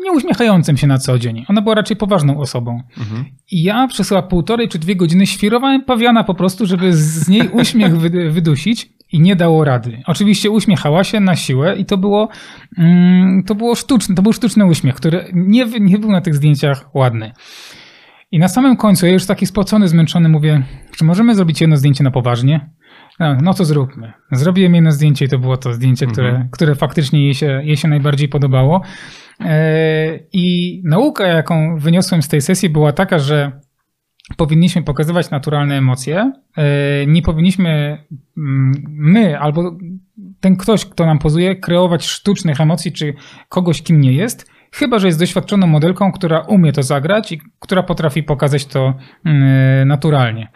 nieuśmiechającym 0.00 0.76
się 0.76 0.86
na 0.86 0.98
co 0.98 1.18
dzień. 1.18 1.44
Ona 1.48 1.62
była 1.62 1.74
raczej 1.74 1.96
poważną 1.96 2.40
osobą. 2.40 2.82
Mhm. 2.98 3.24
I 3.50 3.62
ja 3.62 3.88
przez 3.88 4.08
chyba 4.08 4.22
półtorej 4.22 4.68
czy 4.68 4.78
dwie 4.78 4.96
godziny 4.96 5.26
świrowałem 5.26 5.84
pawiana 5.84 6.24
po 6.24 6.34
prostu, 6.34 6.66
żeby 6.66 6.92
z 6.92 7.28
niej 7.28 7.48
uśmiech 7.48 7.96
wydusić 8.30 8.88
i 9.12 9.20
nie 9.20 9.36
dało 9.36 9.64
rady. 9.64 10.02
Oczywiście 10.06 10.50
uśmiechała 10.50 11.04
się 11.04 11.20
na 11.20 11.36
siłę 11.36 11.76
i 11.76 11.84
to 11.84 11.96
było, 11.96 12.28
mm, 12.78 13.42
to 13.46 13.54
było 13.54 13.74
sztuczne, 13.74 14.14
to 14.14 14.22
był 14.22 14.32
sztuczny 14.32 14.66
uśmiech, 14.66 14.94
który 14.94 15.30
nie, 15.32 15.66
nie 15.80 15.98
był 15.98 16.10
na 16.10 16.20
tych 16.20 16.34
zdjęciach 16.34 16.94
ładny. 16.94 17.32
I 18.30 18.38
na 18.38 18.48
samym 18.48 18.76
końcu, 18.76 19.06
ja 19.06 19.12
już 19.12 19.26
taki 19.26 19.46
spocony, 19.46 19.88
zmęczony, 19.88 20.28
mówię, 20.28 20.62
czy 20.96 21.04
możemy 21.04 21.34
zrobić 21.34 21.60
jedno 21.60 21.76
zdjęcie 21.76 22.04
na 22.04 22.10
poważnie? 22.10 22.70
No, 23.20 23.36
no 23.42 23.54
to 23.54 23.64
zróbmy. 23.64 24.12
Zrobiłem 24.32 24.74
jedno 24.74 24.92
zdjęcie 24.92 25.24
i 25.24 25.28
to 25.28 25.38
było 25.38 25.56
to 25.56 25.72
zdjęcie, 25.72 26.06
mhm. 26.06 26.12
które, 26.12 26.48
które 26.52 26.74
faktycznie 26.74 27.24
jej 27.24 27.34
się, 27.34 27.60
jej 27.64 27.76
się 27.76 27.88
najbardziej 27.88 28.28
podobało. 28.28 28.82
E, 29.40 30.18
I 30.32 30.80
nauka, 30.84 31.26
jaką 31.26 31.78
wyniosłem 31.78 32.22
z 32.22 32.28
tej 32.28 32.40
sesji, 32.40 32.68
była 32.68 32.92
taka, 32.92 33.18
że 33.18 33.60
powinniśmy 34.36 34.82
pokazywać 34.82 35.30
naturalne 35.30 35.76
emocje. 35.76 36.32
E, 36.56 37.06
nie 37.06 37.22
powinniśmy 37.22 37.98
mm, 38.36 38.72
my 38.86 39.38
albo 39.38 39.78
ten 40.40 40.56
ktoś, 40.56 40.84
kto 40.84 41.06
nam 41.06 41.18
pozuje, 41.18 41.56
kreować 41.56 42.06
sztucznych 42.06 42.60
emocji 42.60 42.92
czy 42.92 43.14
kogoś, 43.48 43.82
kim 43.82 44.00
nie 44.00 44.12
jest 44.12 44.57
Chyba, 44.72 44.98
że 44.98 45.06
jest 45.06 45.18
doświadczoną 45.18 45.66
modelką, 45.66 46.12
która 46.12 46.40
umie 46.40 46.72
to 46.72 46.82
zagrać 46.82 47.32
i 47.32 47.40
która 47.60 47.82
potrafi 47.82 48.22
pokazać 48.22 48.66
to 48.66 48.94
mm, 49.24 49.88
naturalnie. 49.88 50.48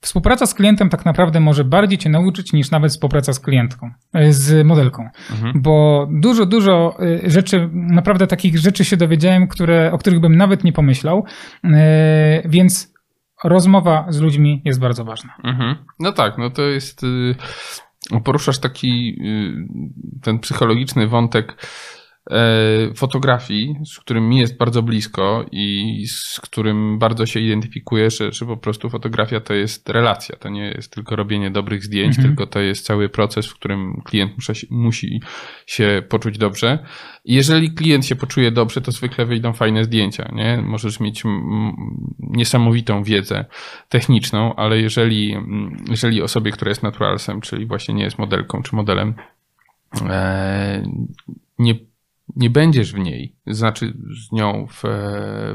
Współpraca 0.00 0.46
z 0.46 0.54
klientem 0.54 0.88
tak 0.88 1.04
naprawdę 1.04 1.40
może 1.40 1.64
bardziej 1.64 1.98
cię 1.98 2.10
nauczyć 2.10 2.52
niż 2.52 2.70
nawet 2.70 2.90
współpraca 2.90 3.32
z 3.32 3.40
klientką, 3.40 3.90
e, 4.14 4.32
z 4.32 4.66
modelką. 4.66 5.08
Mhm. 5.30 5.62
Bo 5.62 6.08
dużo, 6.10 6.46
dużo 6.46 6.96
e, 7.24 7.30
rzeczy, 7.30 7.68
naprawdę 7.72 8.26
takich 8.26 8.58
rzeczy 8.58 8.84
się 8.84 8.96
dowiedziałem, 8.96 9.48
które, 9.48 9.92
o 9.92 9.98
których 9.98 10.20
bym 10.20 10.36
nawet 10.36 10.64
nie 10.64 10.72
pomyślał. 10.72 11.24
E, 11.64 12.48
więc 12.48 12.94
rozmowa 13.44 14.06
z 14.08 14.20
ludźmi 14.20 14.62
jest 14.64 14.80
bardzo 14.80 15.04
ważna. 15.04 15.34
Mhm. 15.44 15.76
No 15.98 16.12
tak, 16.12 16.38
no 16.38 16.50
to 16.50 16.62
jest. 16.62 17.02
Y, 17.02 17.34
poruszasz 18.24 18.58
taki 18.58 19.16
y, 19.20 20.20
ten 20.22 20.38
psychologiczny 20.38 21.08
wątek 21.08 21.56
E, 21.56 21.99
fotografii, 22.96 23.74
z 23.84 23.98
którym 23.98 24.28
mi 24.28 24.38
jest 24.38 24.56
bardzo 24.56 24.82
blisko 24.82 25.46
i 25.52 26.04
z 26.06 26.40
którym 26.40 26.98
bardzo 26.98 27.26
się 27.26 27.40
identyfikuję, 27.40 28.10
że, 28.10 28.32
że 28.32 28.46
po 28.46 28.56
prostu 28.56 28.90
fotografia 28.90 29.40
to 29.40 29.54
jest 29.54 29.88
relacja. 29.88 30.36
To 30.36 30.48
nie 30.48 30.64
jest 30.64 30.92
tylko 30.92 31.16
robienie 31.16 31.50
dobrych 31.50 31.84
zdjęć, 31.84 32.16
mhm. 32.16 32.28
tylko 32.28 32.46
to 32.46 32.60
jest 32.60 32.86
cały 32.86 33.08
proces, 33.08 33.46
w 33.46 33.54
którym 33.54 34.02
klient 34.04 34.32
musi, 34.36 34.66
musi 34.70 35.22
się 35.66 36.02
poczuć 36.08 36.38
dobrze. 36.38 36.78
I 37.24 37.34
jeżeli 37.34 37.74
klient 37.74 38.06
się 38.06 38.16
poczuje 38.16 38.50
dobrze, 38.50 38.80
to 38.80 38.92
zwykle 38.92 39.26
wyjdą 39.26 39.52
fajne 39.52 39.84
zdjęcia. 39.84 40.30
Nie? 40.32 40.62
Możesz 40.62 41.00
mieć 41.00 41.22
niesamowitą 42.18 43.02
wiedzę 43.02 43.44
techniczną, 43.88 44.54
ale 44.54 44.80
jeżeli, 44.80 45.36
jeżeli 45.90 46.22
osobie, 46.22 46.50
która 46.52 46.68
jest 46.68 46.82
naturalsem, 46.82 47.40
czyli 47.40 47.66
właśnie 47.66 47.94
nie 47.94 48.04
jest 48.04 48.18
modelką 48.18 48.62
czy 48.62 48.76
modelem, 48.76 49.14
e, 50.08 50.82
nie 51.58 51.89
nie 52.36 52.50
będziesz 52.50 52.92
w 52.92 52.98
niej, 52.98 53.36
znaczy 53.46 53.94
z 54.28 54.32
nią 54.32 54.66
w, 54.70 54.82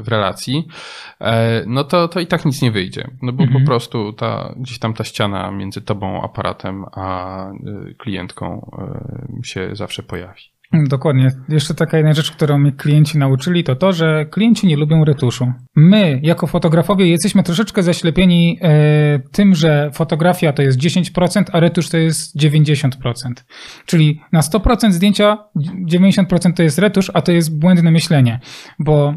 w 0.02 0.08
relacji, 0.08 0.68
e, 1.20 1.64
no 1.66 1.84
to, 1.84 2.08
to 2.08 2.20
i 2.20 2.26
tak 2.26 2.44
nic 2.44 2.62
nie 2.62 2.70
wyjdzie. 2.70 3.10
No 3.22 3.32
bo 3.32 3.44
mhm. 3.44 3.62
po 3.62 3.66
prostu 3.66 4.12
ta, 4.12 4.54
gdzieś 4.56 4.78
tam 4.78 4.94
ta 4.94 5.04
ściana 5.04 5.50
między 5.50 5.80
tobą, 5.80 6.22
aparatem, 6.22 6.84
a 6.92 7.50
y, 7.50 7.94
klientką 7.94 8.70
się 9.44 9.70
zawsze 9.72 10.02
pojawi. 10.02 10.55
Dokładnie. 10.72 11.30
Jeszcze 11.48 11.74
taka 11.74 11.96
jedna 11.96 12.14
rzecz, 12.14 12.30
którą 12.30 12.58
mnie 12.58 12.72
klienci 12.72 13.18
nauczyli, 13.18 13.64
to 13.64 13.76
to, 13.76 13.92
że 13.92 14.26
klienci 14.30 14.66
nie 14.66 14.76
lubią 14.76 15.04
retuszu. 15.04 15.52
My, 15.76 16.20
jako 16.22 16.46
fotografowie, 16.46 17.06
jesteśmy 17.06 17.42
troszeczkę 17.42 17.82
zaślepieni 17.82 18.58
e, 18.62 19.18
tym, 19.32 19.54
że 19.54 19.90
fotografia 19.94 20.52
to 20.52 20.62
jest 20.62 20.78
10%, 20.78 21.44
a 21.52 21.60
retusz 21.60 21.88
to 21.88 21.96
jest 21.96 22.36
90%. 22.36 22.90
Czyli 23.86 24.20
na 24.32 24.40
100% 24.40 24.92
zdjęcia 24.92 25.38
90% 25.90 26.52
to 26.52 26.62
jest 26.62 26.78
retusz, 26.78 27.10
a 27.14 27.22
to 27.22 27.32
jest 27.32 27.58
błędne 27.58 27.90
myślenie, 27.90 28.40
bo 28.78 29.14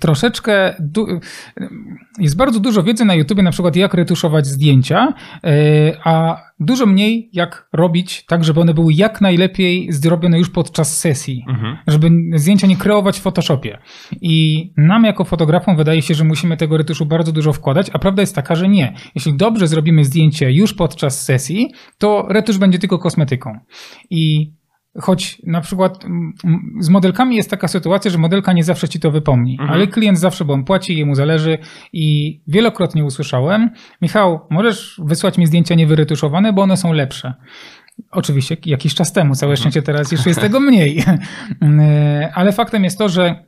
troszeczkę. 0.00 0.74
Jest 2.18 2.36
bardzo 2.36 2.60
dużo 2.60 2.82
wiedzy 2.82 3.04
na 3.04 3.14
YouTube, 3.14 3.42
na 3.42 3.50
przykład 3.50 3.76
jak 3.76 3.94
retuszować 3.94 4.46
zdjęcia, 4.46 5.14
e, 5.44 5.52
a 6.04 6.42
dużo 6.60 6.86
mniej 6.86 7.30
jak 7.32 7.68
robić 7.72 8.26
tak, 8.26 8.44
żeby 8.44 8.60
one 8.60 8.74
były 8.74 8.92
jak 8.92 9.20
najlepiej 9.20 9.92
zrobione 9.92 10.38
już 10.38 10.50
podczas 10.50 10.98
sesji, 10.98 11.44
mhm. 11.48 11.76
żeby 11.86 12.10
zdjęcia 12.38 12.66
nie 12.66 12.76
kreować 12.76 13.18
w 13.18 13.22
Photoshopie. 13.22 13.78
I 14.20 14.70
nam 14.76 15.04
jako 15.04 15.24
fotografom 15.24 15.76
wydaje 15.76 16.02
się, 16.02 16.14
że 16.14 16.24
musimy 16.24 16.56
tego 16.56 16.76
retuszu 16.76 17.06
bardzo 17.06 17.32
dużo 17.32 17.52
wkładać, 17.52 17.90
a 17.92 17.98
prawda 17.98 18.22
jest 18.22 18.34
taka, 18.34 18.54
że 18.54 18.68
nie. 18.68 18.94
Jeśli 19.14 19.36
dobrze 19.36 19.68
zrobimy 19.68 20.04
zdjęcie 20.04 20.52
już 20.52 20.74
podczas 20.74 21.24
sesji, 21.24 21.72
to 21.98 22.26
retusz 22.28 22.58
będzie 22.58 22.78
tylko 22.78 22.98
kosmetyką. 22.98 23.58
I 24.10 24.52
Choć 25.00 25.42
na 25.46 25.60
przykład 25.60 26.04
z 26.80 26.88
modelkami 26.88 27.36
jest 27.36 27.50
taka 27.50 27.68
sytuacja, 27.68 28.10
że 28.10 28.18
modelka 28.18 28.52
nie 28.52 28.64
zawsze 28.64 28.88
ci 28.88 29.00
to 29.00 29.10
wypomni, 29.10 29.52
mhm. 29.52 29.70
ale 29.70 29.86
klient 29.86 30.18
zawsze, 30.18 30.44
bo 30.44 30.54
on 30.54 30.64
płaci, 30.64 30.98
jemu 30.98 31.14
zależy 31.14 31.58
i 31.92 32.40
wielokrotnie 32.46 33.04
usłyszałem, 33.04 33.70
Michał, 34.02 34.40
możesz 34.50 35.00
wysłać 35.04 35.38
mi 35.38 35.46
zdjęcia 35.46 35.74
niewyretuszowane, 35.74 36.52
bo 36.52 36.62
one 36.62 36.76
są 36.76 36.92
lepsze. 36.92 37.34
Oczywiście 38.10 38.56
jakiś 38.66 38.94
czas 38.94 39.12
temu, 39.12 39.34
całe 39.34 39.56
szczęście 39.56 39.82
teraz 39.82 40.12
już 40.12 40.26
jest 40.26 40.40
tego 40.40 40.60
mniej. 40.60 41.04
Ale 42.34 42.52
faktem 42.52 42.84
jest 42.84 42.98
to, 42.98 43.08
że 43.08 43.24
e, 43.26 43.44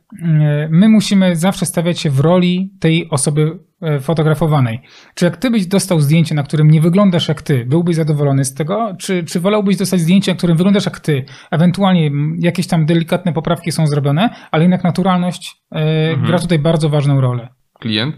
my 0.71 0.89
musimy 0.89 1.35
zawsze 1.35 1.65
stawiać 1.65 1.99
się 1.99 2.09
w 2.09 2.19
roli 2.19 2.73
tej 2.79 3.09
osoby 3.09 3.59
e, 3.81 3.99
fotografowanej. 3.99 4.81
Czy 5.15 5.25
jak 5.25 5.37
ty 5.37 5.51
byś 5.51 5.67
dostał 5.67 5.99
zdjęcie, 6.01 6.35
na 6.35 6.43
którym 6.43 6.71
nie 6.71 6.81
wyglądasz 6.81 7.27
jak 7.27 7.41
ty, 7.41 7.65
byłbyś 7.65 7.95
zadowolony 7.95 8.45
z 8.45 8.53
tego? 8.53 8.95
Czy, 8.99 9.23
czy 9.23 9.39
wolałbyś 9.39 9.77
dostać 9.77 9.99
zdjęcie, 9.99 10.31
na 10.31 10.37
którym 10.37 10.57
wyglądasz 10.57 10.85
jak 10.85 10.99
ty? 10.99 11.25
Ewentualnie 11.51 12.11
jakieś 12.39 12.67
tam 12.67 12.85
delikatne 12.85 13.33
poprawki 13.33 13.71
są 13.71 13.87
zrobione, 13.87 14.29
ale 14.51 14.63
jednak 14.63 14.83
naturalność 14.83 15.55
e, 15.71 16.09
mhm. 16.09 16.27
gra 16.27 16.39
tutaj 16.39 16.59
bardzo 16.59 16.89
ważną 16.89 17.21
rolę 17.21 17.56
klient, 17.79 18.15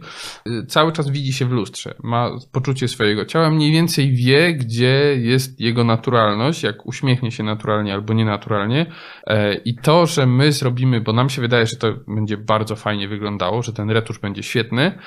y, 0.47 0.65
cały 0.65 0.91
czas 0.91 1.09
widzi 1.09 1.33
się 1.33 1.45
w 1.45 1.51
lustrze, 1.51 1.95
ma 2.03 2.29
poczucie 2.51 2.87
swojego 2.87 3.25
ciała, 3.25 3.49
mniej 3.49 3.71
więcej 3.71 4.11
wie, 4.11 4.53
gdzie 4.53 5.15
jest 5.17 5.59
jego 5.59 5.83
naturalność, 5.83 6.63
jak 6.63 6.85
uśmiechnie 6.85 7.31
się 7.31 7.43
naturalnie 7.43 7.93
albo 7.93 8.13
nienaturalnie. 8.13 8.85
E, 9.27 9.55
I 9.55 9.75
to, 9.75 10.05
że 10.05 10.25
my 10.25 10.51
zrobimy, 10.51 11.01
bo 11.01 11.13
nam 11.13 11.29
się 11.29 11.41
wydaje, 11.41 11.65
że 11.65 11.77
to 11.77 11.93
będzie 12.07 12.37
bardzo 12.37 12.75
fajnie 12.75 13.07
wyglądało, 13.07 13.61
że 13.61 13.73
ten 13.73 13.89
retusz 13.89 14.19
będzie 14.19 14.43
świetny, 14.43 14.99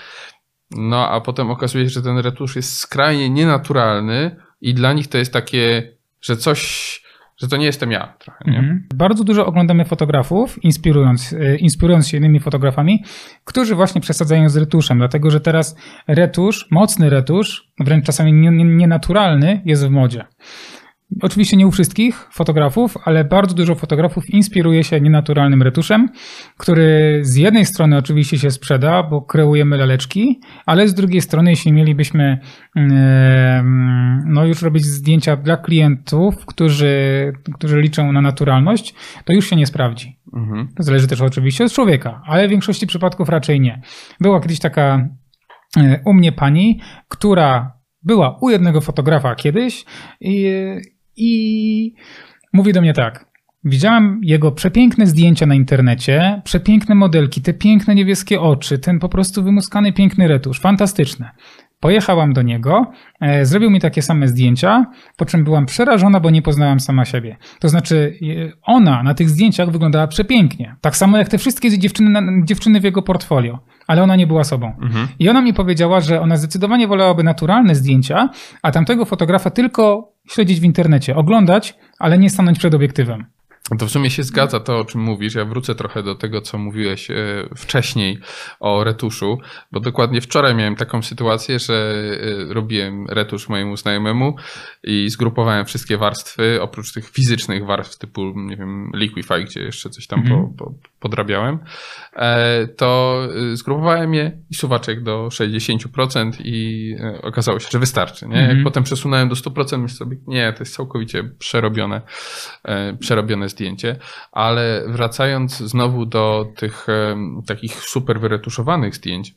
no 0.71 1.09
a 1.09 1.21
potem 1.21 1.51
okazuje 1.51 1.85
się, 1.85 1.91
że 1.91 2.03
ten 2.03 2.19
retusz 2.19 2.57
jest 2.57 2.79
skrajnie 2.79 3.31
nienaturalny 3.31 4.37
i 4.61 4.75
dla 4.75 4.93
nich 4.93 5.09
to 5.09 5.19
jest 5.19 5.33
takie, 5.33 5.97
że 6.21 6.37
coś 6.37 7.03
że 7.43 7.49
to 7.49 7.57
nie 7.57 7.67
jestem 7.67 7.91
ja 7.91 8.15
trochę. 8.19 8.45
Nie? 8.51 8.59
Mhm. 8.59 8.87
Bardzo 8.95 9.25
dużo 9.25 9.47
oglądamy 9.47 9.85
fotografów, 9.85 10.65
inspirując, 10.65 11.33
e, 11.33 11.57
inspirując 11.57 12.09
się 12.09 12.17
innymi 12.17 12.41
fotografami, 12.41 13.05
którzy 13.45 13.75
właśnie 13.75 14.01
przesadzają 14.01 14.49
z 14.49 14.57
retuszem, 14.57 14.99
dlatego 14.99 15.31
że 15.31 15.41
teraz 15.41 15.77
retusz, 16.09 16.69
mocny 16.71 17.11
retusz, 17.11 17.69
wręcz 17.81 18.07
czasami 18.07 18.33
nienaturalny, 18.65 19.63
jest 19.65 19.87
w 19.87 19.91
modzie. 19.91 20.25
Oczywiście 21.21 21.57
nie 21.57 21.67
u 21.67 21.71
wszystkich 21.71 22.29
fotografów, 22.33 22.97
ale 23.05 23.25
bardzo 23.25 23.55
dużo 23.55 23.75
fotografów 23.75 24.31
inspiruje 24.31 24.85
się 24.85 25.01
nienaturalnym 25.01 25.63
retuszem, 25.63 26.09
który 26.57 27.21
z 27.23 27.37
jednej 27.37 27.67
strony 27.67 27.97
oczywiście 27.97 28.39
się 28.39 28.51
sprzeda, 28.51 29.03
bo 29.03 29.23
kreujemy 29.23 29.77
laleczki, 29.77 30.41
ale 30.67 30.89
z 30.89 30.95
drugiej 30.95 31.21
strony, 31.21 31.51
jeśli 31.51 31.73
mielibyśmy 31.73 32.39
no 34.27 34.45
już 34.45 34.63
robić 34.63 34.85
zdjęcia 34.85 35.37
dla 35.37 35.57
klientów, 35.57 36.47
którzy, 36.47 37.33
którzy 37.55 37.81
liczą 37.81 38.13
na 38.13 38.21
naturalność, 38.21 38.95
to 39.25 39.33
już 39.33 39.51
się 39.51 39.57
nie 39.57 39.67
sprawdzi. 39.67 40.19
Mhm. 40.35 40.69
To 40.77 40.83
zależy 40.83 41.07
też 41.07 41.21
oczywiście 41.21 41.65
od 41.65 41.73
człowieka, 41.73 42.23
ale 42.27 42.47
w 42.49 42.51
większości 42.51 42.87
przypadków 42.87 43.29
raczej 43.29 43.61
nie. 43.61 43.83
Była 44.21 44.41
kiedyś 44.41 44.59
taka 44.59 45.09
e, 45.77 46.01
u 46.07 46.15
mnie 46.15 46.33
pani, 46.33 46.81
która 47.09 47.73
była 48.03 48.39
u 48.41 48.51
jednego 48.51 48.81
fotografa 48.81 49.35
kiedyś 49.35 49.85
i, 50.21 50.51
i 51.17 51.95
mówi 52.53 52.73
do 52.73 52.81
mnie 52.81 52.93
tak. 52.93 53.33
Widziałam 53.65 54.21
jego 54.23 54.53
przepiękne 54.53 55.07
zdjęcia 55.07 55.47
na 55.47 55.55
internecie, 55.55 56.43
przepiękne 56.45 56.95
modelki, 56.95 57.43
te 57.43 57.55
piękne 57.55 57.95
niebieskie 57.95 58.41
oczy, 58.41 58.79
ten 58.79 58.99
po 58.99 59.09
prostu 59.09 59.43
wymuskany 59.43 59.93
piękny 59.93 60.29
retusz, 60.29 60.61
fantastyczne. 60.61 61.31
Pojechałam 61.81 62.33
do 62.33 62.43
niego, 62.43 62.91
e, 63.21 63.47
zrobił 63.47 63.71
mi 63.71 63.81
takie 63.81 64.03
same 64.03 64.29
zdjęcia, 64.29 64.87
po 65.17 65.25
czym 65.25 65.45
byłam 65.45 65.67
przerażona, 65.67 66.21
bo 66.21 66.31
nie 66.31 66.43
poznałam 66.43 66.81
sama 66.81 67.05
siebie. 67.05 67.37
To 67.61 67.69
znaczy, 67.69 68.19
e, 68.23 68.53
ona 68.63 69.03
na 69.03 69.15
tych 69.15 69.29
zdjęciach 69.29 69.71
wyglądała 69.71 70.07
przepięknie. 70.07 70.77
Tak 70.81 70.97
samo 70.97 71.19
jak 71.19 71.29
te 71.29 71.39
wszystkie 71.39 71.79
dziewczyny, 71.79 72.21
dziewczyny 72.45 72.81
w 72.81 72.85
jego 72.85 73.03
portfolio, 73.03 73.59
ale 73.87 74.03
ona 74.03 74.17
nie 74.17 74.27
była 74.27 74.45
sobą. 74.45 74.67
Mhm. 74.83 75.09
I 75.19 75.29
ona 75.29 75.41
mi 75.41 75.55
powiedziała, 75.55 76.01
że 76.01 76.21
ona 76.21 76.37
zdecydowanie 76.37 76.87
wolałaby 76.87 77.23
naturalne 77.23 77.75
zdjęcia, 77.75 78.29
a 78.63 78.73
tamtego 78.73 79.05
fotografa 79.05 79.51
tylko 79.51 80.12
śledzić 80.29 80.61
w 80.61 80.65
internecie, 80.65 81.17
oglądać, 81.17 81.79
ale 81.99 82.19
nie 82.19 82.31
stanąć 82.31 82.59
przed 82.59 82.75
obiektywem. 82.75 83.27
To 83.79 83.87
w 83.87 83.91
sumie 83.91 84.11
się 84.11 84.23
zgadza 84.23 84.61
to, 84.61 84.79
o 84.79 84.85
czym 84.85 85.01
mówisz. 85.01 85.35
Ja 85.35 85.45
wrócę 85.45 85.75
trochę 85.75 86.03
do 86.03 86.15
tego, 86.15 86.41
co 86.41 86.59
mówiłeś 86.59 87.11
e, 87.11 87.15
wcześniej 87.57 88.19
o 88.61 88.85
retuszu, 88.85 89.39
bo 89.73 89.81
dokładnie 89.81 90.21
wczoraj 90.21 90.55
miałem 90.55 90.77
taką 90.77 91.03
sytuację, 91.03 91.59
że 91.59 91.95
e, 92.51 92.55
robiłem 92.55 93.07
retusz 93.09 93.49
mojemu 93.49 93.77
znajomemu 93.77 94.37
i 94.85 95.11
zgrupowałem 95.11 95.65
wszystkie 95.65 95.99
warstwy, 95.99 96.63
oprócz 96.63 96.93
tych 96.93 97.11
fizycznych 97.11 97.67
warstw 97.67 97.99
typu, 97.99 98.33
nie 98.37 98.57
wiem, 98.57 98.91
Liquify, 98.95 99.45
gdzie 99.45 99.61
jeszcze 99.61 99.91
coś 99.91 100.07
tam 100.07 100.21
mhm. 100.21 100.55
po, 100.57 100.65
po, 100.65 100.75
podrabiałem, 101.01 101.59
e, 102.17 102.67
to 102.67 103.21
zgrupowałem 103.53 104.15
je 104.15 104.39
i 104.51 104.55
suwaczek 104.55 105.03
do 105.03 105.29
60% 105.29 106.33
i 106.45 106.97
okazało 107.23 107.61
się, 107.61 107.69
że 107.73 107.79
wystarczy. 107.79 108.29
Nie? 108.29 108.37
Jak 108.37 108.45
mhm. 108.45 108.65
potem 108.65 108.83
przesunąłem 108.83 109.29
do 109.29 109.35
100%, 109.35 109.79
myślę 109.79 109.97
sobie, 109.97 110.17
nie, 110.27 110.53
to 110.53 110.59
jest 110.59 110.75
całkowicie 110.75 111.25
przerobione, 111.25 112.01
przerobione 113.01 113.49
zdjęcie, 113.53 113.97
ale 114.33 114.85
wracając 114.89 115.57
znowu 115.59 116.07
do 116.07 116.53
tych 116.57 116.87
takich 117.47 117.75
super 117.75 118.21
wyretuszowanych 118.21 118.97
zdjęć, 118.97 119.35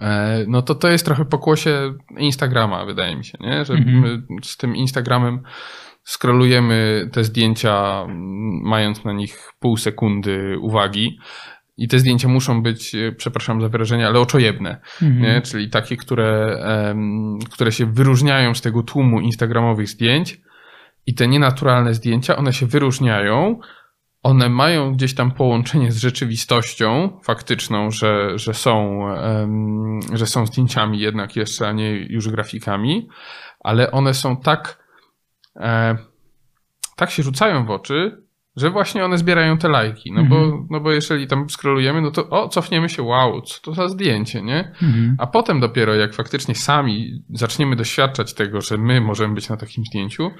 e, 0.00 0.44
no 0.48 0.62
to 0.62 0.74
to 0.74 0.88
jest 0.88 1.04
trochę 1.04 1.24
pokłosie 1.24 1.94
Instagrama, 2.18 2.84
wydaje 2.84 3.16
mi 3.16 3.24
się, 3.24 3.38
nie? 3.40 3.64
że 3.64 3.74
mhm. 3.74 4.00
my 4.00 4.22
z 4.42 4.56
tym 4.56 4.76
Instagramem 4.76 5.42
skrolujemy 6.04 7.08
te 7.12 7.24
zdjęcia, 7.24 8.06
mając 8.62 9.04
na 9.04 9.12
nich 9.12 9.52
pół 9.60 9.76
sekundy 9.76 10.58
uwagi. 10.60 11.18
I 11.78 11.88
te 11.88 11.98
zdjęcia 11.98 12.28
muszą 12.28 12.62
być, 12.62 12.94
e, 12.94 13.12
przepraszam 13.12 13.60
za 13.60 13.68
wyrażenie, 13.68 14.06
ale 14.06 14.20
oczojebne. 14.20 14.80
Mhm. 15.02 15.22
Nie? 15.22 15.40
Czyli 15.40 15.70
takie, 15.70 15.96
które, 15.96 16.58
um, 16.88 17.38
które 17.38 17.72
się 17.72 17.86
wyróżniają 17.86 18.54
z 18.54 18.60
tego 18.60 18.82
tłumu 18.82 19.20
instagramowych 19.20 19.88
zdjęć, 19.88 20.40
i 21.06 21.14
te 21.14 21.28
nienaturalne 21.28 21.94
zdjęcia, 21.94 22.36
one 22.36 22.52
się 22.52 22.66
wyróżniają, 22.66 23.60
one 24.22 24.48
mają 24.48 24.92
gdzieś 24.92 25.14
tam 25.14 25.30
połączenie 25.30 25.92
z 25.92 25.98
rzeczywistością 25.98 27.20
faktyczną, 27.24 27.90
że, 27.90 28.38
że, 28.38 28.54
są, 28.54 28.98
um, 28.98 30.00
że 30.12 30.26
są 30.26 30.46
zdjęciami 30.46 30.98
jednak 30.98 31.36
jeszcze, 31.36 31.68
a 31.68 31.72
nie 31.72 31.90
już 31.92 32.28
grafikami, 32.28 33.08
ale 33.60 33.90
one 33.90 34.14
są 34.14 34.36
tak, 34.36 34.84
e, 35.56 35.96
tak 36.96 37.10
się 37.10 37.22
rzucają 37.22 37.66
w 37.66 37.70
oczy, 37.70 38.26
że 38.56 38.70
właśnie 38.70 39.04
one 39.04 39.18
zbierają 39.18 39.58
te 39.58 39.68
lajki. 39.68 40.12
No, 40.12 40.20
mhm. 40.20 40.40
bo, 40.50 40.66
no 40.70 40.80
bo 40.80 40.92
jeżeli 40.92 41.26
tam 41.26 41.50
scrollujemy, 41.50 42.00
no 42.00 42.10
to 42.10 42.28
o, 42.28 42.48
cofniemy 42.48 42.88
się, 42.88 43.02
wow, 43.02 43.42
co 43.42 43.60
to 43.62 43.74
za 43.74 43.88
zdjęcie, 43.88 44.42
nie? 44.42 44.72
Mhm. 44.82 45.16
A 45.18 45.26
potem 45.26 45.60
dopiero 45.60 45.94
jak 45.94 46.14
faktycznie 46.14 46.54
sami 46.54 47.22
zaczniemy 47.30 47.76
doświadczać 47.76 48.34
tego, 48.34 48.60
że 48.60 48.78
my 48.78 49.00
możemy 49.00 49.34
być 49.34 49.48
na 49.48 49.56
takim 49.56 49.84
zdjęciu, 49.84 50.30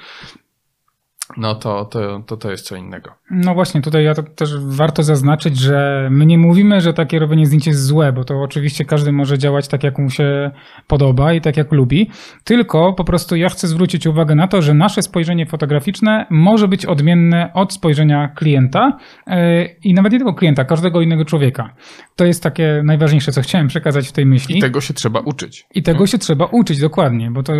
no 1.36 1.54
to, 1.54 1.84
to, 1.84 2.22
to, 2.26 2.36
to 2.36 2.50
jest 2.50 2.66
co 2.66 2.76
innego. 2.76 3.10
No 3.30 3.54
właśnie, 3.54 3.82
tutaj 3.82 4.04
ja 4.04 4.14
też 4.14 4.58
warto 4.58 5.02
zaznaczyć, 5.02 5.58
że 5.58 6.08
my 6.10 6.26
nie 6.26 6.38
mówimy, 6.38 6.80
że 6.80 6.92
takie 6.92 7.18
robienie 7.18 7.46
zdjęć 7.46 7.66
jest 7.66 7.84
złe, 7.84 8.12
bo 8.12 8.24
to 8.24 8.42
oczywiście 8.42 8.84
każdy 8.84 9.12
może 9.12 9.38
działać 9.38 9.68
tak, 9.68 9.84
jak 9.84 9.98
mu 9.98 10.10
się 10.10 10.50
podoba 10.86 11.32
i 11.32 11.40
tak, 11.40 11.56
jak 11.56 11.72
lubi. 11.72 12.10
Tylko 12.44 12.92
po 12.92 13.04
prostu 13.04 13.36
ja 13.36 13.48
chcę 13.48 13.68
zwrócić 13.68 14.06
uwagę 14.06 14.34
na 14.34 14.48
to, 14.48 14.62
że 14.62 14.74
nasze 14.74 15.02
spojrzenie 15.02 15.46
fotograficzne 15.46 16.26
może 16.30 16.68
być 16.68 16.86
odmienne 16.86 17.50
od 17.54 17.72
spojrzenia 17.72 18.28
klienta 18.28 18.98
e, 19.26 19.64
i 19.64 19.94
nawet 19.94 20.12
nie 20.12 20.18
tylko 20.18 20.34
klienta, 20.34 20.64
każdego 20.64 21.00
innego 21.00 21.24
człowieka. 21.24 21.74
To 22.16 22.24
jest 22.24 22.42
takie 22.42 22.82
najważniejsze, 22.84 23.32
co 23.32 23.42
chciałem 23.42 23.68
przekazać 23.68 24.08
w 24.08 24.12
tej 24.12 24.26
myśli. 24.26 24.58
I 24.58 24.60
tego 24.60 24.80
się 24.80 24.94
trzeba 24.94 25.20
uczyć. 25.20 25.66
I 25.74 25.82
tego 25.82 26.06
się 26.06 26.18
trzeba 26.18 26.44
uczyć, 26.44 26.80
dokładnie, 26.80 27.30
bo 27.30 27.42
to 27.42 27.52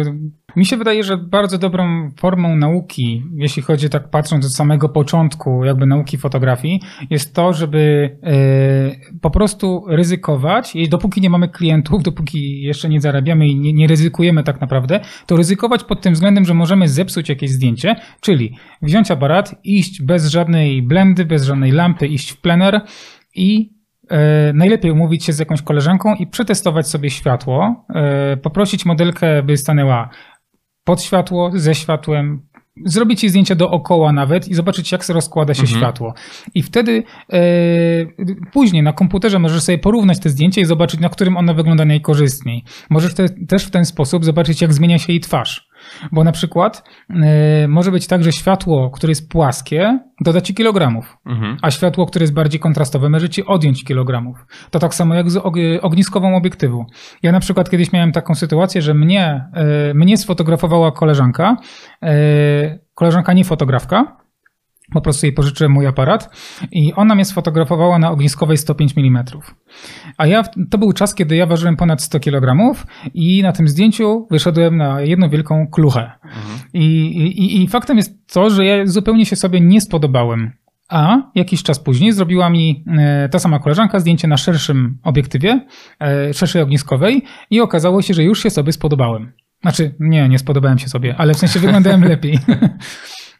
Mi 0.57 0.67
się 0.67 0.77
wydaje, 0.77 1.05
że 1.05 1.17
bardzo 1.17 1.59
dobrą 1.59 2.11
formą 2.17 2.57
nauki, 2.57 3.23
jeśli 3.35 3.56
chodzi 3.63 3.89
tak 3.89 4.11
patrząc 4.11 4.47
od 4.47 4.53
samego 4.53 4.89
początku 4.89 5.65
jakby 5.65 5.87
nauki 5.87 6.19
fotografii, 6.19 6.81
jest 7.11 7.35
to, 7.35 7.53
żeby 7.53 8.11
e, 8.23 9.19
po 9.21 9.31
prostu 9.31 9.85
ryzykować 9.89 10.77
i 10.77 10.89
dopóki 10.89 11.21
nie 11.21 11.31
mamy 11.31 11.49
klientów, 11.49 12.03
dopóki 12.03 12.63
jeszcze 12.63 12.89
nie 12.89 13.01
zarabiamy 13.01 13.49
i 13.49 13.57
nie, 13.57 13.73
nie 13.73 13.87
ryzykujemy 13.87 14.43
tak 14.43 14.61
naprawdę, 14.61 15.01
to 15.27 15.37
ryzykować 15.37 15.85
pod 15.85 16.03
tym 16.03 16.15
względem, 16.15 16.45
że 16.45 16.55
możemy 16.55 16.89
zepsuć 16.89 17.29
jakieś 17.29 17.51
zdjęcie, 17.51 17.97
czyli 18.21 18.57
wziąć 18.83 19.11
aparat, 19.11 19.55
iść 19.65 20.03
bez 20.03 20.27
żadnej 20.27 20.83
blendy, 20.83 21.25
bez 21.25 21.45
żadnej 21.45 21.73
lampy, 21.73 22.07
iść 22.07 22.31
w 22.31 22.41
plener 22.41 22.81
i 23.35 23.77
E, 24.11 24.53
najlepiej 24.53 24.91
umówić 24.91 25.25
się 25.25 25.33
z 25.33 25.39
jakąś 25.39 25.63
koleżanką 25.63 26.15
i 26.15 26.27
przetestować 26.27 26.89
sobie 26.89 27.11
światło, 27.11 27.85
e, 27.95 28.37
poprosić 28.37 28.87
modelkę, 28.87 29.43
by 29.43 29.57
stanęła 29.57 30.11
pod 30.85 31.03
światło, 31.03 31.51
ze 31.55 31.75
światłem, 31.75 32.47
zrobić 32.85 33.23
jej 33.23 33.31
zdjęcia 33.31 33.55
dookoła 33.55 34.13
nawet 34.13 34.49
i 34.49 34.55
zobaczyć, 34.55 34.93
jak 34.93 35.09
rozkłada 35.09 35.55
się 35.55 35.63
mhm. 35.63 35.79
światło. 35.79 36.15
I 36.55 36.63
wtedy 36.63 37.03
e, 37.33 37.39
później 38.53 38.83
na 38.83 38.93
komputerze 38.93 39.39
możesz 39.39 39.63
sobie 39.63 39.79
porównać 39.79 40.21
te 40.21 40.31
zdjęcia 40.31 40.61
i 40.61 40.65
zobaczyć, 40.65 41.01
na 41.01 41.09
którym 41.09 41.37
ona 41.37 41.55
wygląda 41.55 41.85
najkorzystniej. 41.85 42.65
Możesz 42.91 43.15
te, 43.15 43.29
też 43.29 43.65
w 43.65 43.71
ten 43.71 43.85
sposób 43.85 44.25
zobaczyć, 44.25 44.61
jak 44.61 44.75
zmienia 44.75 44.99
się 44.99 45.13
jej 45.13 45.21
twarz. 45.21 45.66
Bo 46.13 46.25
na 46.25 46.33
przykład 46.33 46.83
y, 47.65 47.69
może 47.69 47.91
być 47.91 48.07
tak, 48.07 48.25
że 48.25 48.33
światło, 48.33 48.91
które 48.91 49.11
jest 49.11 49.29
płaskie, 49.29 49.99
doda 50.21 50.41
ci 50.41 50.55
kilogramów, 50.55 51.17
mhm. 51.27 51.57
a 51.63 51.71
światło, 51.71 52.07
które 52.07 52.23
jest 52.23 52.35
bardziej 52.35 52.61
kontrastowe, 52.61 53.09
może 53.09 53.29
ci 53.29 53.47
odjąć 53.47 53.85
kilogramów. 53.85 54.47
To 54.71 54.79
tak 54.79 54.95
samo 54.95 55.15
jak 55.15 55.31
z 55.31 55.37
ogniskową 55.83 56.37
obiektywu. 56.37 56.87
Ja 57.23 57.33
na 57.33 57.41
przykład 57.41 57.71
kiedyś 57.71 57.93
miałem 57.93 58.13
taką 58.13 58.35
sytuację, 58.35 58.83
że 58.83 58.95
mnie, 58.95 59.45
y, 59.91 59.95
mnie 59.95 60.17
sfotografowała 60.17 60.93
koleżanka, 60.93 61.57
y, 62.05 62.09
koleżanka 62.95 63.33
nie 63.33 63.45
fotografka, 63.45 64.26
po 64.93 65.01
prostu 65.01 65.27
jej 65.27 65.33
pożyczyłem 65.33 65.73
mój 65.73 65.87
aparat 65.87 66.37
i 66.73 66.93
ona 66.95 67.15
mnie 67.15 67.25
sfotografowała 67.25 67.99
na 67.99 68.11
ogniskowej 68.11 68.57
105 68.57 68.95
mm. 68.97 69.25
A 70.17 70.27
ja, 70.27 70.45
to 70.71 70.79
był 70.79 70.93
czas, 70.93 71.15
kiedy 71.15 71.37
ja 71.37 71.47
ważyłem 71.47 71.77
ponad 71.77 72.03
100 72.03 72.21
kg 72.21 72.75
i 73.15 73.43
na 73.43 73.53
tym 73.53 73.69
zdjęciu 73.69 74.27
wyszedłem 74.31 74.77
na 74.77 75.01
jedną 75.01 75.29
wielką 75.29 75.67
kluchę. 75.73 76.11
Mhm. 76.25 76.59
I, 76.75 76.87
i, 77.17 77.63
I 77.63 77.69
faktem 77.69 77.97
jest 77.97 78.33
to, 78.33 78.51
że 78.51 78.65
ja 78.65 78.87
zupełnie 78.87 79.27
się 79.27 79.37
sobie 79.37 79.61
nie 79.61 79.81
spodobałem. 79.81 80.53
A 80.89 81.17
jakiś 81.35 81.63
czas 81.63 81.79
później 81.79 82.13
zrobiła 82.13 82.51
mi 82.51 82.85
e, 82.99 83.29
ta 83.29 83.39
sama 83.39 83.59
koleżanka 83.59 84.01
zdjęcie 84.01 84.29
na 84.29 84.37
szerszym 84.37 84.99
obiektywie, 85.03 85.67
e, 86.01 86.35
szerszej 86.35 86.63
ogniskowej 86.63 87.23
i 87.51 87.61
okazało 87.61 88.03
się, 88.03 88.15
że 88.15 88.25
już 88.25 88.43
się 88.43 88.51
sobie 88.51 88.73
spodobałem. 88.73 89.33
Znaczy, 89.63 89.95
nie, 90.01 90.29
nie 90.29 90.39
spodobałem 90.39 90.79
się 90.79 90.89
sobie, 90.89 91.15
ale 91.19 91.35
w 91.35 91.39
sensie 91.39 91.61
wyglądałem 91.61 92.05
lepiej. 92.15 92.39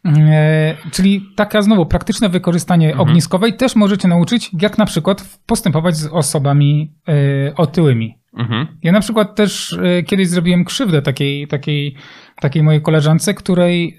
E, 0.07 0.75
czyli 0.91 1.25
taka 1.35 1.61
znowu 1.61 1.85
praktyczne 1.85 2.29
wykorzystanie 2.29 2.87
mhm. 2.87 3.09
ogniskowej 3.09 3.53
też 3.53 3.75
możecie 3.75 4.07
nauczyć, 4.07 4.51
jak 4.61 4.77
na 4.77 4.85
przykład 4.85 5.39
postępować 5.45 5.97
z 5.97 6.07
osobami 6.07 6.93
e, 7.07 7.55
otyłymi. 7.55 8.19
Mhm. 8.37 8.67
Ja 8.83 8.91
na 8.91 8.99
przykład 8.99 9.35
też 9.35 9.73
e, 9.73 10.03
kiedyś 10.03 10.27
zrobiłem 10.27 10.65
krzywdę 10.65 11.01
takiej, 11.01 11.47
takiej, 11.47 11.95
takiej 12.41 12.63
mojej 12.63 12.81
koleżance, 12.81 13.33
której 13.33 13.97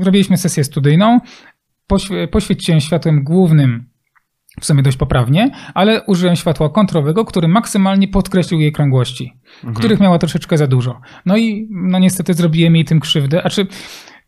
robiliśmy 0.00 0.36
sesję 0.36 0.64
studyjną, 0.64 1.20
poświeciłem 2.30 2.80
światłem 2.80 3.24
głównym 3.24 3.92
w 4.60 4.64
sumie 4.64 4.82
dość 4.82 4.96
poprawnie, 4.96 5.50
ale 5.74 6.02
użyłem 6.02 6.36
światła 6.36 6.68
kontrowego, 6.68 7.24
który 7.24 7.48
maksymalnie 7.48 8.08
podkreślił 8.08 8.60
jej 8.60 8.72
krągłości, 8.72 9.32
mhm. 9.54 9.74
których 9.74 10.00
miała 10.00 10.18
troszeczkę 10.18 10.58
za 10.58 10.66
dużo. 10.66 11.00
No 11.26 11.36
i 11.36 11.68
no 11.70 11.98
niestety 11.98 12.34
zrobiłem 12.34 12.76
jej 12.76 12.84
tym 12.84 13.00
krzywdę. 13.00 13.42
A 13.42 13.50
czy 13.50 13.66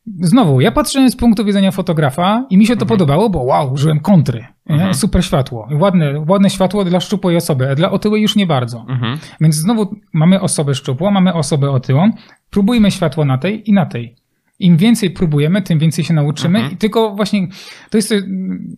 Znowu, 0.07 0.61
ja 0.61 0.73
patrzyłem 0.73 1.11
z 1.11 1.17
punktu 1.17 1.45
widzenia 1.45 1.71
fotografa 1.71 2.47
i 2.51 2.59
mi 2.59 2.67
się 2.67 2.77
to 2.77 2.83
mhm. 2.83 2.89
podobało, 2.89 3.31
bo 3.31 3.43
wow, 3.43 3.73
użyłem 3.73 4.01
kontry. 4.01 4.47
Mhm. 4.67 4.95
Super 4.95 5.25
światło. 5.25 5.69
Ładne, 5.73 6.25
ładne 6.29 6.51
światło 6.51 6.85
dla 6.85 7.01
szczupłej 7.01 7.37
osoby, 7.37 7.71
a 7.71 7.75
dla 7.75 7.91
otyłej 7.91 8.23
już 8.23 8.37
nie 8.37 8.47
bardzo. 8.47 8.85
Mhm. 8.89 9.19
Więc 9.41 9.55
znowu 9.55 9.97
mamy 10.13 10.41
osobę 10.41 10.75
szczupłą, 10.75 11.11
mamy 11.11 11.35
osobę 11.35 11.71
otyłą. 11.71 12.11
Próbujmy 12.51 12.91
światło 12.91 13.25
na 13.25 13.39
tej 13.39 13.71
i 13.71 13.73
na 13.73 13.87
tej. 13.87 14.17
Im 14.65 14.77
więcej 14.77 15.11
próbujemy, 15.11 15.63
tym 15.63 15.79
więcej 15.79 16.05
się 16.05 16.15
nauczymy. 16.15 16.59
Mhm. 16.59 16.75
I 16.75 16.77
tylko 16.77 17.15
właśnie 17.15 17.49
to 17.91 17.99
jest. 17.99 18.15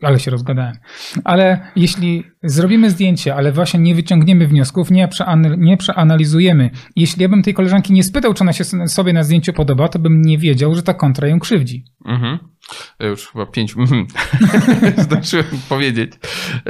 Ale 0.02 0.20
się 0.20 0.30
rozgadałem. 0.30 0.76
Ale 1.24 1.60
jeśli 1.76 2.24
zrobimy 2.42 2.90
zdjęcie, 2.90 3.34
ale 3.34 3.52
właśnie 3.52 3.80
nie 3.80 3.94
wyciągniemy 3.94 4.46
wniosków, 4.46 4.90
nie, 4.90 5.08
nie 5.58 5.76
przeanalizujemy. 5.76 6.70
Jeśli 6.96 7.22
ja 7.22 7.28
bym 7.28 7.42
tej 7.42 7.54
koleżanki 7.54 7.92
nie 7.92 8.02
spytał, 8.02 8.34
czy 8.34 8.44
ona 8.44 8.52
się 8.52 8.64
sobie 8.64 9.12
na 9.12 9.22
zdjęciu 9.22 9.52
podoba, 9.52 9.88
to 9.88 9.98
bym 9.98 10.22
nie 10.22 10.38
wiedział, 10.38 10.74
że 10.74 10.82
ta 10.82 10.94
kontra 10.94 11.28
ją 11.28 11.38
krzywdzi. 11.38 11.84
Mhm. 12.04 12.38
Już 13.00 13.28
chyba 13.28 13.46
pięć 13.46 13.74
zdążyłem 15.04 15.46
powiedzieć 15.68 16.12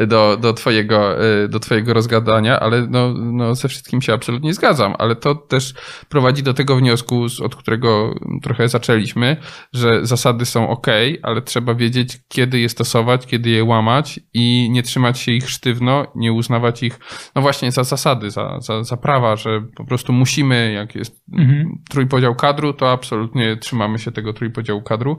do, 0.06 0.36
do, 0.36 0.52
twojego, 0.52 1.16
do 1.48 1.60
twojego 1.60 1.94
rozgadania, 1.94 2.60
ale 2.60 2.86
no, 2.86 3.14
no 3.14 3.54
ze 3.54 3.68
wszystkim 3.68 4.02
się 4.02 4.12
absolutnie 4.12 4.54
zgadzam, 4.54 4.94
ale 4.98 5.16
to 5.16 5.34
też 5.34 5.74
prowadzi 6.08 6.42
do 6.42 6.54
tego 6.54 6.76
wniosku, 6.76 7.26
od 7.42 7.56
którego 7.56 8.14
trochę 8.42 8.68
zaczęliśmy, 8.68 9.36
że 9.72 10.06
zasady 10.06 10.46
są 10.46 10.68
ok, 10.68 10.86
ale 11.22 11.42
trzeba 11.42 11.74
wiedzieć, 11.74 12.18
kiedy 12.28 12.60
je 12.60 12.68
stosować, 12.68 13.26
kiedy 13.26 13.50
je 13.50 13.64
łamać 13.64 14.20
i 14.34 14.68
nie 14.70 14.82
trzymać 14.82 15.18
się 15.18 15.32
ich 15.32 15.50
sztywno, 15.50 16.06
nie 16.14 16.32
uznawać 16.32 16.82
ich, 16.82 16.98
no 17.34 17.42
właśnie 17.42 17.72
za 17.72 17.84
zasady, 17.84 18.30
za, 18.30 18.60
za, 18.60 18.84
za 18.84 18.96
prawa, 18.96 19.36
że 19.36 19.62
po 19.76 19.84
prostu 19.84 20.12
musimy, 20.12 20.72
jak 20.72 20.94
jest 20.94 21.24
mhm. 21.32 21.78
trójpodział 21.90 22.34
kadru, 22.34 22.72
to 22.72 22.90
absolutnie 22.90 23.56
trzymamy 23.56 23.98
się 23.98 24.12
tego 24.12 24.32
trójpodziału 24.32 24.82
kadru, 24.82 25.18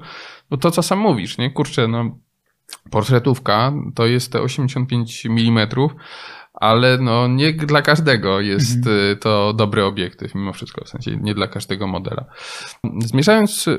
bo 0.49 0.57
to, 0.57 0.71
co 0.71 0.83
sam 0.83 0.99
mówisz, 0.99 1.37
nie? 1.37 1.51
Kurczę, 1.51 1.87
no 1.87 2.17
portretówka 2.91 3.73
to 3.95 4.05
jest 4.05 4.31
te 4.31 4.41
85 4.41 5.25
mm, 5.25 5.67
ale 6.53 6.97
no 6.97 7.27
nie 7.27 7.53
dla 7.53 7.81
każdego 7.81 8.41
jest 8.41 8.77
mhm. 8.77 8.97
Y, 8.97 9.15
to 9.15 9.53
dobry 9.53 9.85
obiektyw 9.85 10.35
mimo 10.35 10.53
wszystko, 10.53 10.85
w 10.85 10.89
sensie 10.89 11.17
nie 11.21 11.33
dla 11.33 11.47
każdego 11.47 11.87
modela. 11.87 12.25
Zmierzając 12.99 13.67
y, 13.67 13.77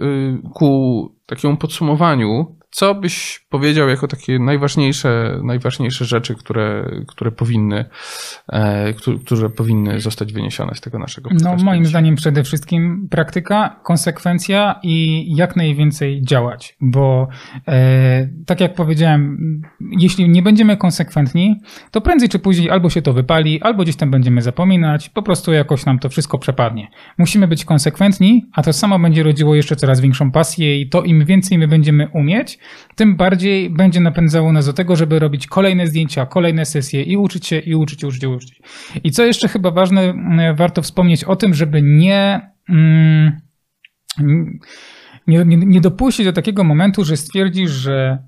ku 0.55 1.15
takiemu 1.27 1.57
podsumowaniu, 1.57 2.58
co 2.71 2.95
byś 2.95 3.47
powiedział 3.49 3.89
jako 3.89 4.09
takie 4.09 4.39
najważniejsze, 4.39 5.41
najważniejsze 5.45 6.05
rzeczy, 6.05 6.35
które, 6.35 6.91
które 7.07 7.31
powinny, 7.31 7.85
e, 8.49 8.93
które 9.25 9.51
powinny 9.51 10.01
zostać 10.01 10.33
wyniesione 10.33 10.75
z 10.75 10.81
tego 10.81 10.99
naszego 10.99 11.31
No 11.43 11.57
moim 11.57 11.87
zdaniem 11.87 12.15
przede 12.15 12.45
wszystkim 12.45 13.09
praktyka, 13.11 13.81
konsekwencja 13.83 14.81
i 14.83 15.27
jak 15.37 15.57
najwięcej 15.57 16.23
działać, 16.23 16.77
bo 16.81 17.29
e, 17.69 18.29
tak 18.47 18.61
jak 18.61 18.75
powiedziałem, 18.75 19.39
jeśli 19.81 20.29
nie 20.29 20.43
będziemy 20.43 20.77
konsekwentni, 20.77 21.61
to 21.91 22.01
prędzej 22.01 22.29
czy 22.29 22.39
później 22.39 22.71
albo 22.71 22.91
się 22.91 23.03
to 23.03 23.13
wypali, 23.13 23.63
albo 23.63 23.83
gdzieś 23.83 23.97
tam 23.97 24.11
będziemy 24.11 24.43
zapominać, 24.43 25.09
po 25.09 25.23
prostu 25.23 25.53
jakoś 25.53 25.87
nam 25.87 25.99
to 25.99 26.09
wszystko 26.09 26.39
przepadnie. 26.39 26.89
Musimy 27.19 27.49
być 27.49 27.65
konsekwentni, 27.65 28.47
a 28.53 28.63
to 28.63 28.73
samo 28.73 28.99
będzie 28.99 29.23
rodziło 29.23 29.55
jeszcze 29.55 29.77
coraz 29.77 30.01
większą 30.01 30.31
pasję 30.31 30.81
i 30.81 30.89
to 30.89 31.03
im 31.03 31.25
więcej 31.25 31.59
my 31.59 31.69
będziemy 31.69 32.09
umieć, 32.09 32.58
tym 32.97 33.17
bardziej 33.17 33.71
będzie 33.71 34.01
napędzało 34.01 34.53
nas 34.53 34.67
do 34.67 34.73
tego, 34.73 34.97
żeby 34.97 35.19
robić 35.19 35.47
kolejne 35.47 35.87
zdjęcia, 35.87 36.27
kolejne 36.27 36.65
sesje 36.65 37.03
i 37.03 37.17
uczyć 37.17 37.47
się, 37.47 37.59
i 37.59 37.75
uczyć, 37.75 38.03
i 38.03 38.07
uczyć, 38.07 38.23
i 38.23 38.27
uczyć. 38.27 38.63
I 39.05 39.11
co 39.11 39.25
jeszcze 39.25 39.49
chyba 39.49 39.71
ważne, 39.71 40.03
mm, 40.03 40.57
warto 40.57 40.83
wspomnieć 40.83 41.25
o 41.25 41.37
tym, 41.37 41.55
żeby 41.55 41.83
nie, 41.83 42.51
mm, 42.69 43.41
nie, 45.27 45.45
nie, 45.45 45.57
nie 45.57 45.81
dopuścić 45.81 46.27
do 46.27 46.33
takiego 46.33 46.65
momentu, 46.65 47.05
że 47.05 47.17
stwierdzisz, 47.17 47.71
że 47.71 48.19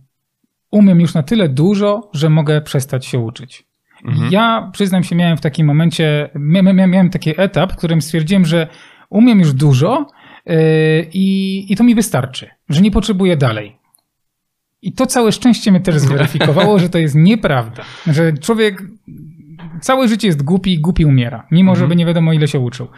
umiem 0.71 1.01
już 1.01 1.15
na 1.15 1.23
tyle 1.23 1.49
dużo, 1.49 2.11
że 2.15 2.31
mogę 2.31 2.61
przestać 2.61 3.07
się 3.07 3.19
uczyć. 3.19 3.71
Mhm. 4.05 4.33
Ja 4.33 4.71
przyznam 4.73 5.05
się, 5.05 5.17
miałem 5.17 5.37
w 5.37 5.41
takim 5.41 5.67
momencie, 5.67 6.31
miałem 6.35 7.11
taki 7.11 7.41
etap, 7.41 7.73
w 7.73 7.77
którym 7.77 8.03
stwierdziłem, 8.03 8.45
że 8.45 8.67
umiem 9.11 9.39
już 9.39 9.53
dużo 9.53 10.07
yy, 10.47 10.55
i, 11.13 11.67
i 11.73 11.77
to 11.77 11.85
mi 11.85 11.95
wystarczy, 11.95 12.51
że 12.69 12.81
nie 12.81 12.91
potrzebuję 12.91 13.37
dalej. 13.37 13.80
I 14.83 14.93
to 14.93 15.07
całe 15.07 15.33
szczęście 15.33 15.71
mnie 15.71 15.81
też 15.81 15.99
zweryfikowało, 15.99 16.79
że 16.79 16.89
to 16.89 16.99
jest 16.99 17.15
nieprawda. 17.15 17.83
Że 18.07 18.33
człowiek 18.33 18.83
całe 19.81 20.09
życie 20.09 20.27
jest 20.27 20.43
głupi 20.43 20.73
i 20.73 20.81
głupi 20.81 21.05
umiera, 21.05 21.47
mimo 21.51 21.71
mhm. 21.71 21.85
żeby 21.85 21.97
nie 21.97 22.07
wiadomo 22.07 22.33
ile 22.33 22.49
się 22.49 22.59
uczył. 22.59 22.89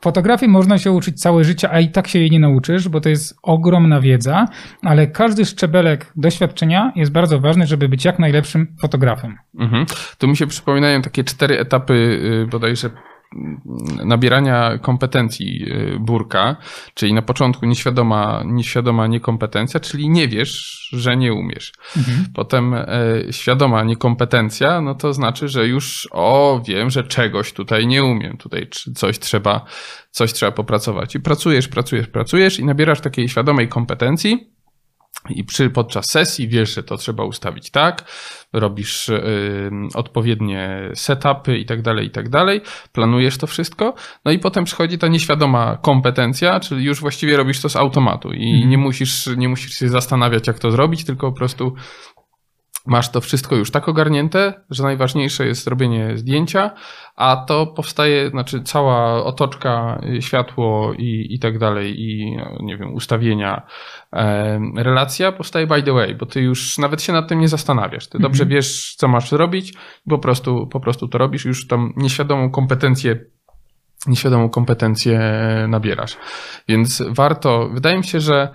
Fotografii 0.00 0.52
można 0.52 0.78
się 0.78 0.92
uczyć 0.92 1.20
całe 1.20 1.44
życie, 1.44 1.70
a 1.70 1.80
i 1.80 1.88
tak 1.88 2.08
się 2.08 2.18
jej 2.18 2.30
nie 2.30 2.40
nauczysz, 2.40 2.88
bo 2.88 3.00
to 3.00 3.08
jest 3.08 3.38
ogromna 3.42 4.00
wiedza, 4.00 4.48
ale 4.82 5.06
każdy 5.06 5.44
szczebelek 5.44 6.12
doświadczenia 6.16 6.92
jest 6.96 7.12
bardzo 7.12 7.40
ważny, 7.40 7.66
żeby 7.66 7.88
być 7.88 8.04
jak 8.04 8.18
najlepszym 8.18 8.76
fotografem. 8.80 9.36
Mhm. 9.58 9.86
Tu 10.18 10.28
mi 10.28 10.36
się 10.36 10.46
przypominają 10.46 11.02
takie 11.02 11.24
cztery 11.24 11.58
etapy 11.58 11.94
y, 12.44 12.46
bodajże 12.50 12.90
nabierania 14.04 14.78
kompetencji 14.78 15.64
y, 15.94 15.98
burka, 16.00 16.56
czyli 16.94 17.14
na 17.14 17.22
początku 17.22 17.66
nieświadoma, 17.66 18.42
nieświadoma 18.46 19.06
niekompetencja, 19.06 19.80
czyli 19.80 20.08
nie 20.08 20.28
wiesz, 20.28 20.88
że 20.92 21.16
nie 21.16 21.32
umiesz. 21.32 21.72
Mhm. 21.96 22.26
Potem 22.34 22.74
e, 22.74 22.86
świadoma 23.30 23.84
niekompetencja, 23.84 24.80
no 24.80 24.94
to 24.94 25.12
znaczy, 25.12 25.48
że 25.48 25.66
już 25.68 26.08
o, 26.12 26.62
wiem, 26.66 26.90
że 26.90 27.04
czegoś 27.04 27.52
tutaj 27.52 27.86
nie 27.86 28.04
umiem, 28.04 28.36
tutaj 28.36 28.68
coś 28.94 29.18
trzeba, 29.18 29.64
coś 30.10 30.32
trzeba 30.32 30.52
popracować. 30.52 31.14
I 31.14 31.20
pracujesz, 31.20 31.68
pracujesz, 31.68 32.06
pracujesz 32.06 32.58
i 32.58 32.64
nabierasz 32.64 33.00
takiej 33.00 33.28
świadomej 33.28 33.68
kompetencji, 33.68 34.52
i 35.30 35.44
przy, 35.44 35.70
podczas 35.70 36.10
sesji 36.10 36.48
wiesz, 36.48 36.74
że 36.74 36.82
to 36.82 36.96
trzeba 36.96 37.24
ustawić 37.24 37.70
tak, 37.70 38.04
robisz 38.52 39.08
y, 39.08 39.70
odpowiednie 39.94 40.90
setupy 40.94 41.58
i 41.58 41.66
tak 41.66 41.82
dalej, 41.82 42.06
i 42.06 42.10
tak 42.10 42.28
dalej, 42.28 42.60
planujesz 42.92 43.38
to 43.38 43.46
wszystko, 43.46 43.94
no 44.24 44.32
i 44.32 44.38
potem 44.38 44.64
przychodzi 44.64 44.98
ta 44.98 45.08
nieświadoma 45.08 45.76
kompetencja, 45.82 46.60
czyli 46.60 46.84
już 46.84 47.00
właściwie 47.00 47.36
robisz 47.36 47.60
to 47.60 47.68
z 47.68 47.76
automatu 47.76 48.32
i 48.32 48.54
mm. 48.54 48.70
nie, 48.70 48.78
musisz, 48.78 49.26
nie 49.36 49.48
musisz 49.48 49.74
się 49.74 49.88
zastanawiać, 49.88 50.46
jak 50.46 50.58
to 50.58 50.70
zrobić, 50.70 51.04
tylko 51.04 51.32
po 51.32 51.38
prostu 51.38 51.74
masz 52.86 53.10
to 53.10 53.20
wszystko 53.20 53.56
już 53.56 53.70
tak 53.70 53.88
ogarnięte, 53.88 54.54
że 54.70 54.82
najważniejsze 54.82 55.46
jest 55.46 55.66
robienie 55.66 56.16
zdjęcia, 56.16 56.70
a 57.16 57.36
to 57.36 57.66
powstaje, 57.66 58.30
znaczy 58.30 58.62
cała 58.62 59.24
otoczka, 59.24 60.00
y, 60.16 60.22
światło 60.22 60.92
i, 60.98 61.26
i 61.30 61.38
tak 61.38 61.58
dalej, 61.58 62.00
i 62.00 62.36
no, 62.36 62.58
nie 62.60 62.76
wiem, 62.76 62.94
ustawienia, 62.94 63.62
e, 64.12 64.60
relacja 64.76 65.32
powstaje 65.32 65.66
by 65.66 65.82
the 65.82 65.92
way, 65.92 66.14
bo 66.14 66.26
ty 66.26 66.40
już 66.40 66.78
nawet 66.78 67.02
się 67.02 67.12
nad 67.12 67.28
tym 67.28 67.40
nie 67.40 67.48
zastanawiasz. 67.48 68.08
Ty 68.08 68.18
dobrze 68.18 68.42
mhm. 68.42 68.56
wiesz, 68.56 68.94
co 68.98 69.08
masz 69.08 69.30
zrobić, 69.30 69.74
po 70.08 70.18
prostu, 70.18 70.66
po 70.66 70.80
prostu 70.80 71.08
to 71.08 71.18
robisz, 71.18 71.44
już 71.44 71.66
tam 71.66 71.92
nieświadomą 71.96 72.50
kompetencję 72.50 73.24
nieświadomą 74.06 74.48
kompetencję 74.48 75.20
nabierasz. 75.68 76.16
Więc 76.68 77.02
warto, 77.08 77.68
wydaje 77.72 77.96
mi 77.96 78.04
się, 78.04 78.20
że 78.20 78.48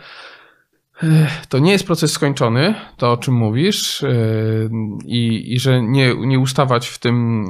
to 1.50 1.60
nie 1.60 1.72
jest 1.72 1.86
proces 1.86 2.12
skończony, 2.12 2.76
to 2.98 3.12
o 3.12 3.18
czym 3.18 3.34
mówisz, 3.34 4.02
yy, 4.02 4.70
i, 5.06 5.54
i 5.54 5.60
że 5.60 5.82
nie, 5.82 6.16
nie 6.16 6.39
ustawać 6.39 6.88
w 6.88 7.00
tym 7.00 7.45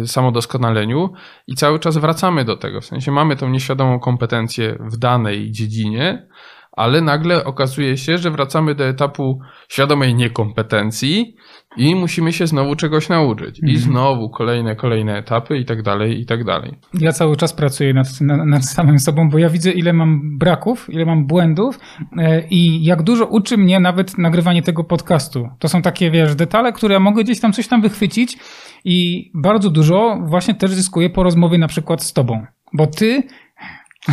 yy, 0.00 0.08
samodoskonaleniu 0.08 1.12
i 1.46 1.54
cały 1.54 1.78
czas 1.78 1.96
wracamy 1.96 2.44
do 2.44 2.56
tego. 2.56 2.80
W 2.80 2.84
sensie 2.84 3.12
mamy 3.12 3.36
tą 3.36 3.48
nieświadomą 3.48 4.00
kompetencję 4.00 4.78
w 4.80 4.96
danej 4.96 5.50
dziedzinie, 5.50 6.28
ale 6.72 7.00
nagle 7.00 7.44
okazuje 7.44 7.96
się, 7.96 8.18
że 8.18 8.30
wracamy 8.30 8.74
do 8.74 8.84
etapu 8.84 9.40
świadomej 9.68 10.14
niekompetencji 10.14 11.36
i 11.76 11.94
musimy 11.94 12.32
się 12.32 12.46
znowu 12.46 12.76
czegoś 12.76 13.08
nauczyć. 13.08 13.58
I 13.58 13.62
mhm. 13.62 13.78
znowu 13.78 14.30
kolejne, 14.30 14.76
kolejne 14.76 15.18
etapy 15.18 15.58
i 15.58 15.64
tak 15.64 15.82
dalej, 15.82 16.20
i 16.20 16.26
tak 16.26 16.44
dalej. 16.44 16.78
Ja 16.94 17.12
cały 17.12 17.36
czas 17.36 17.52
pracuję 17.52 17.94
nad, 17.94 18.20
nad, 18.20 18.46
nad 18.46 18.64
samym 18.64 18.98
sobą, 18.98 19.30
bo 19.30 19.38
ja 19.38 19.48
widzę, 19.48 19.70
ile 19.70 19.92
mam 19.92 20.38
braków, 20.38 20.86
ile 20.90 21.06
mam 21.06 21.26
błędów 21.26 21.78
e, 22.18 22.48
i 22.48 22.84
jak 22.84 23.02
dużo 23.02 23.26
uczy 23.26 23.58
mnie 23.58 23.80
nawet 23.80 24.18
nagrywanie 24.18 24.62
tego 24.62 24.84
podcastu. 24.84 25.48
To 25.58 25.68
są 25.68 25.82
takie, 25.82 26.10
wiesz, 26.10 26.34
detale, 26.34 26.72
które 26.72 27.00
mogę 27.00 27.24
gdzieś 27.24 27.40
tam 27.40 27.52
coś 27.52 27.68
tam 27.68 27.82
wychwycić 27.82 28.38
i 28.84 29.30
bardzo 29.34 29.70
dużo 29.70 30.18
właśnie 30.24 30.54
też 30.54 30.70
zyskuję 30.70 31.10
po 31.10 31.22
rozmowie 31.22 31.58
na 31.58 31.68
przykład 31.68 32.02
z 32.02 32.12
tobą. 32.12 32.46
Bo 32.72 32.86
ty, 32.86 33.22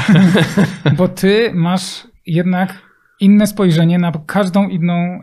bo 0.98 1.08
ty 1.08 1.52
masz 1.54 2.09
jednak 2.34 2.90
inne 3.20 3.48
spojrzenie 3.48 4.00
na 4.00 4.12
każdą 4.26 4.68
inną 4.68 4.94
e, 4.94 5.20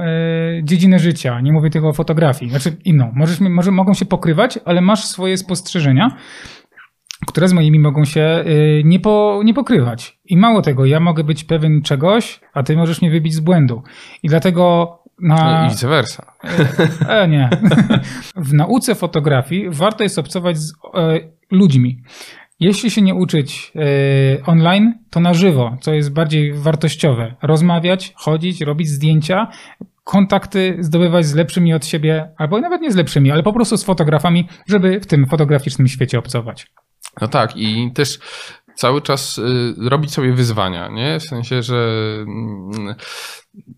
dziedzinę 0.62 0.98
życia. 0.98 1.40
Nie 1.40 1.52
mówię 1.52 1.70
tylko 1.70 1.88
o 1.88 1.92
fotografii. 1.92 2.50
Znaczy 2.50 2.76
inną. 2.84 3.12
Możesz, 3.14 3.40
może 3.40 3.70
mogą 3.70 3.94
się 3.94 4.04
pokrywać, 4.04 4.58
ale 4.64 4.80
masz 4.80 5.04
swoje 5.04 5.36
spostrzeżenia, 5.36 6.16
które 7.26 7.48
z 7.48 7.52
moimi 7.52 7.78
mogą 7.78 8.04
się 8.04 8.20
e, 8.20 8.44
nie, 8.84 9.00
po, 9.00 9.40
nie 9.44 9.54
pokrywać. 9.54 10.18
I 10.24 10.36
mało 10.36 10.62
tego, 10.62 10.84
ja 10.84 11.00
mogę 11.00 11.24
być 11.24 11.44
pewien 11.44 11.82
czegoś, 11.82 12.40
a 12.54 12.62
ty 12.62 12.76
możesz 12.76 13.02
mnie 13.02 13.10
wybić 13.10 13.34
z 13.34 13.40
błędu. 13.40 13.82
I 14.22 14.28
dlatego 14.28 14.92
na... 15.20 15.60
No 15.60 15.66
I 15.66 15.70
vice 15.70 15.88
versa. 15.88 16.32
E, 17.08 17.22
e 17.22 17.28
nie. 17.28 17.50
w 18.36 18.54
nauce 18.54 18.94
fotografii 18.94 19.70
warto 19.70 20.02
jest 20.02 20.18
obcować 20.18 20.58
z 20.58 20.72
e, 20.72 21.20
ludźmi. 21.50 22.02
Jeśli 22.60 22.90
się 22.90 23.02
nie 23.02 23.14
uczyć 23.14 23.72
yy, 23.74 23.82
online, 24.46 24.94
to 25.10 25.20
na 25.20 25.34
żywo, 25.34 25.76
co 25.80 25.92
jest 25.92 26.12
bardziej 26.12 26.52
wartościowe. 26.52 27.34
Rozmawiać, 27.42 28.12
chodzić, 28.16 28.60
robić 28.60 28.88
zdjęcia, 28.88 29.48
kontakty 30.04 30.76
zdobywać 30.80 31.26
z 31.26 31.34
lepszymi 31.34 31.74
od 31.74 31.86
siebie, 31.86 32.30
albo 32.36 32.60
nawet 32.60 32.80
nie 32.80 32.92
z 32.92 32.96
lepszymi, 32.96 33.30
ale 33.30 33.42
po 33.42 33.52
prostu 33.52 33.76
z 33.76 33.84
fotografami, 33.84 34.48
żeby 34.66 35.00
w 35.00 35.06
tym 35.06 35.26
fotograficznym 35.26 35.88
świecie 35.88 36.18
obcować. 36.18 36.66
No 37.20 37.28
tak, 37.28 37.56
i 37.56 37.92
też 37.94 38.18
cały 38.74 39.02
czas 39.02 39.38
y, 39.38 39.74
robić 39.88 40.12
sobie 40.12 40.32
wyzwania, 40.32 40.88
nie? 40.88 41.20
W 41.20 41.22
sensie, 41.22 41.62
że 41.62 41.88
mm, 42.18 42.94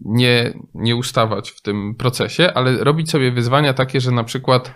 nie, 0.01 0.53
nie 0.75 0.97
ustawać 0.97 1.51
w 1.51 1.63
tym 1.63 1.95
procesie, 1.95 2.53
ale 2.55 2.85
robić 2.85 3.11
sobie 3.11 3.33
wyzwania 3.33 3.75
takie, 3.75 4.01
że 4.01 4.11
na 4.11 4.25
przykład 4.25 4.75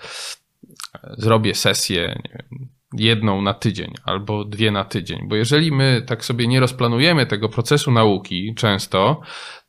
zrobię 1.18 1.54
sesję, 1.54 2.20
nie 2.24 2.30
wiem, 2.34 2.68
jedną 2.92 3.42
na 3.42 3.54
tydzień 3.54 3.94
albo 4.04 4.44
dwie 4.44 4.70
na 4.70 4.84
tydzień. 4.84 5.28
Bo 5.28 5.36
jeżeli 5.36 5.72
my 5.72 6.02
tak 6.06 6.24
sobie 6.24 6.46
nie 6.46 6.60
rozplanujemy 6.60 7.26
tego 7.26 7.48
procesu 7.48 7.92
nauki 7.92 8.54
często, 8.54 9.20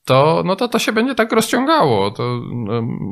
to, 0.05 0.43
no 0.45 0.55
to 0.55 0.67
to 0.67 0.79
się 0.79 0.91
będzie 0.91 1.15
tak 1.15 1.31
rozciągało. 1.31 2.11
To 2.11 2.41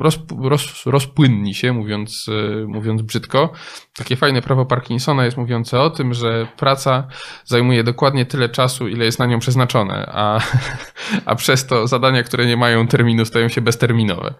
roz, 0.00 0.18
roz, 0.42 0.86
rozpłynni 0.86 1.54
się, 1.54 1.72
mówiąc, 1.72 2.26
e, 2.28 2.66
mówiąc 2.66 3.02
brzydko. 3.02 3.52
Takie 3.96 4.16
fajne 4.16 4.42
prawo 4.42 4.66
Parkinsona 4.66 5.24
jest 5.24 5.36
mówiące 5.36 5.80
o 5.80 5.90
tym, 5.90 6.14
że 6.14 6.48
praca 6.56 7.08
zajmuje 7.44 7.84
dokładnie 7.84 8.26
tyle 8.26 8.48
czasu, 8.48 8.88
ile 8.88 9.04
jest 9.04 9.18
na 9.18 9.26
nią 9.26 9.38
przeznaczone, 9.38 10.10
a, 10.12 10.40
a 11.26 11.34
przez 11.34 11.66
to 11.66 11.86
zadania, 11.86 12.22
które 12.22 12.46
nie 12.46 12.56
mają 12.56 12.86
terminu, 12.86 13.24
stają 13.24 13.48
się 13.48 13.60
bezterminowe. 13.60 14.34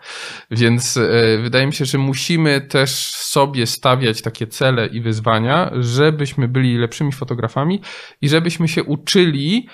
Więc 0.50 0.96
e, 0.96 1.38
wydaje 1.42 1.66
mi 1.66 1.72
się, 1.72 1.84
że 1.84 1.98
musimy 1.98 2.60
też 2.60 2.90
sobie 3.14 3.66
stawiać 3.66 4.22
takie 4.22 4.46
cele 4.46 4.86
i 4.86 5.00
wyzwania, 5.00 5.70
żebyśmy 5.80 6.48
byli 6.48 6.78
lepszymi 6.78 7.12
fotografami 7.12 7.80
i 8.22 8.28
żebyśmy 8.28 8.68
się 8.68 8.84
uczyli 8.84 9.68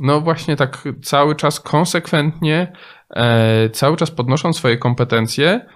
no 0.00 0.20
właśnie 0.20 0.56
tak 0.56 0.88
cały 1.02 1.36
czas 1.36 1.60
konsekwentnie, 1.60 2.72
e, 3.10 3.70
cały 3.70 3.96
czas 3.96 4.10
podnosząc 4.10 4.56
swoje 4.56 4.76
kompetencje, 4.76 5.66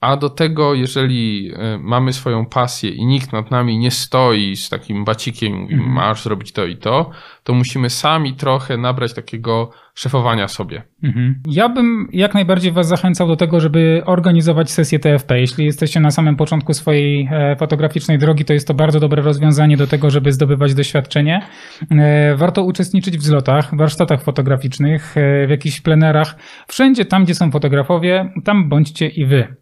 a 0.00 0.16
do 0.16 0.30
tego, 0.30 0.74
jeżeli 0.74 1.52
e, 1.54 1.78
mamy 1.78 2.12
swoją 2.12 2.46
pasję 2.46 2.90
i 2.90 3.06
nikt 3.06 3.32
nad 3.32 3.50
nami 3.50 3.78
nie 3.78 3.90
stoi 3.90 4.56
z 4.56 4.68
takim 4.68 5.04
bacikiem 5.04 5.52
i 5.52 5.56
mówi, 5.56 5.74
mm. 5.74 5.92
masz 5.92 6.22
zrobić 6.22 6.52
to 6.52 6.64
i 6.64 6.76
to, 6.76 7.10
to 7.44 7.54
musimy 7.54 7.90
sami 7.90 8.34
trochę 8.34 8.76
nabrać 8.76 9.14
takiego 9.14 9.70
szefowania 9.94 10.48
sobie. 10.48 10.82
Mhm. 11.02 11.42
Ja 11.46 11.68
bym 11.68 12.08
jak 12.12 12.34
najbardziej 12.34 12.72
Was 12.72 12.88
zachęcał 12.88 13.28
do 13.28 13.36
tego, 13.36 13.60
żeby 13.60 14.02
organizować 14.06 14.70
sesję 14.70 14.98
TFP. 14.98 15.40
Jeśli 15.40 15.64
jesteście 15.64 16.00
na 16.00 16.10
samym 16.10 16.36
początku 16.36 16.74
swojej 16.74 17.28
e, 17.32 17.56
fotograficznej 17.56 18.18
drogi, 18.18 18.44
to 18.44 18.52
jest 18.52 18.68
to 18.68 18.74
bardzo 18.74 19.00
dobre 19.00 19.22
rozwiązanie 19.22 19.76
do 19.76 19.86
tego, 19.86 20.10
żeby 20.10 20.32
zdobywać 20.32 20.74
doświadczenie. 20.74 21.42
E, 21.90 22.36
warto 22.36 22.62
uczestniczyć 22.62 23.18
w 23.18 23.22
zlotach, 23.22 23.76
warsztatach 23.76 24.22
fotograficznych, 24.22 25.16
e, 25.16 25.46
w 25.46 25.50
jakichś 25.50 25.80
plenerach. 25.80 26.36
Wszędzie 26.68 27.04
tam, 27.04 27.24
gdzie 27.24 27.34
są 27.34 27.50
fotografowie, 27.50 28.32
tam 28.44 28.68
bądźcie 28.68 29.08
i 29.08 29.26
Wy. 29.26 29.54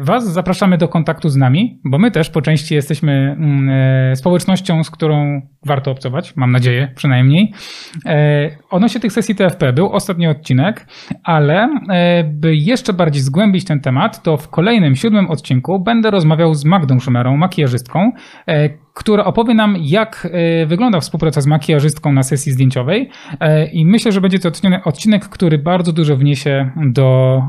Was 0.00 0.32
zapraszamy 0.32 0.78
do 0.78 0.88
kontaktu 0.88 1.28
z 1.28 1.36
nami, 1.36 1.80
bo 1.84 1.98
my 1.98 2.10
też 2.10 2.30
po 2.30 2.42
części 2.42 2.74
jesteśmy 2.74 3.12
mm, 3.12 4.16
społecznością, 4.16 4.84
z 4.84 4.90
którą 4.90 5.42
warto 5.66 5.90
obcować, 5.90 6.36
mam 6.36 6.52
nadzieję 6.52 6.89
przynajmniej. 6.94 7.52
Odnośnie 8.70 9.00
tych 9.00 9.12
sesji 9.12 9.34
TFP 9.34 9.72
był 9.72 9.92
ostatni 9.92 10.26
odcinek, 10.26 10.86
ale 11.24 11.68
e, 11.88 12.24
by 12.24 12.56
jeszcze 12.56 12.92
bardziej 12.92 13.22
zgłębić 13.22 13.64
ten 13.64 13.80
temat, 13.80 14.22
to 14.22 14.36
w 14.36 14.48
kolejnym, 14.48 14.96
siódmym 14.96 15.30
odcinku 15.30 15.80
będę 15.80 16.10
rozmawiał 16.10 16.54
z 16.54 16.64
Magdą 16.64 17.00
Szumerą, 17.00 17.36
makijażystką, 17.36 18.12
e, 18.46 18.68
która 18.94 19.24
opowie 19.24 19.54
nam, 19.54 19.76
jak 19.80 20.28
e, 20.32 20.66
wygląda 20.66 21.00
współpraca 21.00 21.40
z 21.40 21.46
makijażystką 21.46 22.12
na 22.12 22.22
sesji 22.22 22.52
zdjęciowej. 22.52 23.10
I 23.72 23.86
myślę, 23.86 24.12
że 24.12 24.20
będzie 24.20 24.38
to 24.38 24.50
odcinek, 24.84 25.28
który 25.28 25.58
bardzo 25.58 25.92
dużo 25.92 26.16
wniesie 26.16 26.70
do 26.76 27.42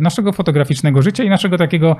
naszego 0.00 0.32
fotograficznego 0.32 1.02
życia 1.02 1.24
i 1.24 1.28
naszego 1.28 1.58
takiego 1.58 1.96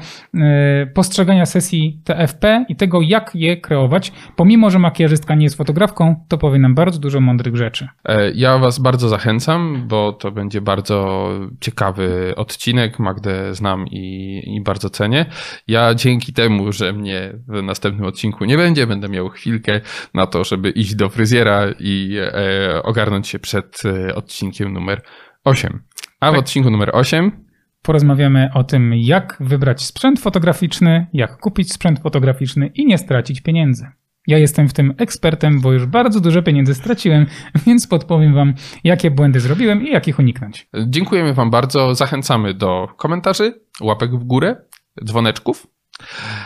postrzegania 0.95 1.47
sesji 1.47 2.01
TFP 2.05 2.65
i 2.69 2.77
tego, 2.77 3.01
jak 3.03 3.31
je 3.35 3.57
kreować. 3.57 4.13
Pomimo, 4.37 4.71
że 4.71 4.79
makijażystka 4.79 5.35
nie 5.35 5.45
jest 5.45 5.57
fotografką, 5.57 6.17
to 6.29 6.39
powie 6.39 6.59
nam 6.59 6.75
bardzo 6.75 7.01
dużo 7.01 7.21
mądrych 7.21 7.57
rzeczy. 7.57 7.89
Ja 8.35 8.59
Was 8.59 8.79
bardzo 8.79 9.09
zachęcam, 9.09 9.85
bo 9.89 10.13
to 10.13 10.31
będzie 10.31 10.61
bardzo 10.61 11.29
ciekawy 11.61 12.33
odcinek. 12.37 12.99
Magdę 12.99 13.55
znam 13.55 13.89
i, 13.89 14.43
i 14.47 14.63
bardzo 14.63 14.91
cenię. 14.91 15.27
Ja 15.69 15.95
dzięki 15.95 16.33
temu, 16.33 16.73
że 16.73 16.93
mnie 16.93 17.33
w 17.49 17.63
następnym 17.63 18.07
odcinku 18.07 18.45
nie 18.45 18.57
będzie, 18.57 18.74
będę 18.87 19.09
miał 19.09 19.29
chwilkę 19.29 19.81
na 20.15 20.27
to, 20.27 20.45
żeby 20.45 20.71
iść 20.71 20.95
do 20.95 21.09
fryzjera 21.09 21.67
i 21.81 22.17
e, 22.19 22.83
ogarnąć 22.83 23.29
się 23.29 23.39
przed 23.39 23.83
e, 23.85 24.15
odcinkiem 24.15 24.73
numer 24.73 25.03
8. 25.45 25.83
A 26.21 26.27
tak. 26.27 26.37
w 26.37 26.39
odcinku 26.39 26.71
numer 26.71 26.91
8 26.93 27.45
porozmawiamy 27.85 28.51
o 28.55 28.65
tym, 28.65 28.95
jak 28.95 29.37
wybrać 29.41 29.83
sprzęt 29.83 30.21
fotograficzny, 30.21 31.07
jak 31.13 31.37
kupić 31.37 31.73
sprzęt 31.73 32.01
fotograficzny 32.01 32.67
i 32.67 32.87
nie 32.87 32.99
stracić 32.99 33.41
pieniędzy. 33.41 33.87
Ja 34.27 34.39
jestem 34.39 34.69
w 34.69 34.73
tym 34.73 34.95
ekspertem, 34.99 35.61
bo 35.61 35.73
już 35.73 35.87
bardzo 35.87 36.21
dużo 36.21 36.43
pieniędzy 36.43 36.75
straciłem, 36.75 37.27
więc 37.67 37.87
podpowiem 37.87 38.35
Wam, 38.35 38.55
jakie 38.85 39.11
błędy 39.11 39.41
zrobiłem 39.41 39.87
i 39.87 39.91
jak 39.91 40.09
ich 40.09 40.19
uniknąć. 40.19 40.69
Dziękujemy 40.87 41.35
Wam 41.35 41.51
bardzo. 41.51 41.95
Zachęcamy 41.95 42.55
do 42.55 42.89
komentarzy, 42.97 43.61
łapek 43.81 44.11
w 44.11 44.25
górę, 44.25 44.57
dzwoneczków. 45.05 45.67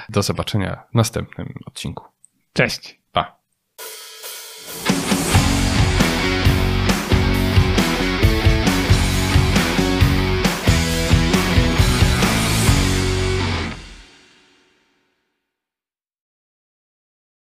Do 0.09 0.23
zobaczenia 0.23 0.83
w 0.93 0.95
następnym 0.95 1.55
odcinku. 1.67 2.05
Cześć. 2.59 3.01
Pa. 3.13 3.41